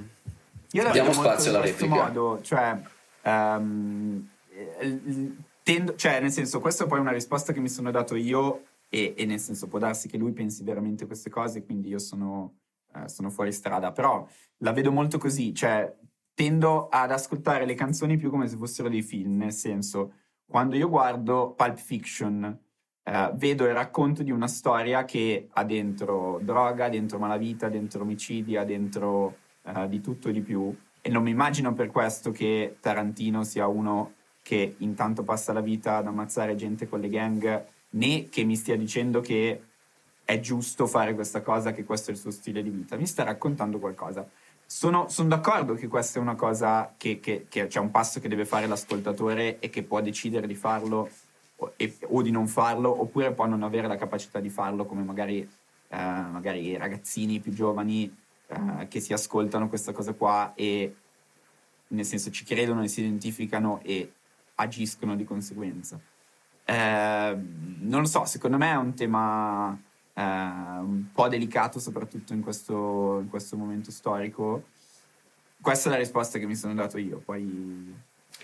Io 0.71 0.83
la 0.83 0.89
Diamo 0.89 1.13
spazio 1.13 1.51
alla 1.51 1.61
replica. 1.61 1.93
Modo, 1.93 2.41
cioè, 2.41 2.75
Um, 3.23 4.27
tendo, 5.63 5.95
cioè, 5.95 6.19
nel 6.19 6.31
senso, 6.31 6.59
questa 6.59 6.85
è 6.85 6.87
poi 6.87 6.99
una 6.99 7.11
risposta 7.11 7.53
che 7.53 7.59
mi 7.59 7.69
sono 7.69 7.91
dato 7.91 8.15
io 8.15 8.63
e, 8.89 9.13
e, 9.15 9.25
nel 9.25 9.39
senso 9.39 9.67
può 9.67 9.79
darsi 9.79 10.07
che 10.07 10.17
lui 10.17 10.31
pensi 10.31 10.63
veramente 10.63 11.05
queste 11.05 11.29
cose, 11.29 11.63
quindi 11.63 11.89
io 11.89 11.99
sono, 11.99 12.55
uh, 12.93 13.07
sono 13.07 13.29
fuori 13.29 13.51
strada, 13.51 13.91
però 13.91 14.27
la 14.57 14.71
vedo 14.71 14.91
molto 14.91 15.17
così, 15.17 15.53
cioè 15.53 15.95
tendo 16.33 16.87
ad 16.87 17.11
ascoltare 17.11 17.65
le 17.65 17.75
canzoni 17.75 18.17
più 18.17 18.29
come 18.29 18.47
se 18.47 18.57
fossero 18.57 18.89
dei 18.89 19.03
film, 19.03 19.37
nel 19.37 19.51
senso, 19.51 20.13
quando 20.47 20.75
io 20.75 20.89
guardo 20.89 21.53
Pulp 21.55 21.77
Fiction, 21.77 22.59
uh, 23.03 23.35
vedo 23.35 23.65
il 23.65 23.73
racconto 23.73 24.23
di 24.23 24.31
una 24.31 24.47
storia 24.47 25.05
che 25.05 25.49
ha 25.51 25.63
dentro 25.63 26.39
droga, 26.41 26.89
dentro 26.89 27.19
malavita, 27.19 27.69
dentro 27.69 28.01
omicidi, 28.01 28.57
ha 28.57 28.63
dentro 28.63 29.37
uh, 29.63 29.87
di 29.87 30.01
tutto 30.01 30.29
e 30.29 30.31
di 30.31 30.41
più, 30.41 30.75
e 31.01 31.09
non 31.09 31.23
mi 31.23 31.31
immagino 31.31 31.73
per 31.73 31.87
questo 31.87 32.31
che 32.31 32.77
Tarantino 32.79 33.43
sia 33.43 33.67
uno 33.67 34.13
che 34.41 34.75
intanto 34.79 35.23
passa 35.23 35.53
la 35.53 35.61
vita 35.61 35.97
ad 35.97 36.07
ammazzare 36.07 36.55
gente 36.55 36.89
con 36.89 36.99
le 36.99 37.09
gang, 37.09 37.65
né 37.91 38.29
che 38.29 38.43
mi 38.43 38.55
stia 38.55 38.75
dicendo 38.75 39.21
che 39.21 39.61
è 40.25 40.39
giusto 40.39 40.87
fare 40.87 41.13
questa 41.13 41.41
cosa, 41.41 41.71
che 41.71 41.83
questo 41.83 42.11
è 42.11 42.13
il 42.13 42.19
suo 42.19 42.31
stile 42.31 42.61
di 42.61 42.69
vita. 42.69 42.95
Mi 42.97 43.07
sta 43.07 43.23
raccontando 43.23 43.79
qualcosa. 43.79 44.27
Sono, 44.65 45.07
sono 45.09 45.29
d'accordo 45.29 45.73
che 45.73 45.87
questa 45.87 46.19
è 46.19 46.21
una 46.21 46.35
cosa 46.35 46.93
che, 46.95 47.19
che, 47.19 47.47
che, 47.49 47.67
c'è 47.67 47.79
un 47.79 47.89
passo 47.89 48.19
che 48.19 48.27
deve 48.27 48.45
fare 48.45 48.67
l'ascoltatore 48.67 49.59
e 49.59 49.69
che 49.69 49.81
può 49.81 50.01
decidere 50.01 50.45
di 50.45 50.53
farlo 50.53 51.09
o, 51.55 51.73
e, 51.75 51.97
o, 52.07 52.21
di 52.21 52.29
non 52.29 52.47
farlo, 52.47 53.01
oppure 53.01 53.31
può 53.31 53.47
non 53.47 53.63
avere 53.63 53.87
la 53.87 53.95
capacità 53.95 54.39
di 54.39 54.49
farlo, 54.49 54.85
come 54.85 55.01
magari, 55.01 55.39
eh, 55.39 55.95
magari 55.97 56.67
i 56.67 56.77
ragazzini 56.77 57.39
più 57.39 57.51
giovani 57.51 58.15
uh, 58.49 58.87
che 58.87 58.99
si 58.99 59.13
ascoltano 59.13 59.69
questa 59.69 59.91
cosa 59.91 60.13
qua 60.13 60.53
e 60.55 60.95
nel 61.87 62.05
senso 62.05 62.29
ci 62.31 62.43
credono 62.43 62.83
e 62.83 62.87
si 62.87 63.01
identificano 63.01 63.79
e 63.83 64.11
agiscono 64.55 65.15
di 65.15 65.23
conseguenza. 65.23 65.99
Eh, 66.65 67.37
non 67.79 68.01
lo 68.01 68.07
so, 68.07 68.25
secondo 68.25 68.57
me 68.57 68.71
è 68.71 68.75
un 68.75 68.93
tema 68.93 69.71
eh, 70.13 70.21
un 70.21 71.05
po' 71.11 71.27
delicato, 71.27 71.79
soprattutto 71.79 72.33
in 72.33 72.41
questo, 72.41 73.19
in 73.21 73.29
questo 73.29 73.57
momento 73.57 73.89
storico. 73.89 74.65
Questa 75.59 75.89
è 75.89 75.91
la 75.91 75.97
risposta 75.97 76.37
che 76.37 76.45
mi 76.45 76.55
sono 76.55 76.73
dato 76.73 76.97
io, 76.97 77.19
poi 77.19 77.93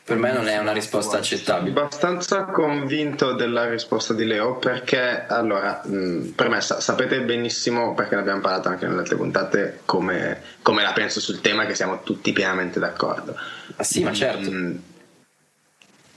per 0.06 0.18
me 0.18 0.32
non 0.32 0.47
è 0.47 0.56
una 0.60 0.72
risposta 0.72 1.18
accettabile. 1.18 1.74
Sono 1.74 1.86
abbastanza 1.88 2.43
convinto 2.43 3.34
della 3.34 3.68
risposta 3.68 4.14
di 4.14 4.24
Leo 4.26 4.58
perché, 4.58 5.26
allora, 5.26 5.82
mh, 5.84 6.34
premessa, 6.36 6.80
sapete 6.80 7.22
benissimo, 7.22 7.95
perché 7.95 8.14
ne 8.14 8.22
abbiamo 8.22 8.39
parlato 8.39 8.70
anche 8.70 8.86
nelle 8.86 8.99
altre 8.99 9.16
puntate, 9.16 9.80
come, 9.86 10.43
come 10.62 10.84
la 10.84 10.93
penso 10.93 11.20
sul 11.20 11.41
tema, 11.41 11.66
che 11.66 11.74
siamo 11.74 12.03
tutti 12.03 12.32
pienamente 12.34 12.80
d'accordo. 12.80 13.36
Ah 13.78 13.84
sì, 13.84 14.03
ma 14.03 14.14
certo. 14.14 14.51
Mh, 14.51 14.80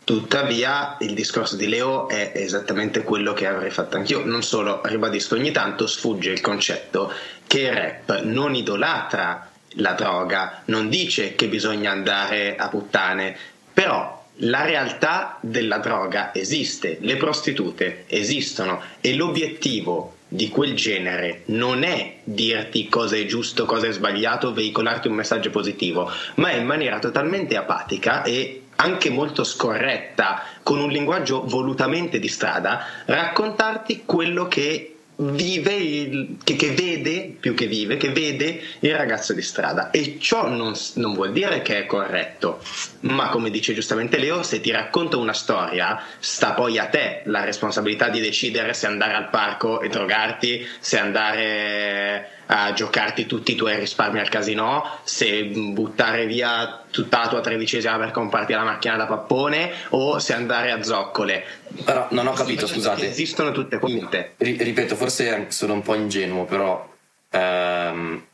tuttavia, 0.05 0.99
il 1.01 1.15
discorso 1.15 1.57
di 1.57 1.67
Leo 1.67 2.11
è 2.11 2.33
esattamente 2.35 3.03
quello 3.03 3.33
che 3.33 3.47
avrei 3.47 3.71
fatto 3.71 3.97
anch'io. 3.97 4.23
Non 4.23 4.43
solo, 4.43 4.83
ribadisco, 4.85 5.35
ogni 5.35 5.51
tanto 5.51 5.87
sfugge 5.87 6.31
il 6.31 6.43
concetto 6.43 7.11
che 7.47 7.61
il 7.61 7.73
rap 7.73 8.21
non 8.21 8.55
idolatra 8.55 9.49
la 9.77 9.93
droga, 9.93 10.61
non 10.67 10.91
dice 10.91 11.35
che 11.35 11.49
bisogna 11.49 11.91
andare 11.91 12.57
a 12.57 12.69
puttane, 12.69 13.37
però 13.79 14.25
la 14.39 14.65
realtà 14.65 15.39
della 15.41 15.79
droga 15.79 16.35
esiste, 16.35 16.99
le 17.01 17.15
prostitute 17.15 18.07
esistono 18.09 18.83
e 19.01 19.15
l'obiettivo 19.15 20.17
di 20.27 20.49
quel 20.49 20.75
genere 20.75 21.43
non 21.47 21.85
è 21.85 22.17
dirti 22.25 22.89
cosa 22.89 23.15
è 23.15 23.25
giusto, 23.25 23.67
cosa 23.67 23.87
è 23.87 23.93
sbagliato, 23.93 24.53
veicolarti 24.53 25.07
un 25.07 25.15
messaggio 25.15 25.51
positivo, 25.51 26.11
ma 26.35 26.51
è 26.51 26.57
in 26.57 26.67
maniera 26.67 26.99
totalmente 26.99 27.55
apatica 27.55 28.25
e 28.25 28.63
anche 28.75 29.11
molto 29.11 29.45
scorretta, 29.45 30.43
con 30.65 30.81
un 30.81 30.91
linguaggio 30.91 31.45
volutamente 31.47 32.19
di 32.19 32.27
strada, 32.27 32.85
raccontarti 33.05 34.03
quello 34.05 34.49
che 34.49 34.98
vive 35.21 35.73
il, 35.73 36.37
che, 36.45 36.55
che, 36.55 36.71
vede 36.71 37.37
più 37.41 37.55
che 37.55 37.67
vive 37.67 37.97
che 37.97 38.11
vede 38.11 38.61
il 38.81 38.95
ragazzo 38.95 39.33
di 39.33 39.43
strada. 39.43 39.91
E 39.91 40.19
ciò 40.21 40.49
non, 40.49 40.75
non, 40.95 41.15
vuol 41.15 41.33
dire 41.33 41.63
che 41.63 41.79
è 41.79 41.87
corretto. 41.87 42.61
Ma 43.01 43.29
come 43.29 43.51
dice 43.51 43.75
giustamente 43.75 44.19
Leo 44.19 44.43
se 44.43 44.61
ti 44.61 44.71
racconta 44.71 45.17
una 45.17 45.33
storia 45.33 46.01
sta 46.19 46.53
poi 46.53 46.79
a 46.79 46.87
te 46.87 47.23
la 47.25 47.45
responsabilità 47.45 48.09
di 48.09 48.21
decidere 48.21 48.75
se 48.75 48.87
andare 48.87 49.15
al 49.15 49.29
parco 49.31 49.81
e 49.81 49.89
drogarti 49.89 50.67
se 50.79 50.99
andare 50.99 52.38
uh, 52.49 52.73
giocarti 52.73 53.27
tutti 53.27 53.53
i 53.53 53.55
tuoi 53.55 53.79
risparmi 53.79 54.19
al 54.19 54.29
casino, 54.29 54.85
se 55.05 55.45
buttare 55.45 56.27
via 56.27 56.83
tutta 56.91 57.21
la 57.21 57.29
tua 57.29 57.41
tredicesima 57.41 57.97
per 57.99 58.11
comprarti 58.11 58.53
la 58.53 58.65
macchina 58.65 58.97
da 58.97 59.07
pappone 59.07 59.73
o 59.91 60.19
se 60.19 60.33
andare 60.33 60.71
a 60.71 60.83
zoccole. 60.83 61.45
Però 61.85 62.07
non 62.11 62.27
ho 62.27 62.33
capito, 62.33 62.67
scusate. 62.67 63.09
Esistono 63.09 63.53
tutte 63.53 63.79
quinte. 63.79 64.35
R- 64.39 64.57
ripeto, 64.59 64.97
forse 64.97 65.47
sono 65.49 65.75
un 65.75 65.83
po' 65.83 65.95
ingenuo, 65.95 66.45
però... 66.45 66.97
Ehm, 67.31 68.25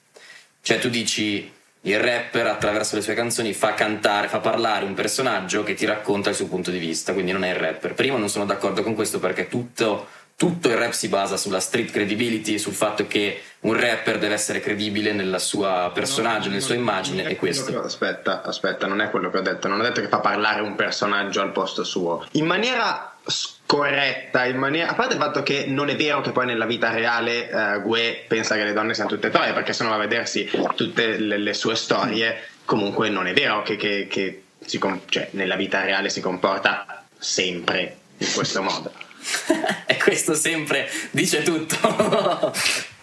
cioè 0.62 0.78
tu 0.78 0.88
dici 0.88 1.52
il 1.82 2.00
rapper 2.00 2.46
attraverso 2.46 2.96
le 2.96 3.02
sue 3.02 3.12
canzoni 3.12 3.52
fa 3.52 3.74
cantare, 3.74 4.28
fa 4.28 4.38
parlare 4.38 4.86
un 4.86 4.94
personaggio 4.94 5.62
che 5.62 5.74
ti 5.74 5.84
racconta 5.84 6.30
il 6.30 6.36
suo 6.36 6.46
punto 6.46 6.70
di 6.70 6.78
vista, 6.78 7.12
quindi 7.12 7.32
non 7.32 7.44
è 7.44 7.50
il 7.50 7.56
rapper. 7.56 7.92
Primo 7.92 8.16
non 8.16 8.30
sono 8.30 8.46
d'accordo 8.46 8.82
con 8.82 8.94
questo 8.94 9.18
perché 9.18 9.48
tutto, 9.48 10.06
tutto 10.36 10.68
il 10.68 10.76
rap 10.76 10.92
si 10.92 11.08
basa 11.08 11.36
sulla 11.36 11.60
street 11.60 11.90
credibility, 11.90 12.58
sul 12.58 12.72
fatto 12.72 13.06
che 13.06 13.42
un 13.60 13.78
rapper 13.78 14.18
deve 14.18 14.34
essere 14.34 14.60
credibile 14.60 15.12
nel 15.12 15.40
suo 15.40 15.90
personaggio, 15.94 16.48
nella 16.48 16.60
sua 16.60 16.74
immagine 16.74 17.24
e 17.24 17.36
questo. 17.36 17.70
Che, 17.70 17.76
aspetta, 17.78 18.42
aspetta, 18.42 18.86
non 18.86 19.00
è 19.00 19.10
quello 19.10 19.30
che 19.30 19.38
ho 19.38 19.42
detto, 19.42 19.68
non 19.68 19.80
ho 19.80 19.82
detto 19.82 20.00
che 20.00 20.08
fa 20.08 20.18
parlare 20.18 20.60
un 20.60 20.74
personaggio 20.74 21.40
al 21.40 21.52
posto 21.52 21.84
suo. 21.84 22.26
In 22.32 22.46
maniera 22.46 23.14
scorretta 23.26 24.44
in 24.44 24.58
maniera 24.58 24.90
a 24.90 24.94
parte 24.94 25.14
il 25.14 25.20
fatto 25.20 25.42
che 25.42 25.64
non 25.66 25.88
è 25.88 25.96
vero 25.96 26.20
che 26.20 26.30
poi 26.30 26.44
nella 26.44 26.66
vita 26.66 26.90
reale 26.90 27.48
uh, 27.50 27.80
Gue 27.80 28.24
pensa 28.28 28.54
che 28.54 28.64
le 28.64 28.74
donne 28.74 28.92
siano 28.92 29.08
tutte 29.08 29.30
troie 29.30 29.54
perché 29.54 29.72
se 29.72 29.82
no 29.82 29.88
va 29.88 29.94
a 29.94 30.00
vedersi 30.00 30.46
tutte 30.76 31.16
le, 31.16 31.38
le 31.38 31.54
sue 31.54 31.74
storie 31.74 32.48
comunque 32.66 33.08
non 33.08 33.26
è 33.26 33.32
vero 33.32 33.62
che, 33.62 33.76
che, 33.76 34.08
che 34.08 34.42
com- 34.78 35.00
cioè, 35.06 35.28
nella 35.30 35.56
vita 35.56 35.82
reale 35.82 36.10
si 36.10 36.20
comporta 36.20 37.04
sempre 37.18 37.96
in 38.18 38.30
questo 38.30 38.60
modo 38.60 39.03
e 39.86 39.96
questo 39.96 40.34
sempre 40.34 40.88
dice 41.10 41.42
tutto 41.42 42.52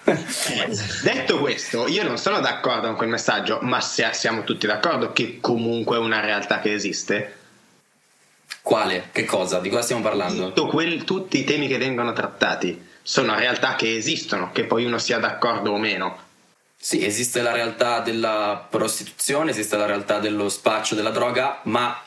Detto 1.03 1.39
questo, 1.39 1.87
io 1.87 2.03
non 2.03 2.17
sono 2.17 2.39
d'accordo 2.39 2.87
con 2.87 2.95
quel 2.95 3.09
messaggio, 3.09 3.59
ma 3.61 3.79
siamo 3.81 4.43
tutti 4.43 4.65
d'accordo 4.65 5.11
che 5.13 5.39
comunque 5.39 5.97
è 5.97 5.99
una 5.99 6.19
realtà 6.19 6.59
che 6.59 6.73
esiste, 6.73 7.37
quale? 8.61 9.09
Che 9.11 9.25
cosa? 9.25 9.59
Di 9.59 9.69
cosa 9.69 9.83
stiamo 9.83 10.01
parlando? 10.01 10.51
Quel, 10.67 11.03
tutti 11.03 11.39
i 11.39 11.43
temi 11.43 11.67
che 11.67 11.77
vengono 11.77 12.13
trattati 12.13 12.89
sono 13.01 13.35
realtà 13.35 13.75
che 13.75 13.95
esistono, 13.95 14.51
che 14.51 14.65
poi 14.65 14.85
uno 14.85 14.97
sia 14.97 15.19
d'accordo 15.19 15.71
o 15.71 15.77
meno. 15.77 16.29
Sì, 16.77 17.05
esiste 17.05 17.41
la 17.41 17.51
realtà 17.51 17.99
della 17.99 18.65
prostituzione, 18.67 19.51
esiste 19.51 19.77
la 19.77 19.85
realtà 19.85 20.19
dello 20.19 20.49
spaccio 20.49 20.95
della 20.95 21.11
droga, 21.11 21.59
ma 21.63 21.99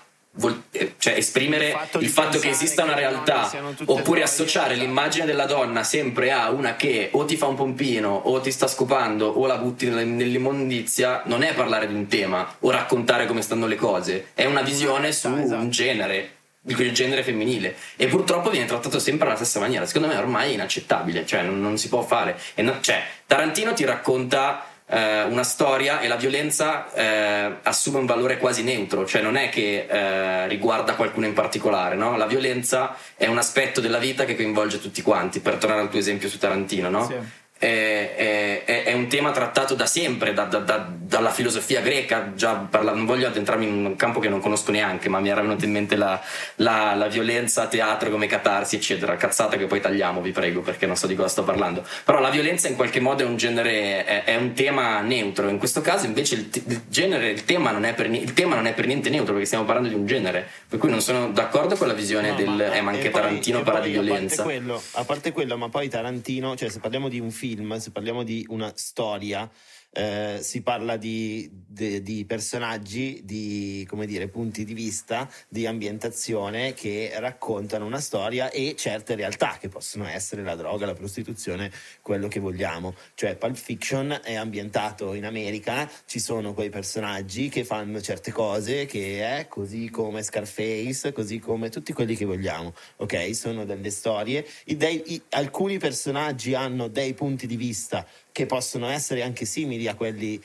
cioè 0.99 1.15
esprimere 1.15 1.69
il 1.69 1.73
fatto, 1.73 1.99
il 1.99 2.09
fatto 2.09 2.39
che 2.41 2.49
esista 2.49 2.83
una 2.83 2.95
realtà 2.95 3.51
oppure 3.85 4.23
associare 4.23 4.75
l'immagine 4.75 5.27
della 5.27 5.47
donna 5.47 5.85
sempre 5.85 6.33
a 6.33 6.51
una 6.51 6.75
che 6.75 7.11
o 7.13 7.25
ti 7.25 7.37
fa 7.37 7.47
un 7.47 7.55
pompino 7.55 8.11
o 8.11 8.41
ti 8.41 8.51
sta 8.51 8.67
scopando 8.67 9.27
o 9.29 9.47
la 9.47 9.59
butti 9.59 9.89
nell'immondizia 9.89 11.23
non 11.27 11.43
è 11.43 11.55
parlare 11.55 11.87
di 11.87 11.95
un 11.95 12.09
tema 12.09 12.57
o 12.61 12.71
raccontare 12.71 13.27
come 13.27 13.43
stanno 13.43 13.67
le 13.67 13.77
cose 13.77 14.31
è 14.35 14.45
una 14.45 14.63
visione 14.63 15.13
su 15.13 15.33
esatto. 15.33 15.61
un 15.61 15.71
genere 15.71 16.31
il 16.67 16.93
genere 16.93 17.23
femminile. 17.23 17.77
E 17.97 18.07
purtroppo 18.07 18.49
viene 18.49 18.67
trattato 18.67 18.99
sempre 18.99 19.27
alla 19.27 19.37
stessa 19.37 19.61
maniera. 19.61 19.85
Secondo 19.85 20.09
me 20.09 20.17
ormai 20.17 20.51
è 20.51 20.55
inaccettabile 20.55 21.27
cioè 21.27 21.43
non, 21.43 21.61
non 21.61 21.77
si 21.77 21.89
può 21.89 22.01
fare. 22.01 22.39
No, 22.57 22.79
cioè, 22.81 23.03
Tarantino 23.27 23.75
ti 23.75 23.85
racconta 23.85 24.65
eh, 24.87 25.23
una 25.25 25.45
storia 25.45 26.01
e 26.01 26.09
la 26.09 26.17
violenza 26.17 26.93
eh, 26.93 27.57
assume 27.63 27.99
un 27.99 28.07
valore 28.07 28.39
quasi 28.39 28.63
neutro 28.63 29.07
cioè 29.07 29.23
non 29.23 29.37
è 29.37 29.49
che 29.49 29.87
eh, 29.89 30.47
riguarda 30.49 30.95
qualcuno 30.95 31.27
in 31.27 31.33
particolare 31.33 31.95
no? 31.95 32.17
la 32.17 32.27
violenza 32.27 32.97
è 33.17 33.27
un 33.27 33.39
aspetto 33.39 33.81
della 33.81 33.99
vita 33.99 34.25
che 34.25 34.37
coinvolge 34.37 34.81
tutti 34.81 35.03
quanti 35.03 35.41
per 35.41 35.57
tornare 35.57 35.83
al 35.83 35.89
tuo 35.89 35.99
esempio 35.99 36.29
su 36.29 36.39
Tarantino 36.39 36.91
no? 36.91 37.07
Sì 37.07 37.43
è, 37.57 38.63
è, 38.65 38.83
è, 38.85 38.93
un 38.93 39.07
tema 39.07 39.31
trattato 39.31 39.75
da 39.75 39.87
sempre, 39.87 40.35
da, 40.35 40.45
da, 40.45 40.59
da, 40.59 40.87
dalla 40.91 41.31
filosofia 41.31 41.81
greca. 41.81 42.33
Parla, 42.69 42.93
non 42.93 43.07
voglio 43.07 43.29
addentrarmi 43.29 43.67
in 43.67 43.87
un 43.87 43.97
campo 43.97 44.19
che 44.19 44.29
non 44.29 44.41
conosco 44.41 44.73
neanche, 44.73 45.09
ma 45.09 45.21
mi 45.21 45.29
era 45.29 45.41
venuta 45.41 45.65
in 45.65 45.71
mente 45.71 45.97
la, 45.97 46.21
la, 46.57 46.95
la, 46.95 47.07
violenza 47.07 47.63
a 47.63 47.67
teatro 47.67 48.11
come 48.11 48.27
catarsi, 48.27 48.77
eccetera. 48.77 49.17
Cazzata 49.17 49.57
che 49.57 49.67
poi 49.67 49.81
tagliamo, 49.81 50.21
vi 50.21 50.33
prego, 50.33 50.61
perché 50.61 50.87
non 50.87 50.97
so 50.97 51.07
di 51.07 51.15
cosa 51.15 51.29
sto 51.29 51.45
parlando. 51.45 51.87
Però 52.05 52.19
la 52.19 52.31
violenza 52.31 52.69
in 52.69 52.75
qualche 52.75 53.01
modo 53.01 53.23
è 53.23 53.27
un 53.27 53.37
genere, 53.37 54.05
è, 54.05 54.25
è 54.25 54.37
un 54.37 54.53
tema 54.53 55.01
neutro. 55.01 55.49
In 55.49 55.59
questo 55.59 55.81
caso, 55.81 56.07
invece, 56.07 56.35
il, 56.35 56.49
il 56.53 56.83
genere, 56.89 57.31
il 57.31 57.45
tema, 57.45 57.71
non 57.71 57.85
è 57.85 57.95
per, 57.95 58.11
il 58.11 58.33
tema 58.35 58.57
non 58.57 58.67
è 58.67 58.75
per 58.75 58.87
niente 58.87 59.11
neutro, 59.11 59.33
perché 59.33 59.47
stiamo 59.47 59.65
parlando 59.65 59.89
di 59.89 59.95
un 59.95 60.07
genere. 60.07 60.47
Per 60.69 60.79
cui 60.79 60.91
non 60.91 61.01
sono 61.01 61.31
d'accordo 61.31 61.77
con 61.77 61.87
la 61.87 61.95
visione 61.95 62.31
no, 62.31 62.37
del 62.37 62.49
ma, 62.49 62.75
eh, 62.75 62.81
ma 62.81 62.91
anche 62.91 63.11
Tarantino 63.11 63.63
poi, 63.63 63.73
parla 63.73 63.87
di 63.87 63.93
violenza. 63.93 64.43
A 64.43 64.45
parte, 64.45 64.59
quello, 64.59 64.83
a 64.93 65.05
parte 65.05 65.33
quello, 65.33 65.57
ma 65.57 65.69
poi 65.69 65.89
Tarantino, 65.89 66.57
cioè 66.57 66.69
se 66.69 66.81
parliamo 66.81 67.09
di 67.09 67.21
un 67.21 67.31
film 67.31 67.53
film, 67.55 67.77
se 67.79 67.93
parliamo 67.93 68.23
di 68.25 68.45
una 68.49 68.73
storia, 68.75 69.49
eh, 69.95 70.39
si 70.41 70.63
parla 70.63 70.97
di, 70.97 71.49
di, 71.53 72.03
di, 72.03 72.25
personaggi, 72.25 73.21
di 73.25 73.87
come 73.89 74.07
dire, 74.07 74.29
punti 74.29 74.65
di 74.65 74.75
vista, 74.75 75.31
di 75.49 75.67
ambientazione 75.67 76.75
che 76.75 77.13
raccontano 77.17 77.87
una 77.87 78.01
storia 78.01 78.51
e 78.51 78.75
certe 78.77 79.15
realtà 79.15 79.57
che 79.61 79.69
possono 79.69 80.07
essere 80.07 80.43
la 80.43 80.57
droga, 80.57 80.85
la 80.85 80.95
prostituzione, 80.95 81.71
quello 82.03 82.27
che 82.27 82.41
vogliamo. 82.41 82.95
Cioè 83.15 83.37
Pulp 83.37 83.57
Fiction 83.57 84.21
è 84.25 84.35
ambientato 84.35 85.15
in 85.15 85.25
America, 85.25 85.89
ci 86.07 86.19
sono 86.19 86.55
quei 86.55 86.71
personaggi 86.71 87.49
che 87.49 87.65
fanno 87.65 88.01
certe 88.01 88.33
cose 88.33 88.87
che 88.87 89.21
è 89.21 89.47
così 89.49 89.91
come 89.91 90.23
Scarface, 90.23 91.13
così 91.13 91.39
come 91.39 91.69
tutti 91.69 91.93
quelli 91.93 92.17
che 92.17 92.25
vogliamo, 92.25 92.75
ok? 92.97 93.35
Sono 93.35 93.65
delle 93.65 93.91
storie, 93.91 94.45
I, 94.65 94.77
dei, 94.77 95.15
i, 95.15 95.23
alcuni 95.31 95.79
personaggi 95.79 96.55
hanno 96.55 96.89
dei 96.89 97.15
punti 97.15 97.47
di 97.47 97.57
vista 97.57 98.05
che 98.35 98.47
possono 98.47 98.89
essere 98.89 99.23
anche 99.23 99.45
simili 99.45 99.84
a 99.87 99.95
quelli 99.95 100.41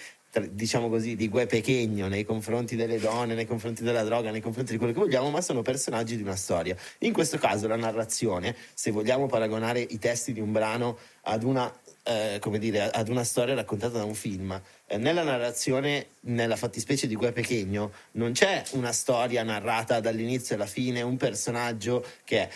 diciamo 0.52 0.90
così, 0.90 1.16
di 1.16 1.28
Gue 1.28 1.48
Pechegno 1.48 2.08
nei 2.08 2.24
confronti 2.24 2.76
delle 2.76 3.00
donne, 3.00 3.34
nei 3.34 3.48
confronti 3.48 3.82
della 3.82 4.04
droga, 4.04 4.30
nei 4.30 4.42
confronti 4.42 4.72
di 4.74 4.78
quello 4.78 4.94
che 4.94 5.00
vogliamo, 5.00 5.30
ma 5.32 5.42
sono 5.42 5.62
personaggi 5.62 6.16
di 6.16 6.22
una 6.22 6.36
storia. 6.36 6.76
In 7.00 7.14
questo 7.14 7.38
caso 7.38 7.68
la 7.68 7.76
narrazione, 7.76 8.56
se 8.74 8.92
vogliamo 8.92 9.26
paragonare 9.26 9.82
i 9.82 9.98
testi 9.98 10.32
di 10.32 10.40
un 10.40 10.52
brano 10.52 10.98
ad 11.22 11.44
una, 11.44 11.74
eh, 12.04 12.40
dire, 12.60 12.92
ad 12.92 13.10
una 13.10 13.24
storia 13.24 13.56
raccontata 13.56 13.98
da 13.98 14.04
un 14.04 14.14
film, 14.14 14.60
eh, 14.86 14.98
nella 14.98 15.24
narrazione, 15.24 16.08
nella 16.22 16.56
fattispecie 16.56 17.08
di 17.08 17.16
Gue 17.16 17.32
Pechegno, 17.32 17.92
non 18.12 18.34
c'è 18.34 18.64
una 18.72 18.92
storia 18.92 19.42
narrata 19.42 20.00
dall'inizio 20.00 20.56
alla 20.56 20.68
fine, 20.68 21.02
un 21.02 21.18
personaggio 21.18 22.06
che 22.24 22.48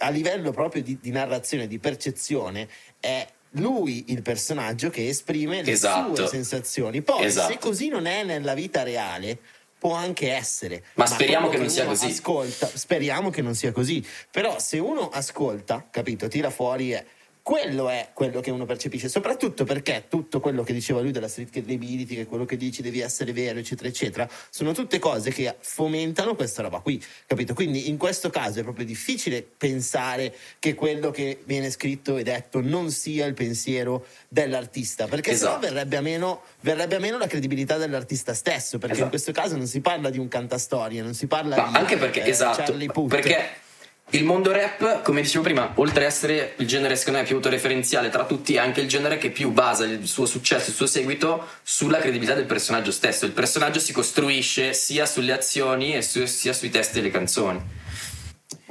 a 0.00 0.10
livello 0.10 0.52
proprio 0.52 0.82
di, 0.82 0.98
di 1.00 1.10
narrazione, 1.10 1.66
di 1.66 1.80
percezione, 1.80 2.68
è 3.00 3.26
lui 3.52 4.06
il 4.08 4.22
personaggio 4.22 4.90
che 4.90 5.08
esprime 5.08 5.62
le 5.62 5.72
esatto. 5.72 6.14
sue 6.14 6.26
sensazioni. 6.28 7.02
Poi, 7.02 7.24
esatto. 7.24 7.52
se 7.52 7.58
così 7.58 7.88
non 7.88 8.06
è 8.06 8.24
nella 8.24 8.54
vita 8.54 8.82
reale, 8.82 9.38
può 9.78 9.94
anche 9.94 10.32
essere. 10.32 10.84
Ma, 10.94 11.04
ma 11.04 11.06
speriamo 11.06 11.48
che 11.48 11.58
non 11.58 11.70
sia 11.70 11.84
così. 11.86 12.06
Ascolta, 12.06 12.70
speriamo 12.72 13.30
che 13.30 13.42
non 13.42 13.54
sia 13.54 13.72
così. 13.72 14.04
Però 14.30 14.58
se 14.58 14.78
uno 14.78 15.08
ascolta, 15.08 15.86
capito, 15.90 16.28
tira 16.28 16.50
fuori 16.50 16.92
e 16.92 17.04
quello 17.48 17.88
è 17.88 18.10
quello 18.12 18.42
che 18.42 18.50
uno 18.50 18.66
percepisce, 18.66 19.08
soprattutto 19.08 19.64
perché 19.64 20.04
tutto 20.10 20.38
quello 20.38 20.62
che 20.62 20.74
diceva 20.74 21.00
lui 21.00 21.12
della 21.12 21.28
street 21.28 21.48
credibility, 21.48 22.14
che 22.14 22.26
quello 22.26 22.44
che 22.44 22.58
dici 22.58 22.82
devi 22.82 23.00
essere 23.00 23.32
vero, 23.32 23.58
eccetera, 23.58 23.88
eccetera, 23.88 24.28
sono 24.50 24.72
tutte 24.72 24.98
cose 24.98 25.30
che 25.30 25.56
fomentano 25.58 26.34
questa 26.34 26.60
roba 26.60 26.80
qui, 26.80 27.02
capito? 27.26 27.54
Quindi 27.54 27.88
in 27.88 27.96
questo 27.96 28.28
caso 28.28 28.60
è 28.60 28.62
proprio 28.62 28.84
difficile 28.84 29.42
pensare 29.42 30.34
che 30.58 30.74
quello 30.74 31.10
che 31.10 31.40
viene 31.46 31.70
scritto 31.70 32.18
e 32.18 32.22
detto 32.22 32.60
non 32.60 32.90
sia 32.90 33.24
il 33.24 33.32
pensiero 33.32 34.04
dell'artista, 34.28 35.06
perché 35.06 35.30
esatto. 35.30 35.62
sennò 35.62 35.72
verrebbe 35.72 35.96
a, 35.96 36.02
meno, 36.02 36.42
verrebbe 36.60 36.96
a 36.96 36.98
meno 36.98 37.16
la 37.16 37.28
credibilità 37.28 37.78
dell'artista 37.78 38.34
stesso, 38.34 38.76
perché 38.76 38.96
esatto. 38.96 39.04
in 39.04 39.08
questo 39.08 39.32
caso 39.32 39.56
non 39.56 39.66
si 39.66 39.80
parla 39.80 40.10
di 40.10 40.18
un 40.18 40.28
cantastorie, 40.28 41.00
non 41.00 41.14
si 41.14 41.26
parla 41.26 41.56
Ma 41.56 41.68
di 41.70 41.76
anche 41.76 41.96
perché, 41.96 42.24
eh, 42.24 42.28
esatto, 42.28 42.64
Charlie 42.64 42.88
Puth. 42.88 43.08
Perché 43.08 43.66
il 44.10 44.24
mondo 44.24 44.52
rap, 44.52 45.02
come 45.02 45.20
dicevo 45.20 45.44
prima, 45.44 45.70
oltre 45.74 46.00
ad 46.00 46.06
essere 46.06 46.54
il 46.56 46.66
genere 46.66 46.96
secondo 46.96 47.18
me 47.18 47.26
più 47.26 47.36
autoreferenziale 47.36 48.08
tra 48.08 48.24
tutti, 48.24 48.54
è 48.54 48.58
anche 48.58 48.80
il 48.80 48.88
genere 48.88 49.18
che 49.18 49.30
più 49.30 49.50
basa 49.50 49.84
il 49.84 50.06
suo 50.06 50.24
successo, 50.24 50.70
il 50.70 50.76
suo 50.76 50.86
seguito 50.86 51.44
sulla 51.62 51.98
credibilità 51.98 52.34
del 52.34 52.46
personaggio 52.46 52.90
stesso. 52.90 53.26
Il 53.26 53.32
personaggio 53.32 53.78
si 53.80 53.92
costruisce 53.92 54.72
sia 54.72 55.04
sulle 55.04 55.32
azioni 55.32 55.94
e 55.94 56.00
su, 56.00 56.24
sia 56.24 56.54
sui 56.54 56.70
testi 56.70 56.94
delle 56.94 57.10
canzoni. 57.10 57.60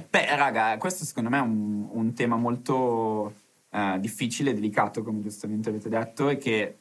Beh, 0.09 0.35
raga, 0.35 0.75
questo 0.77 1.05
secondo 1.05 1.29
me 1.29 1.37
è 1.37 1.41
un, 1.41 1.87
un 1.91 2.13
tema 2.15 2.35
molto 2.35 3.33
eh, 3.69 3.97
difficile, 3.99 4.55
delicato, 4.55 5.03
come 5.03 5.21
giustamente 5.21 5.69
avete 5.69 5.87
detto, 5.87 6.29
e 6.29 6.37
che 6.37 6.77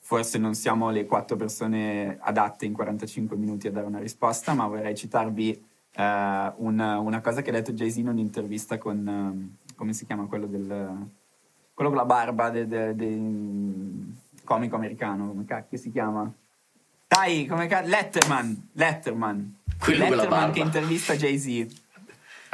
forse 0.00 0.38
non 0.38 0.54
siamo 0.54 0.90
le 0.90 1.06
quattro 1.06 1.36
persone 1.36 2.18
adatte 2.20 2.64
in 2.64 2.72
45 2.72 3.36
minuti 3.36 3.68
a 3.68 3.70
dare 3.70 3.86
una 3.86 4.00
risposta, 4.00 4.54
ma 4.54 4.66
vorrei 4.66 4.96
citarvi 4.96 5.70
una, 5.96 6.98
una, 6.98 7.20
cosa 7.20 7.42
che 7.42 7.50
ha 7.50 7.52
detto 7.52 7.72
Jay-Z 7.72 7.98
in 7.98 8.08
un'intervista 8.08 8.78
con, 8.78 9.06
uh, 9.06 9.74
come 9.74 9.92
si 9.92 10.06
chiama 10.06 10.24
quello 10.24 10.46
del, 10.46 10.66
quello 11.74 11.90
con 11.90 11.98
la 11.98 12.04
barba 12.04 12.50
del 12.50 12.66
de, 12.66 12.94
de, 12.94 13.20
comico 14.44 14.76
americano, 14.76 15.28
come 15.28 15.44
cacchio 15.44 15.78
si 15.78 15.90
chiama? 15.90 16.32
Dai, 17.06 17.46
come 17.46 17.66
cacchio? 17.66 17.90
Letterman, 17.90 18.68
Letterman. 18.72 19.56
Quello 19.78 20.08
Letterman 20.08 20.52
che 20.52 20.60
intervista 20.60 21.14
Jay-Z. 21.14 21.81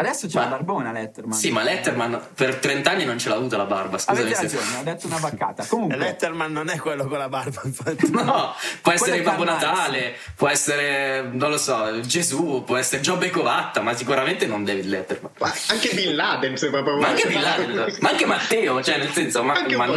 Adesso 0.01 0.29
c'è 0.29 0.37
Ma- 0.37 0.43
la 0.45 0.49
barbona 0.51 0.93
Letterman. 0.93 1.37
Sì, 1.37 1.51
ma 1.51 1.65
Letterman 1.65 2.29
per 2.33 2.55
30 2.55 2.89
anni 2.89 3.05
non 3.05 3.19
ce 3.19 3.29
l'ha 3.29 3.35
avuta 3.35 3.57
la 3.57 3.65
barba. 3.65 3.99
Scusami 3.99 4.21
Avete 4.31 4.49
se- 4.49 4.57
ragione, 4.57 4.79
ho 4.79 4.83
detto 4.85 5.07
una 5.09 5.19
vaccata. 5.19 5.65
Comunque, 5.69 5.97
Letterman 5.97 6.53
non 6.53 6.69
è 6.69 6.79
quello 6.79 7.09
con 7.09 7.19
la 7.19 7.29
barba, 7.29 7.61
infatti. 7.65 8.09
No, 8.13 8.55
può 8.81 8.93
essere 8.93 9.21
Babbo. 9.23 9.43
Natale, 9.43 10.15
può 10.37 10.49
essere, 10.49 11.23
non 11.33 11.51
lo 11.51 11.59
so, 11.59 11.99
Gesù, 12.01 12.63
può 12.65 12.77
essere 12.77 13.01
Giobbe 13.03 13.31
Covatta, 13.31 13.81
ma 13.81 13.93
sicuramente 13.97 14.47
non 14.47 14.63
David 14.65 14.85
Letterman. 14.87 15.33
Ma 15.39 15.53
anche 15.71 15.91
Bin 15.95 16.15
Laden, 16.15 16.57
se 16.57 16.71
proprio 16.71 16.97
Ma 16.99 17.09
anche. 17.09 17.27
Bin 17.27 17.41
Laden, 17.41 17.97
ma 18.01 18.11
anche 18.11 18.25
Matteo, 18.25 18.81
cioè 18.83 18.99
nel 18.99 19.11
senso, 19.11 19.43
ma, 19.43 19.55
Anche 19.55 19.75
un 19.75 19.81
ma 19.81 19.87
non, 19.87 19.97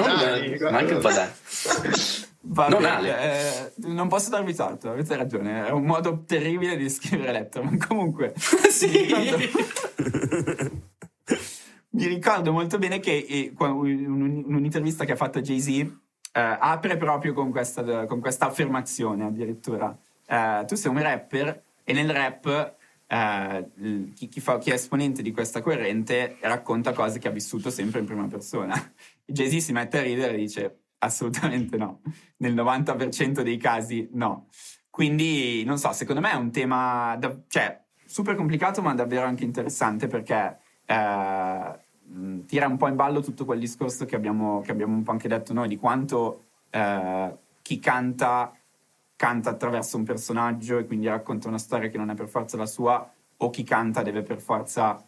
ma 0.72 0.78
anche 0.80 0.94
un 0.96 1.00
po'. 1.00 1.10
va 2.44 2.68
non 2.68 2.84
eh, 2.84 3.74
non 3.78 4.08
posso 4.08 4.30
darvi 4.30 4.54
torto, 4.54 4.90
avete 4.90 5.16
ragione. 5.16 5.68
È 5.68 5.72
un 5.72 5.86
modo 5.86 6.24
terribile 6.26 6.76
di 6.78 6.90
scrivere 6.90 7.32
Letterman. 7.32 7.78
Comunque, 7.78 8.34
sì. 8.70 9.14
mi 11.94 12.08
ricordo 12.08 12.52
molto 12.52 12.78
bene 12.78 13.00
che 13.00 13.26
eh, 13.28 13.54
un'intervista 13.58 15.06
che 15.06 15.12
ha 15.14 15.18
fatto 15.18 15.42
Jay-Z 15.42 15.68
eh, 15.70 15.90
apre 16.34 16.98
proprio 16.98 17.34
con 17.34 17.52
questa, 17.52 18.06
con 18.06 18.20
questa 18.20 18.48
affermazione 18.48 19.26
addirittura. 19.26 19.96
Eh, 20.26 20.64
tu 20.66 20.76
sei 20.76 20.92
un 20.92 21.02
rapper 21.02 21.64
e 21.84 21.94
nel 21.94 22.10
rap 22.10 22.76
il- 23.76 24.14
chi, 24.16 24.30
chi 24.30 24.40
fa- 24.40 24.58
chi 24.58 24.70
è 24.70 24.74
esponente 24.76 25.22
di 25.22 25.32
questa 25.32 25.62
corrente 25.62 26.38
racconta 26.40 26.94
cose 26.94 27.20
che 27.20 27.28
ha 27.28 27.32
vissuto 27.32 27.70
sempre 27.70 28.00
in 28.00 28.06
prima 28.06 28.26
persona. 28.28 28.74
Jay-Z 29.26 29.58
si 29.58 29.74
mette 29.74 29.98
a 30.00 30.02
ridere 30.02 30.34
e 30.34 30.38
dice 30.38 30.78
assolutamente 31.02 31.78
no. 31.78 32.02
Nel 32.38 32.54
90% 32.54 33.42
dei 33.42 33.58
casi 33.58 34.10
no. 34.14 34.48
Quindi, 34.90 35.64
non 35.64 35.78
so, 35.78 35.92
secondo 35.94 36.22
me 36.22 36.32
è 36.32 36.36
un 36.36 36.52
tema, 36.52 37.16
da- 37.18 37.38
cioè, 37.48 37.82
super 38.06 38.36
complicato 38.36 38.82
ma 38.82 38.94
davvero 38.94 39.26
anche 39.26 39.46
interessante 39.46 40.08
perché 40.08 40.58
eh, 40.86 41.80
tira 42.46 42.68
un 42.68 42.78
po' 42.78 42.88
in 42.88 42.96
ballo 42.96 43.22
tutto 43.22 43.46
quel 43.46 43.60
discorso 43.60 44.06
che 44.06 44.16
abbiamo, 44.16 44.62
che 44.62 44.72
abbiamo 44.72 44.94
un 44.94 45.04
po' 45.04 45.12
anche 45.12 45.30
detto 45.30 45.54
noi 45.54 45.70
di 45.70 45.78
quanto 45.78 46.44
eh, 46.70 47.38
chi 47.62 47.80
canta 47.80 48.54
canta 49.16 49.52
attraverso 49.52 49.98
un 49.98 50.04
personaggio 50.04 50.80
e 50.80 50.88
quindi 50.88 51.08
racconta 51.08 51.48
una 51.48 51.60
storia 51.60 51.90
che 51.90 51.98
non 51.98 52.10
è 52.10 52.16
per 52.16 52.28
forza 52.28 52.58
la 52.58 52.66
sua 52.66 53.08
o 53.38 53.50
chi 53.52 53.62
canta 53.62 54.02
deve 54.02 54.24
per 54.24 54.42
forza 54.42 55.08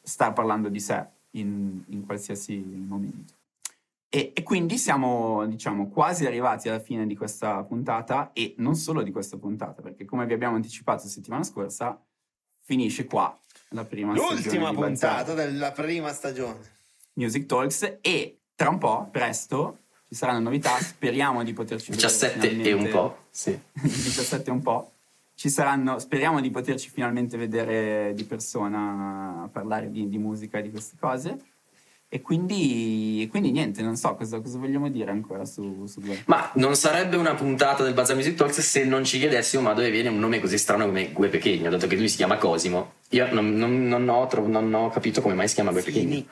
star 0.00 0.32
parlando 0.32 0.70
di 0.70 0.80
sé 0.80 1.06
in, 1.32 1.82
in 1.88 2.06
qualsiasi 2.06 2.56
momento. 2.56 3.34
E, 4.12 4.32
e 4.34 4.42
quindi 4.42 4.76
siamo, 4.76 5.46
diciamo, 5.46 5.88
quasi 5.88 6.26
arrivati 6.26 6.68
alla 6.68 6.80
fine 6.80 7.06
di 7.06 7.14
questa 7.14 7.62
puntata 7.62 8.32
e 8.32 8.54
non 8.58 8.74
solo 8.74 9.02
di 9.02 9.12
questa 9.12 9.36
puntata, 9.38 9.82
perché 9.82 10.04
come 10.04 10.26
vi 10.26 10.32
abbiamo 10.32 10.56
anticipato 10.56 11.06
settimana 11.06 11.44
scorsa, 11.44 11.96
finisce 12.64 13.04
qua 13.04 13.38
la 13.68 13.84
prima 13.84 14.12
L'ultima 14.12 14.74
puntata 14.74 15.32
della 15.34 15.70
prima 15.70 16.12
stagione. 16.12 16.58
Music 17.12 17.46
Talks 17.46 17.98
e 18.00 18.38
tra 18.56 18.68
un 18.68 18.78
po', 18.78 19.08
presto, 19.12 19.78
ci 20.08 20.16
saranno 20.16 20.40
novità, 20.40 20.76
speriamo 20.80 21.44
di 21.44 21.52
poterci 21.52 21.92
vedere 21.92 22.08
17 22.08 22.62
e 22.62 22.72
un 22.72 22.88
po', 22.90 23.16
sì. 23.30 23.56
17 23.72 24.50
e 24.50 24.52
un 24.52 24.60
po'. 24.60 24.92
Ci 25.36 25.48
saranno, 25.48 26.00
speriamo 26.00 26.40
di 26.40 26.50
poterci 26.50 26.90
finalmente 26.90 27.36
vedere 27.36 28.12
di 28.12 28.24
persona, 28.24 29.48
parlare 29.52 29.88
di, 29.88 30.08
di 30.08 30.18
musica 30.18 30.58
e 30.58 30.62
di 30.62 30.70
queste 30.70 30.96
cose. 30.98 31.38
E 32.12 32.22
quindi, 32.22 33.22
e 33.22 33.28
quindi 33.28 33.52
niente, 33.52 33.82
non 33.82 33.94
so 33.94 34.16
cosa, 34.16 34.40
cosa 34.40 34.58
vogliamo 34.58 34.90
dire 34.90 35.12
ancora 35.12 35.44
su, 35.44 35.86
su 35.86 36.00
Gue. 36.00 36.22
Ma 36.26 36.50
non 36.54 36.74
sarebbe 36.74 37.16
una 37.16 37.34
puntata 37.34 37.84
del 37.84 37.92
Bazar 37.94 38.16
Music 38.16 38.34
Talks 38.34 38.58
se 38.58 38.84
non 38.84 39.04
ci 39.04 39.20
chiedessimo 39.20 39.62
ma 39.62 39.74
dove 39.74 39.90
viene 39.92 40.08
un 40.08 40.18
nome 40.18 40.40
così 40.40 40.58
strano 40.58 40.86
come 40.86 41.12
Gue 41.12 41.28
Pechegno, 41.28 41.70
dato 41.70 41.86
che 41.86 41.94
lui 41.94 42.08
si 42.08 42.16
chiama 42.16 42.36
Cosimo. 42.36 42.94
Io 43.10 43.32
non, 43.32 43.54
non- 43.54 43.86
non 43.86 44.08
ho, 44.08 44.26
trov- 44.26 44.48
non 44.48 44.74
ho 44.74 44.90
capito 44.90 45.20
come 45.20 45.34
mai 45.34 45.46
si 45.46 45.54
chiama 45.54 45.70
Gue 45.70 45.82
Pechegno. 45.82 46.24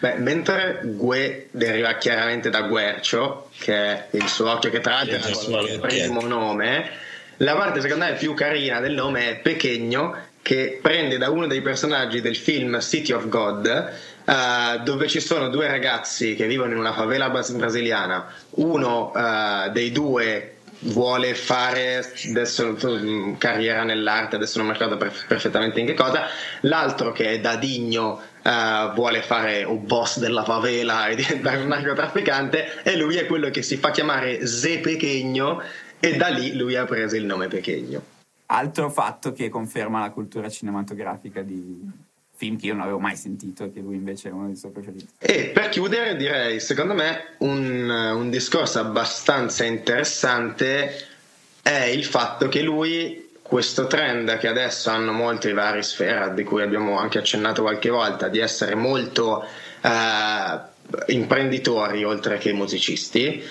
Beh, 0.00 0.14
mentre 0.16 0.80
Gue 0.82 1.46
deriva 1.52 1.96
chiaramente 1.96 2.50
da 2.50 2.62
Guercio, 2.62 3.50
che 3.56 3.74
è 3.74 4.08
il 4.10 4.26
suo 4.26 4.50
occhio 4.50 4.70
che 4.70 4.80
tra 4.80 4.94
l'altro 4.94 5.14
è 5.14 5.28
il 5.28 5.36
suo 5.36 5.78
primo 5.80 6.20
nome, 6.22 6.90
la 7.36 7.54
parte 7.54 7.80
secondo 7.80 8.06
me 8.06 8.14
più 8.14 8.34
carina 8.34 8.80
del 8.80 8.94
nome 8.94 9.30
è 9.30 9.36
Pechegno, 9.38 10.16
che 10.42 10.78
prende 10.82 11.16
da 11.16 11.30
uno 11.30 11.46
dei 11.46 11.62
personaggi 11.62 12.20
del 12.20 12.36
film 12.36 12.78
City 12.80 13.12
of 13.12 13.28
God, 13.28 13.92
eh, 14.24 14.80
dove 14.82 15.08
ci 15.08 15.20
sono 15.20 15.48
due 15.48 15.66
ragazzi 15.68 16.34
che 16.34 16.46
vivono 16.46 16.72
in 16.72 16.78
una 16.78 16.92
favela 16.92 17.28
brasiliana, 17.28 18.26
uno 18.50 19.12
eh, 19.14 19.70
dei 19.70 19.92
due 19.92 20.54
vuole 20.84 21.34
fare 21.34 22.04
adesso 22.28 22.76
mm, 22.86 23.34
carriera 23.34 23.84
nell'arte, 23.84 24.36
adesso 24.36 24.58
non 24.58 24.66
mi 24.66 24.72
ricordo 24.72 24.96
per- 24.96 25.12
perfettamente 25.26 25.80
in 25.80 25.86
che 25.86 25.94
cosa, 25.94 26.26
l'altro 26.62 27.12
che 27.12 27.32
è 27.32 27.40
da 27.40 27.56
Digno 27.56 28.20
eh, 28.42 28.90
vuole 28.94 29.22
fare 29.22 29.64
un 29.64 29.86
boss 29.86 30.18
della 30.18 30.44
favela 30.44 31.06
e 31.06 31.16
diventare 31.16 31.58
un 31.58 31.68
narcotrafficante 31.68 32.82
e 32.82 32.96
lui 32.96 33.16
è 33.16 33.26
quello 33.26 33.50
che 33.50 33.62
si 33.62 33.76
fa 33.76 33.90
chiamare 33.90 34.46
Ze 34.46 34.80
Pechegno 34.80 35.62
e 36.00 36.16
da 36.16 36.28
lì 36.28 36.54
lui 36.54 36.76
ha 36.76 36.84
preso 36.84 37.16
il 37.16 37.24
nome 37.24 37.48
Pechegno. 37.48 38.12
Altro 38.46 38.90
fatto 38.90 39.32
che 39.32 39.48
conferma 39.48 40.00
la 40.00 40.10
cultura 40.10 40.50
cinematografica 40.50 41.40
di 41.40 41.80
film 42.44 42.58
che 42.58 42.66
io 42.66 42.74
non 42.74 42.82
avevo 42.82 42.98
mai 42.98 43.16
sentito 43.16 43.64
e 43.64 43.72
che 43.72 43.80
lui 43.80 43.94
invece 43.94 44.28
è 44.28 44.32
uno 44.32 44.46
dei 44.46 44.56
suoi 44.56 44.72
preferiti. 44.72 45.08
E 45.18 45.50
per 45.54 45.70
chiudere 45.70 46.16
direi, 46.16 46.60
secondo 46.60 46.94
me, 46.94 47.34
un, 47.38 47.88
un 47.88 48.30
discorso 48.30 48.78
abbastanza 48.78 49.64
interessante 49.64 51.08
è 51.62 51.84
il 51.84 52.04
fatto 52.04 52.48
che 52.48 52.60
lui, 52.60 53.30
questo 53.40 53.86
trend 53.86 54.36
che 54.38 54.48
adesso 54.48 54.90
hanno 54.90 55.12
molto 55.12 55.48
i 55.48 55.54
vari 55.54 55.82
sfera, 55.82 56.28
di 56.28 56.44
cui 56.44 56.62
abbiamo 56.62 56.98
anche 56.98 57.18
accennato 57.18 57.62
qualche 57.62 57.88
volta, 57.88 58.28
di 58.28 58.38
essere 58.38 58.74
molto 58.74 59.42
eh, 59.80 61.12
imprenditori 61.12 62.04
oltre 62.04 62.36
che 62.36 62.52
musicisti, 62.52 63.42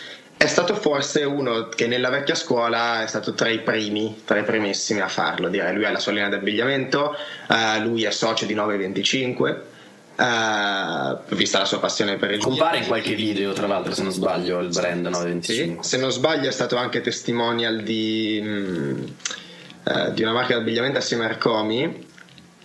è 0.43 0.47
stato 0.47 0.75
forse 0.75 1.23
uno 1.23 1.69
che 1.69 1.87
nella 1.87 2.09
vecchia 2.09 2.35
scuola 2.35 3.01
è 3.01 3.07
stato 3.07 3.33
tra 3.33 3.47
i 3.47 3.59
primi, 3.59 4.23
tra 4.25 4.39
i 4.39 4.43
primissimi 4.43 4.99
a 4.99 5.07
farlo. 5.07 5.47
Direi 5.47 5.73
lui 5.73 5.85
ha 5.85 5.91
la 5.91 5.99
sua 5.99 6.11
linea 6.11 6.27
di 6.27 6.35
abbigliamento, 6.35 7.15
eh, 7.49 7.79
lui 7.79 8.03
è 8.03 8.11
socio 8.11 8.45
di 8.45 8.53
925. 8.53 9.71
eh, 10.15 11.35
vista 11.35 11.57
la 11.59 11.65
sua 11.65 11.79
passione 11.79 12.17
per 12.17 12.31
il 12.31 12.39
Compare 12.39 12.77
in 12.77 12.87
qualche 12.87 13.15
video, 13.15 13.53
tra 13.53 13.67
l'altro, 13.67 13.93
se 13.93 14.03
non 14.03 14.11
sbaglio, 14.11 14.59
il 14.59 14.67
brand 14.67 15.05
sì, 15.05 15.11
925. 15.11 15.83
se 15.83 15.97
non 15.97 16.11
sbaglio 16.11 16.49
è 16.49 16.51
stato 16.51 16.75
anche 16.75 16.99
testimonial 16.99 17.81
di, 17.81 18.39
mm, 18.43 19.03
eh, 19.85 20.13
di 20.13 20.21
una 20.23 20.33
marca 20.33 20.55
di 20.55 20.59
abbigliamento 20.59 20.99
assieme 20.99 21.23
a 21.23 21.29
Arcomi, 21.29 22.07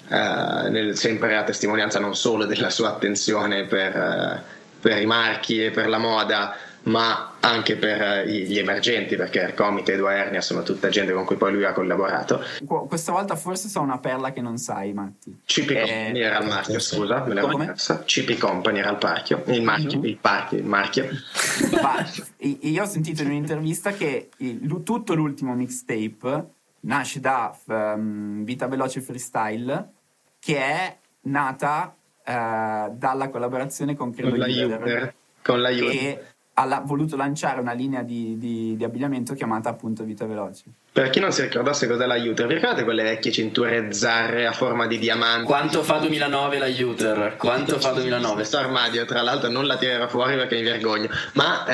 eh, 0.09 0.69
nel- 0.69 0.97
sempre 0.97 1.37
a 1.37 1.45
testimonianza 1.45 2.01
non 2.01 2.17
solo 2.17 2.45
della 2.45 2.71
sua 2.71 2.89
attenzione 2.89 3.65
per, 3.65 4.43
per 4.81 5.01
i 5.01 5.07
marchi 5.07 5.65
e 5.65 5.71
per 5.71 5.89
la 5.89 5.99
moda, 5.99 6.55
ma 6.85 7.35
anche 7.41 7.77
per 7.77 8.01
eh, 8.01 8.27
gli 8.29 8.59
emergenti, 8.59 9.17
perché 9.17 9.43
Arcomi, 9.43 9.83
Tedo 9.83 10.09
Ernia 10.09 10.41
sono 10.41 10.63
tutta 10.63 10.89
gente 10.89 11.13
con 11.13 11.25
cui 11.25 11.37
poi 11.37 11.53
lui 11.53 11.65
ha 11.65 11.73
collaborato. 11.73 12.41
Qu- 12.65 12.89
Questa 12.89 13.13
volta 13.13 13.37
forse 13.37 13.69
so 13.69 13.81
una 13.81 13.99
perla 13.99 14.33
che 14.33 14.41
non 14.41 14.57
sai, 14.59 14.93
Matti. 14.93 15.41
CP 15.45 15.71
Eh, 15.71 15.81
Company 15.81 16.21
era 16.21 16.39
il 16.39 16.47
marchio, 16.49 16.79
scusa, 16.79 17.25
me 17.25 17.35
l'ero 17.35 17.49
Come? 17.49 17.67
persa. 17.67 18.03
CP 18.05 18.39
Company 18.39 18.79
era 18.79 18.91
il 18.91 18.97
parchio, 18.97 19.43
il 19.47 19.63
marchio, 19.63 19.99
Mhm. 19.99 20.05
il 20.07 20.17
parchio, 20.17 20.59
il 20.59 20.65
marchio. 20.65 21.09
Io 22.63 22.83
ho 22.83 22.87
sentito 22.87 23.23
in 23.23 23.29
un'intervista 23.29 23.93
che 23.93 24.31
il- 24.39 24.83
tutto 24.85 25.15
l'ultimo 25.15 25.55
mixtape 25.55 26.47
nasce 26.81 27.21
da 27.21 27.57
ehm, 27.69 28.45
Vita 28.45 28.67
Veloce 28.67 29.01
Freestyle, 29.01 29.93
che 30.39 30.57
è 30.59 30.97
nata 31.23 31.95
eh, 32.25 32.91
dalla 32.93 33.29
collaborazione 33.31 33.97
con 33.97 34.13
Credo 34.15 34.31
Con 34.31 34.39
la 34.39 34.47
User, 34.47 34.81
Uter, 34.81 35.15
con 35.43 35.61
la 35.63 35.71
Uter. 35.71 36.35
Ha 36.59 36.65
la- 36.65 36.83
voluto 36.85 37.17
lanciare 37.17 37.61
una 37.61 37.73
linea 37.73 38.03
di, 38.03 38.37
di- 38.37 38.75
di 38.77 38.85
abbigliamento 38.85 39.35
chiamata 39.35 39.69
appunto 39.69 40.03
Vita 40.03 40.27
Veloce. 40.27 40.65
Per 40.93 41.11
chi 41.11 41.21
non 41.21 41.31
si 41.31 41.43
ricordasse 41.43 41.87
cos'è 41.87 42.05
la 42.07 42.17
Uter, 42.17 42.47
vi 42.49 42.55
ricordate 42.55 42.83
quelle 42.83 43.05
vecchie 43.05 43.31
cinture 43.31 43.93
zarre 43.93 44.47
a 44.47 44.53
forma 44.53 44.87
di 44.89 44.99
diamante? 44.99 45.45
Quanto 45.45 45.83
fa 45.85 45.99
2009 45.99 46.59
la 46.59 46.67
Uter? 46.67 47.37
Quanto 47.37 47.79
fa 47.79 47.93
2009? 47.93 48.35
Questo 48.35 48.59
armadio, 48.59 49.05
tra 49.05 49.23
l'altro, 49.23 49.49
non 49.51 49.67
la 49.67 49.77
tirerò 49.77 50.09
fuori 50.09 50.35
perché 50.35 50.57
mi 50.57 50.63
vergogno. 50.63 51.09
Ma 51.35 51.67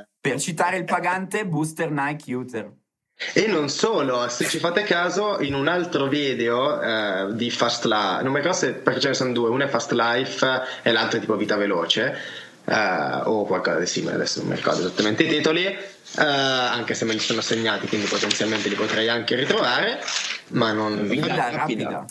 eh, 0.00 0.06
Per 0.20 0.40
citare 0.40 0.76
il 0.78 0.84
pagante, 0.84 1.46
Booster 1.46 1.90
Nike 1.90 2.34
Uter. 2.34 2.70
E 3.34 3.46
non 3.46 3.68
solo, 3.68 4.26
se 4.28 4.46
ci 4.48 4.58
fate 4.58 4.82
caso, 4.82 5.40
in 5.40 5.54
un 5.54 5.68
altro 5.68 6.08
video 6.08 6.80
eh, 6.82 7.26
di 7.34 7.50
Fast 7.50 7.84
Life, 7.84 8.22
non 8.24 8.32
mi 8.32 8.38
ricordo 8.38 8.56
se 8.56 8.72
perché 8.72 8.98
ce 8.98 9.08
ne 9.08 9.14
sono 9.14 9.32
due, 9.32 9.48
uno 9.48 9.62
è 9.62 9.68
Fast 9.68 9.92
Life 9.92 10.62
e 10.82 10.90
l'altro 10.90 11.18
è 11.18 11.20
tipo 11.20 11.36
Vita 11.36 11.54
Veloce, 11.54 12.16
eh, 12.64 13.20
o 13.24 13.44
qualcosa 13.44 13.78
di 13.78 13.86
simile, 13.86 14.14
adesso 14.14 14.40
non 14.40 14.50
mi 14.50 14.56
ricordo 14.56 14.80
esattamente 14.80 15.24
i 15.24 15.28
titoli, 15.28 15.64
eh, 15.66 15.76
anche 16.16 16.94
se 16.94 17.04
me 17.04 17.12
li 17.12 17.18
sono 17.18 17.40
segnati, 17.40 17.86
quindi 17.86 18.06
potenzialmente 18.06 18.68
li 18.68 18.74
potrei 18.74 19.08
anche 19.08 19.34
ritrovare, 19.34 20.00
ma 20.48 20.72
non... 20.72 20.96
Rapida, 20.98 21.50
rapida. 21.50 22.04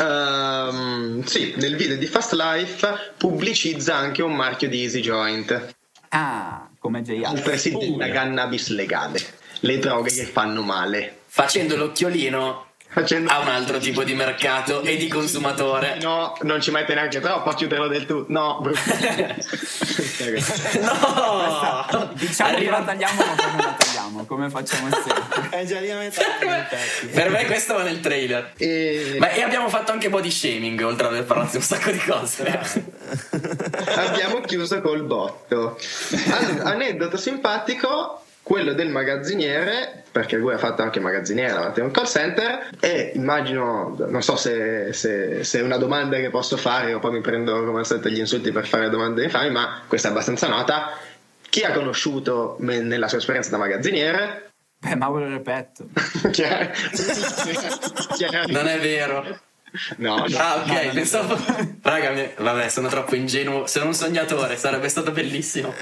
Ehm, 0.00 1.22
sì, 1.24 1.54
nel 1.56 1.76
video 1.76 1.96
di 1.96 2.06
Fast 2.06 2.32
Life 2.32 3.12
pubblicizza 3.16 3.94
anche 3.94 4.22
un 4.22 4.34
marchio 4.34 4.68
di 4.68 4.82
Easy 4.82 5.00
Joint, 5.00 5.74
Ah, 6.14 6.68
come 6.78 7.00
J. 7.02 7.22
altresì 7.24 7.76
della 7.76 8.08
cannabis 8.10 8.68
legale, 8.68 9.18
le 9.60 9.78
droghe 9.78 10.10
che 10.10 10.24
fanno 10.24 10.62
male. 10.62 11.20
Facendo 11.26 11.76
l'occhiolino 11.76 12.71
Facendo... 12.92 13.30
Ha 13.30 13.38
un 13.38 13.48
altro 13.48 13.78
tipo 13.78 14.04
di 14.04 14.14
mercato 14.14 14.82
e 14.82 14.96
di 14.96 15.08
consumatore. 15.08 15.98
No, 16.12 16.36
non 16.42 16.60
ci 16.60 16.72
mette 16.72 16.94
neanche 16.94 17.20
troppo 17.20 17.48
a 17.50 17.54
chiuderlo 17.54 17.86
del 17.86 18.06
tutto. 18.06 18.30
No, 18.32 18.60
no! 20.80 22.10
Diciamo 22.14 22.58
che 22.58 22.68
la 22.68 22.82
tagliamo, 22.82 23.24
ma 23.24 23.34
poi 23.34 23.46
non 23.46 23.56
la 23.58 23.76
tagliamo, 23.78 24.24
come 24.24 24.50
facciamo 24.50 24.88
sempre. 24.90 25.48
È 25.60 25.64
già 25.64 25.78
lì 25.78 25.90
a 25.90 25.96
metà. 25.96 26.22
Per 27.12 27.30
me 27.30 27.46
questo 27.46 27.74
va 27.74 27.82
nel 27.84 28.00
trailer. 28.00 28.52
E... 28.56 29.16
Ma 29.20 29.30
e 29.30 29.42
abbiamo 29.42 29.68
fatto 29.68 29.92
anche 29.92 30.08
body 30.08 30.30
shaming, 30.30 30.82
oltre 30.82 31.06
ad 31.06 31.12
aver 31.12 31.24
parlato 31.24 31.50
di 31.52 31.56
un 31.58 31.62
sacco 31.62 31.92
di 31.92 31.98
cose. 31.98 32.60
Abbiamo 33.94 34.40
chiuso 34.40 34.80
col 34.80 35.04
botto. 35.04 35.78
Allora, 36.30 36.64
aneddoto 36.64 37.16
simpatico 37.16 38.21
quello 38.42 38.72
del 38.72 38.88
magazziniere, 38.88 40.04
perché 40.10 40.36
lui 40.36 40.52
ha 40.52 40.58
fatto 40.58 40.82
anche 40.82 41.00
magazziniere 41.00 41.52
davanti 41.52 41.80
a 41.80 41.84
un 41.84 41.90
call 41.90 42.06
center, 42.06 42.68
e 42.80 43.12
immagino, 43.14 43.96
non 44.08 44.22
so 44.22 44.36
se, 44.36 44.92
se, 44.92 45.44
se, 45.44 45.58
è 45.60 45.62
una 45.62 45.76
domanda 45.76 46.16
che 46.16 46.30
posso 46.30 46.56
fare, 46.56 46.92
o 46.92 46.98
poi 46.98 47.12
mi 47.12 47.20
prendo 47.20 47.64
come 47.64 47.80
al 47.80 47.86
solito 47.86 48.08
gli 48.08 48.18
insulti 48.18 48.50
per 48.50 48.66
fare 48.66 48.90
domande 48.90 49.24
infami, 49.24 49.50
ma 49.50 49.82
questa 49.86 50.08
è 50.08 50.10
abbastanza 50.10 50.48
nota. 50.48 50.98
Chi 51.48 51.62
ha 51.62 51.72
conosciuto 51.72 52.56
nella 52.60 53.08
sua 53.08 53.18
esperienza 53.18 53.50
da 53.50 53.58
magazziniere? 53.58 54.50
Beh, 54.78 54.96
Mauro 54.96 55.28
Repetto. 55.28 55.86
non 58.48 58.66
è 58.66 58.80
vero. 58.80 59.38
No, 59.96 60.16
no, 60.18 60.38
ah, 60.38 60.56
ok, 60.56 60.84
no, 60.84 60.92
pensavo. 60.92 61.38
Raga, 61.82 62.10
mi... 62.10 62.30
vabbè, 62.36 62.68
sono 62.68 62.88
troppo 62.88 63.14
ingenuo. 63.14 63.66
Sono 63.66 63.86
un 63.86 63.94
sognatore, 63.94 64.56
sarebbe 64.56 64.88
stato 64.88 65.12
bellissimo. 65.12 65.72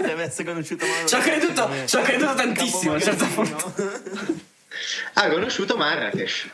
Deve 0.00 0.24
essere 0.24 0.44
conosciuto 0.48 0.84
Mauro. 0.86 1.08
Ci 1.08 1.14
ho 1.14 1.20
creduto, 1.20 1.70
ci 1.86 1.96
ho 1.96 2.02
creduto 2.02 2.34
tantissimo 2.34 2.92
a 2.92 2.94
un 2.94 3.00
certo 3.00 3.26
punto. 3.26 3.74
Ha 5.14 5.28
conosciuto 5.28 5.76
Marrakesh. 5.76 6.48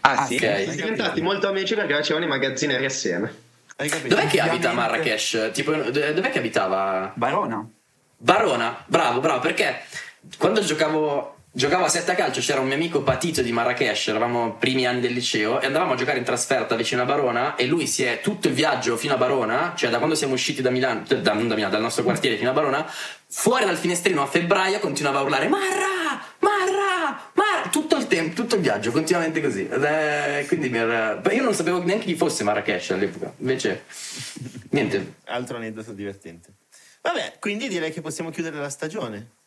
Ah, 0.00 0.26
sì. 0.26 0.36
Okay. 0.36 0.64
Sono 0.64 0.76
diventati 0.76 1.20
molto 1.20 1.48
amici 1.48 1.74
perché 1.74 1.94
facevano 1.94 2.24
i 2.24 2.28
magazzinieri 2.28 2.84
assieme. 2.84 3.46
Dov'è 3.76 4.26
che 4.26 4.40
abita 4.40 4.72
Marrakesh? 4.72 5.50
Tipo, 5.52 5.72
dov'è 5.72 6.30
che 6.30 6.38
abitava? 6.38 7.12
Barona. 7.14 7.68
Barona, 8.20 8.82
bravo, 8.86 9.20
bravo, 9.20 9.38
perché 9.38 9.82
quando 10.38 10.60
giocavo 10.60 11.37
Giocavo 11.58 11.86
a 11.86 11.88
sette 11.88 12.12
a 12.12 12.14
calcio, 12.14 12.38
c'era 12.40 12.60
un 12.60 12.68
mio 12.68 12.76
amico 12.76 13.02
patito 13.02 13.42
di 13.42 13.50
Marrakesh, 13.50 14.06
eravamo 14.06 14.54
primi 14.54 14.86
anni 14.86 15.00
del 15.00 15.12
liceo 15.12 15.60
e 15.60 15.66
andavamo 15.66 15.94
a 15.94 15.96
giocare 15.96 16.18
in 16.18 16.22
trasferta 16.22 16.76
vicino 16.76 17.02
a 17.02 17.04
Barona 17.04 17.56
e 17.56 17.66
lui 17.66 17.88
si 17.88 18.04
è 18.04 18.20
tutto 18.20 18.46
il 18.46 18.54
viaggio 18.54 18.96
fino 18.96 19.14
a 19.14 19.16
Barona, 19.16 19.72
cioè 19.74 19.90
da 19.90 19.96
quando 19.98 20.14
siamo 20.14 20.34
usciti 20.34 20.62
da 20.62 20.70
Milano, 20.70 21.02
da, 21.08 21.16
da 21.16 21.34
Milano, 21.34 21.68
dal 21.68 21.80
nostro 21.80 22.04
quartiere 22.04 22.36
fino 22.36 22.50
a 22.50 22.52
Barona, 22.52 22.88
fuori 23.26 23.64
dal 23.64 23.76
finestrino 23.76 24.22
a 24.22 24.26
febbraio 24.26 24.78
continuava 24.78 25.18
a 25.18 25.22
urlare 25.22 25.48
Marra, 25.48 26.22
Marra, 26.38 27.30
Marra, 27.32 27.68
tutto 27.72 27.96
il 27.96 28.06
tempo, 28.06 28.36
tutto 28.36 28.54
il 28.54 28.60
viaggio, 28.60 28.92
continuamente 28.92 29.42
così. 29.42 29.66
Eh, 29.66 30.44
quindi 30.46 30.72
era... 30.72 31.20
io 31.32 31.42
non 31.42 31.54
sapevo 31.54 31.82
neanche 31.82 32.04
chi 32.04 32.14
fosse 32.14 32.44
Marrakesh 32.44 32.90
all'epoca, 32.90 33.32
invece 33.38 33.82
niente. 34.70 35.14
Altro 35.24 35.56
aneddoto 35.56 35.90
divertente. 35.90 36.52
Vabbè, 37.02 37.38
quindi 37.40 37.66
direi 37.66 37.90
che 37.90 38.00
possiamo 38.00 38.30
chiudere 38.30 38.58
la 38.58 38.70
stagione. 38.70 39.37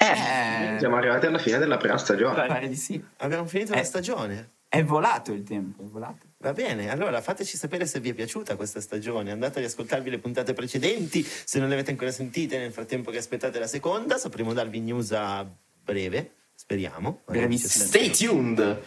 Eh, 0.00 0.76
siamo 0.78 0.96
arrivati 0.96 1.26
alla 1.26 1.38
fine 1.38 1.58
della 1.58 1.76
prima 1.76 1.98
stagione. 1.98 2.46
Pare 2.46 2.68
di 2.68 2.76
sì. 2.76 3.02
Abbiamo 3.18 3.46
finito 3.46 3.72
Eh. 3.72 3.76
la 3.76 3.84
stagione. 3.84 4.50
È 4.68 4.82
volato 4.84 5.32
il 5.32 5.42
tempo, 5.44 5.82
è 5.82 5.86
volato. 5.86 6.26
Va 6.38 6.52
bene, 6.52 6.90
allora 6.90 7.20
fateci 7.20 7.56
sapere 7.56 7.86
se 7.86 8.00
vi 8.00 8.10
è 8.10 8.14
piaciuta 8.14 8.54
questa 8.54 8.80
stagione. 8.80 9.32
Andate 9.32 9.58
ad 9.60 9.64
ascoltarvi 9.64 10.10
le 10.10 10.18
puntate 10.18 10.52
precedenti. 10.52 11.24
Se 11.24 11.58
non 11.58 11.68
le 11.68 11.74
avete 11.74 11.90
ancora 11.90 12.10
sentite, 12.12 12.58
nel 12.58 12.70
frattempo 12.72 13.10
che 13.10 13.16
aspettate 13.18 13.58
la 13.58 13.66
seconda, 13.66 14.18
sapremo 14.18 14.52
darvi 14.52 14.80
news 14.80 15.10
a 15.12 15.44
breve. 15.82 16.32
Speriamo. 16.54 17.22
Brevissimo. 17.26 17.84
Stay 17.86 18.10
tuned! 18.10 18.82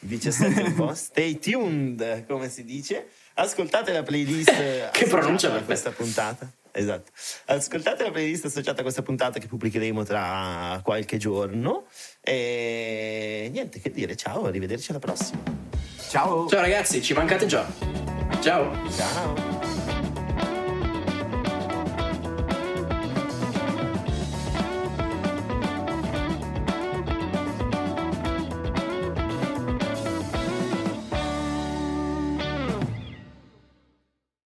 17 0.00 0.62
un 0.62 0.74
po'. 0.74 0.94
Stay 0.96 1.38
tuned, 1.38 2.24
come 2.26 2.48
si 2.48 2.64
dice. 2.64 3.08
Ascoltate 3.34 3.92
la 3.92 4.02
playlist 4.02 4.90
Che 4.90 5.06
pronuncia 5.06 5.48
perfetta. 5.48 5.64
questa 5.66 5.90
puntata. 5.90 6.50
Esatto. 6.72 7.10
Ascoltate 7.46 8.04
la 8.04 8.10
playlist 8.10 8.44
associata 8.44 8.80
a 8.80 8.82
questa 8.82 9.02
puntata 9.02 9.38
che 9.38 9.46
pubblicheremo 9.46 10.04
tra 10.04 10.80
qualche 10.82 11.16
giorno. 11.16 11.86
E 12.20 13.48
niente 13.52 13.80
che 13.80 13.90
dire, 13.90 14.16
ciao, 14.16 14.46
arrivederci 14.46 14.90
alla 14.90 15.00
prossima. 15.00 15.42
Ciao. 16.08 16.48
Ciao 16.48 16.60
ragazzi, 16.60 17.02
ci 17.02 17.12
mancate 17.12 17.46
già. 17.46 17.66
Ciao! 18.40 18.72
Ciao. 18.90 19.79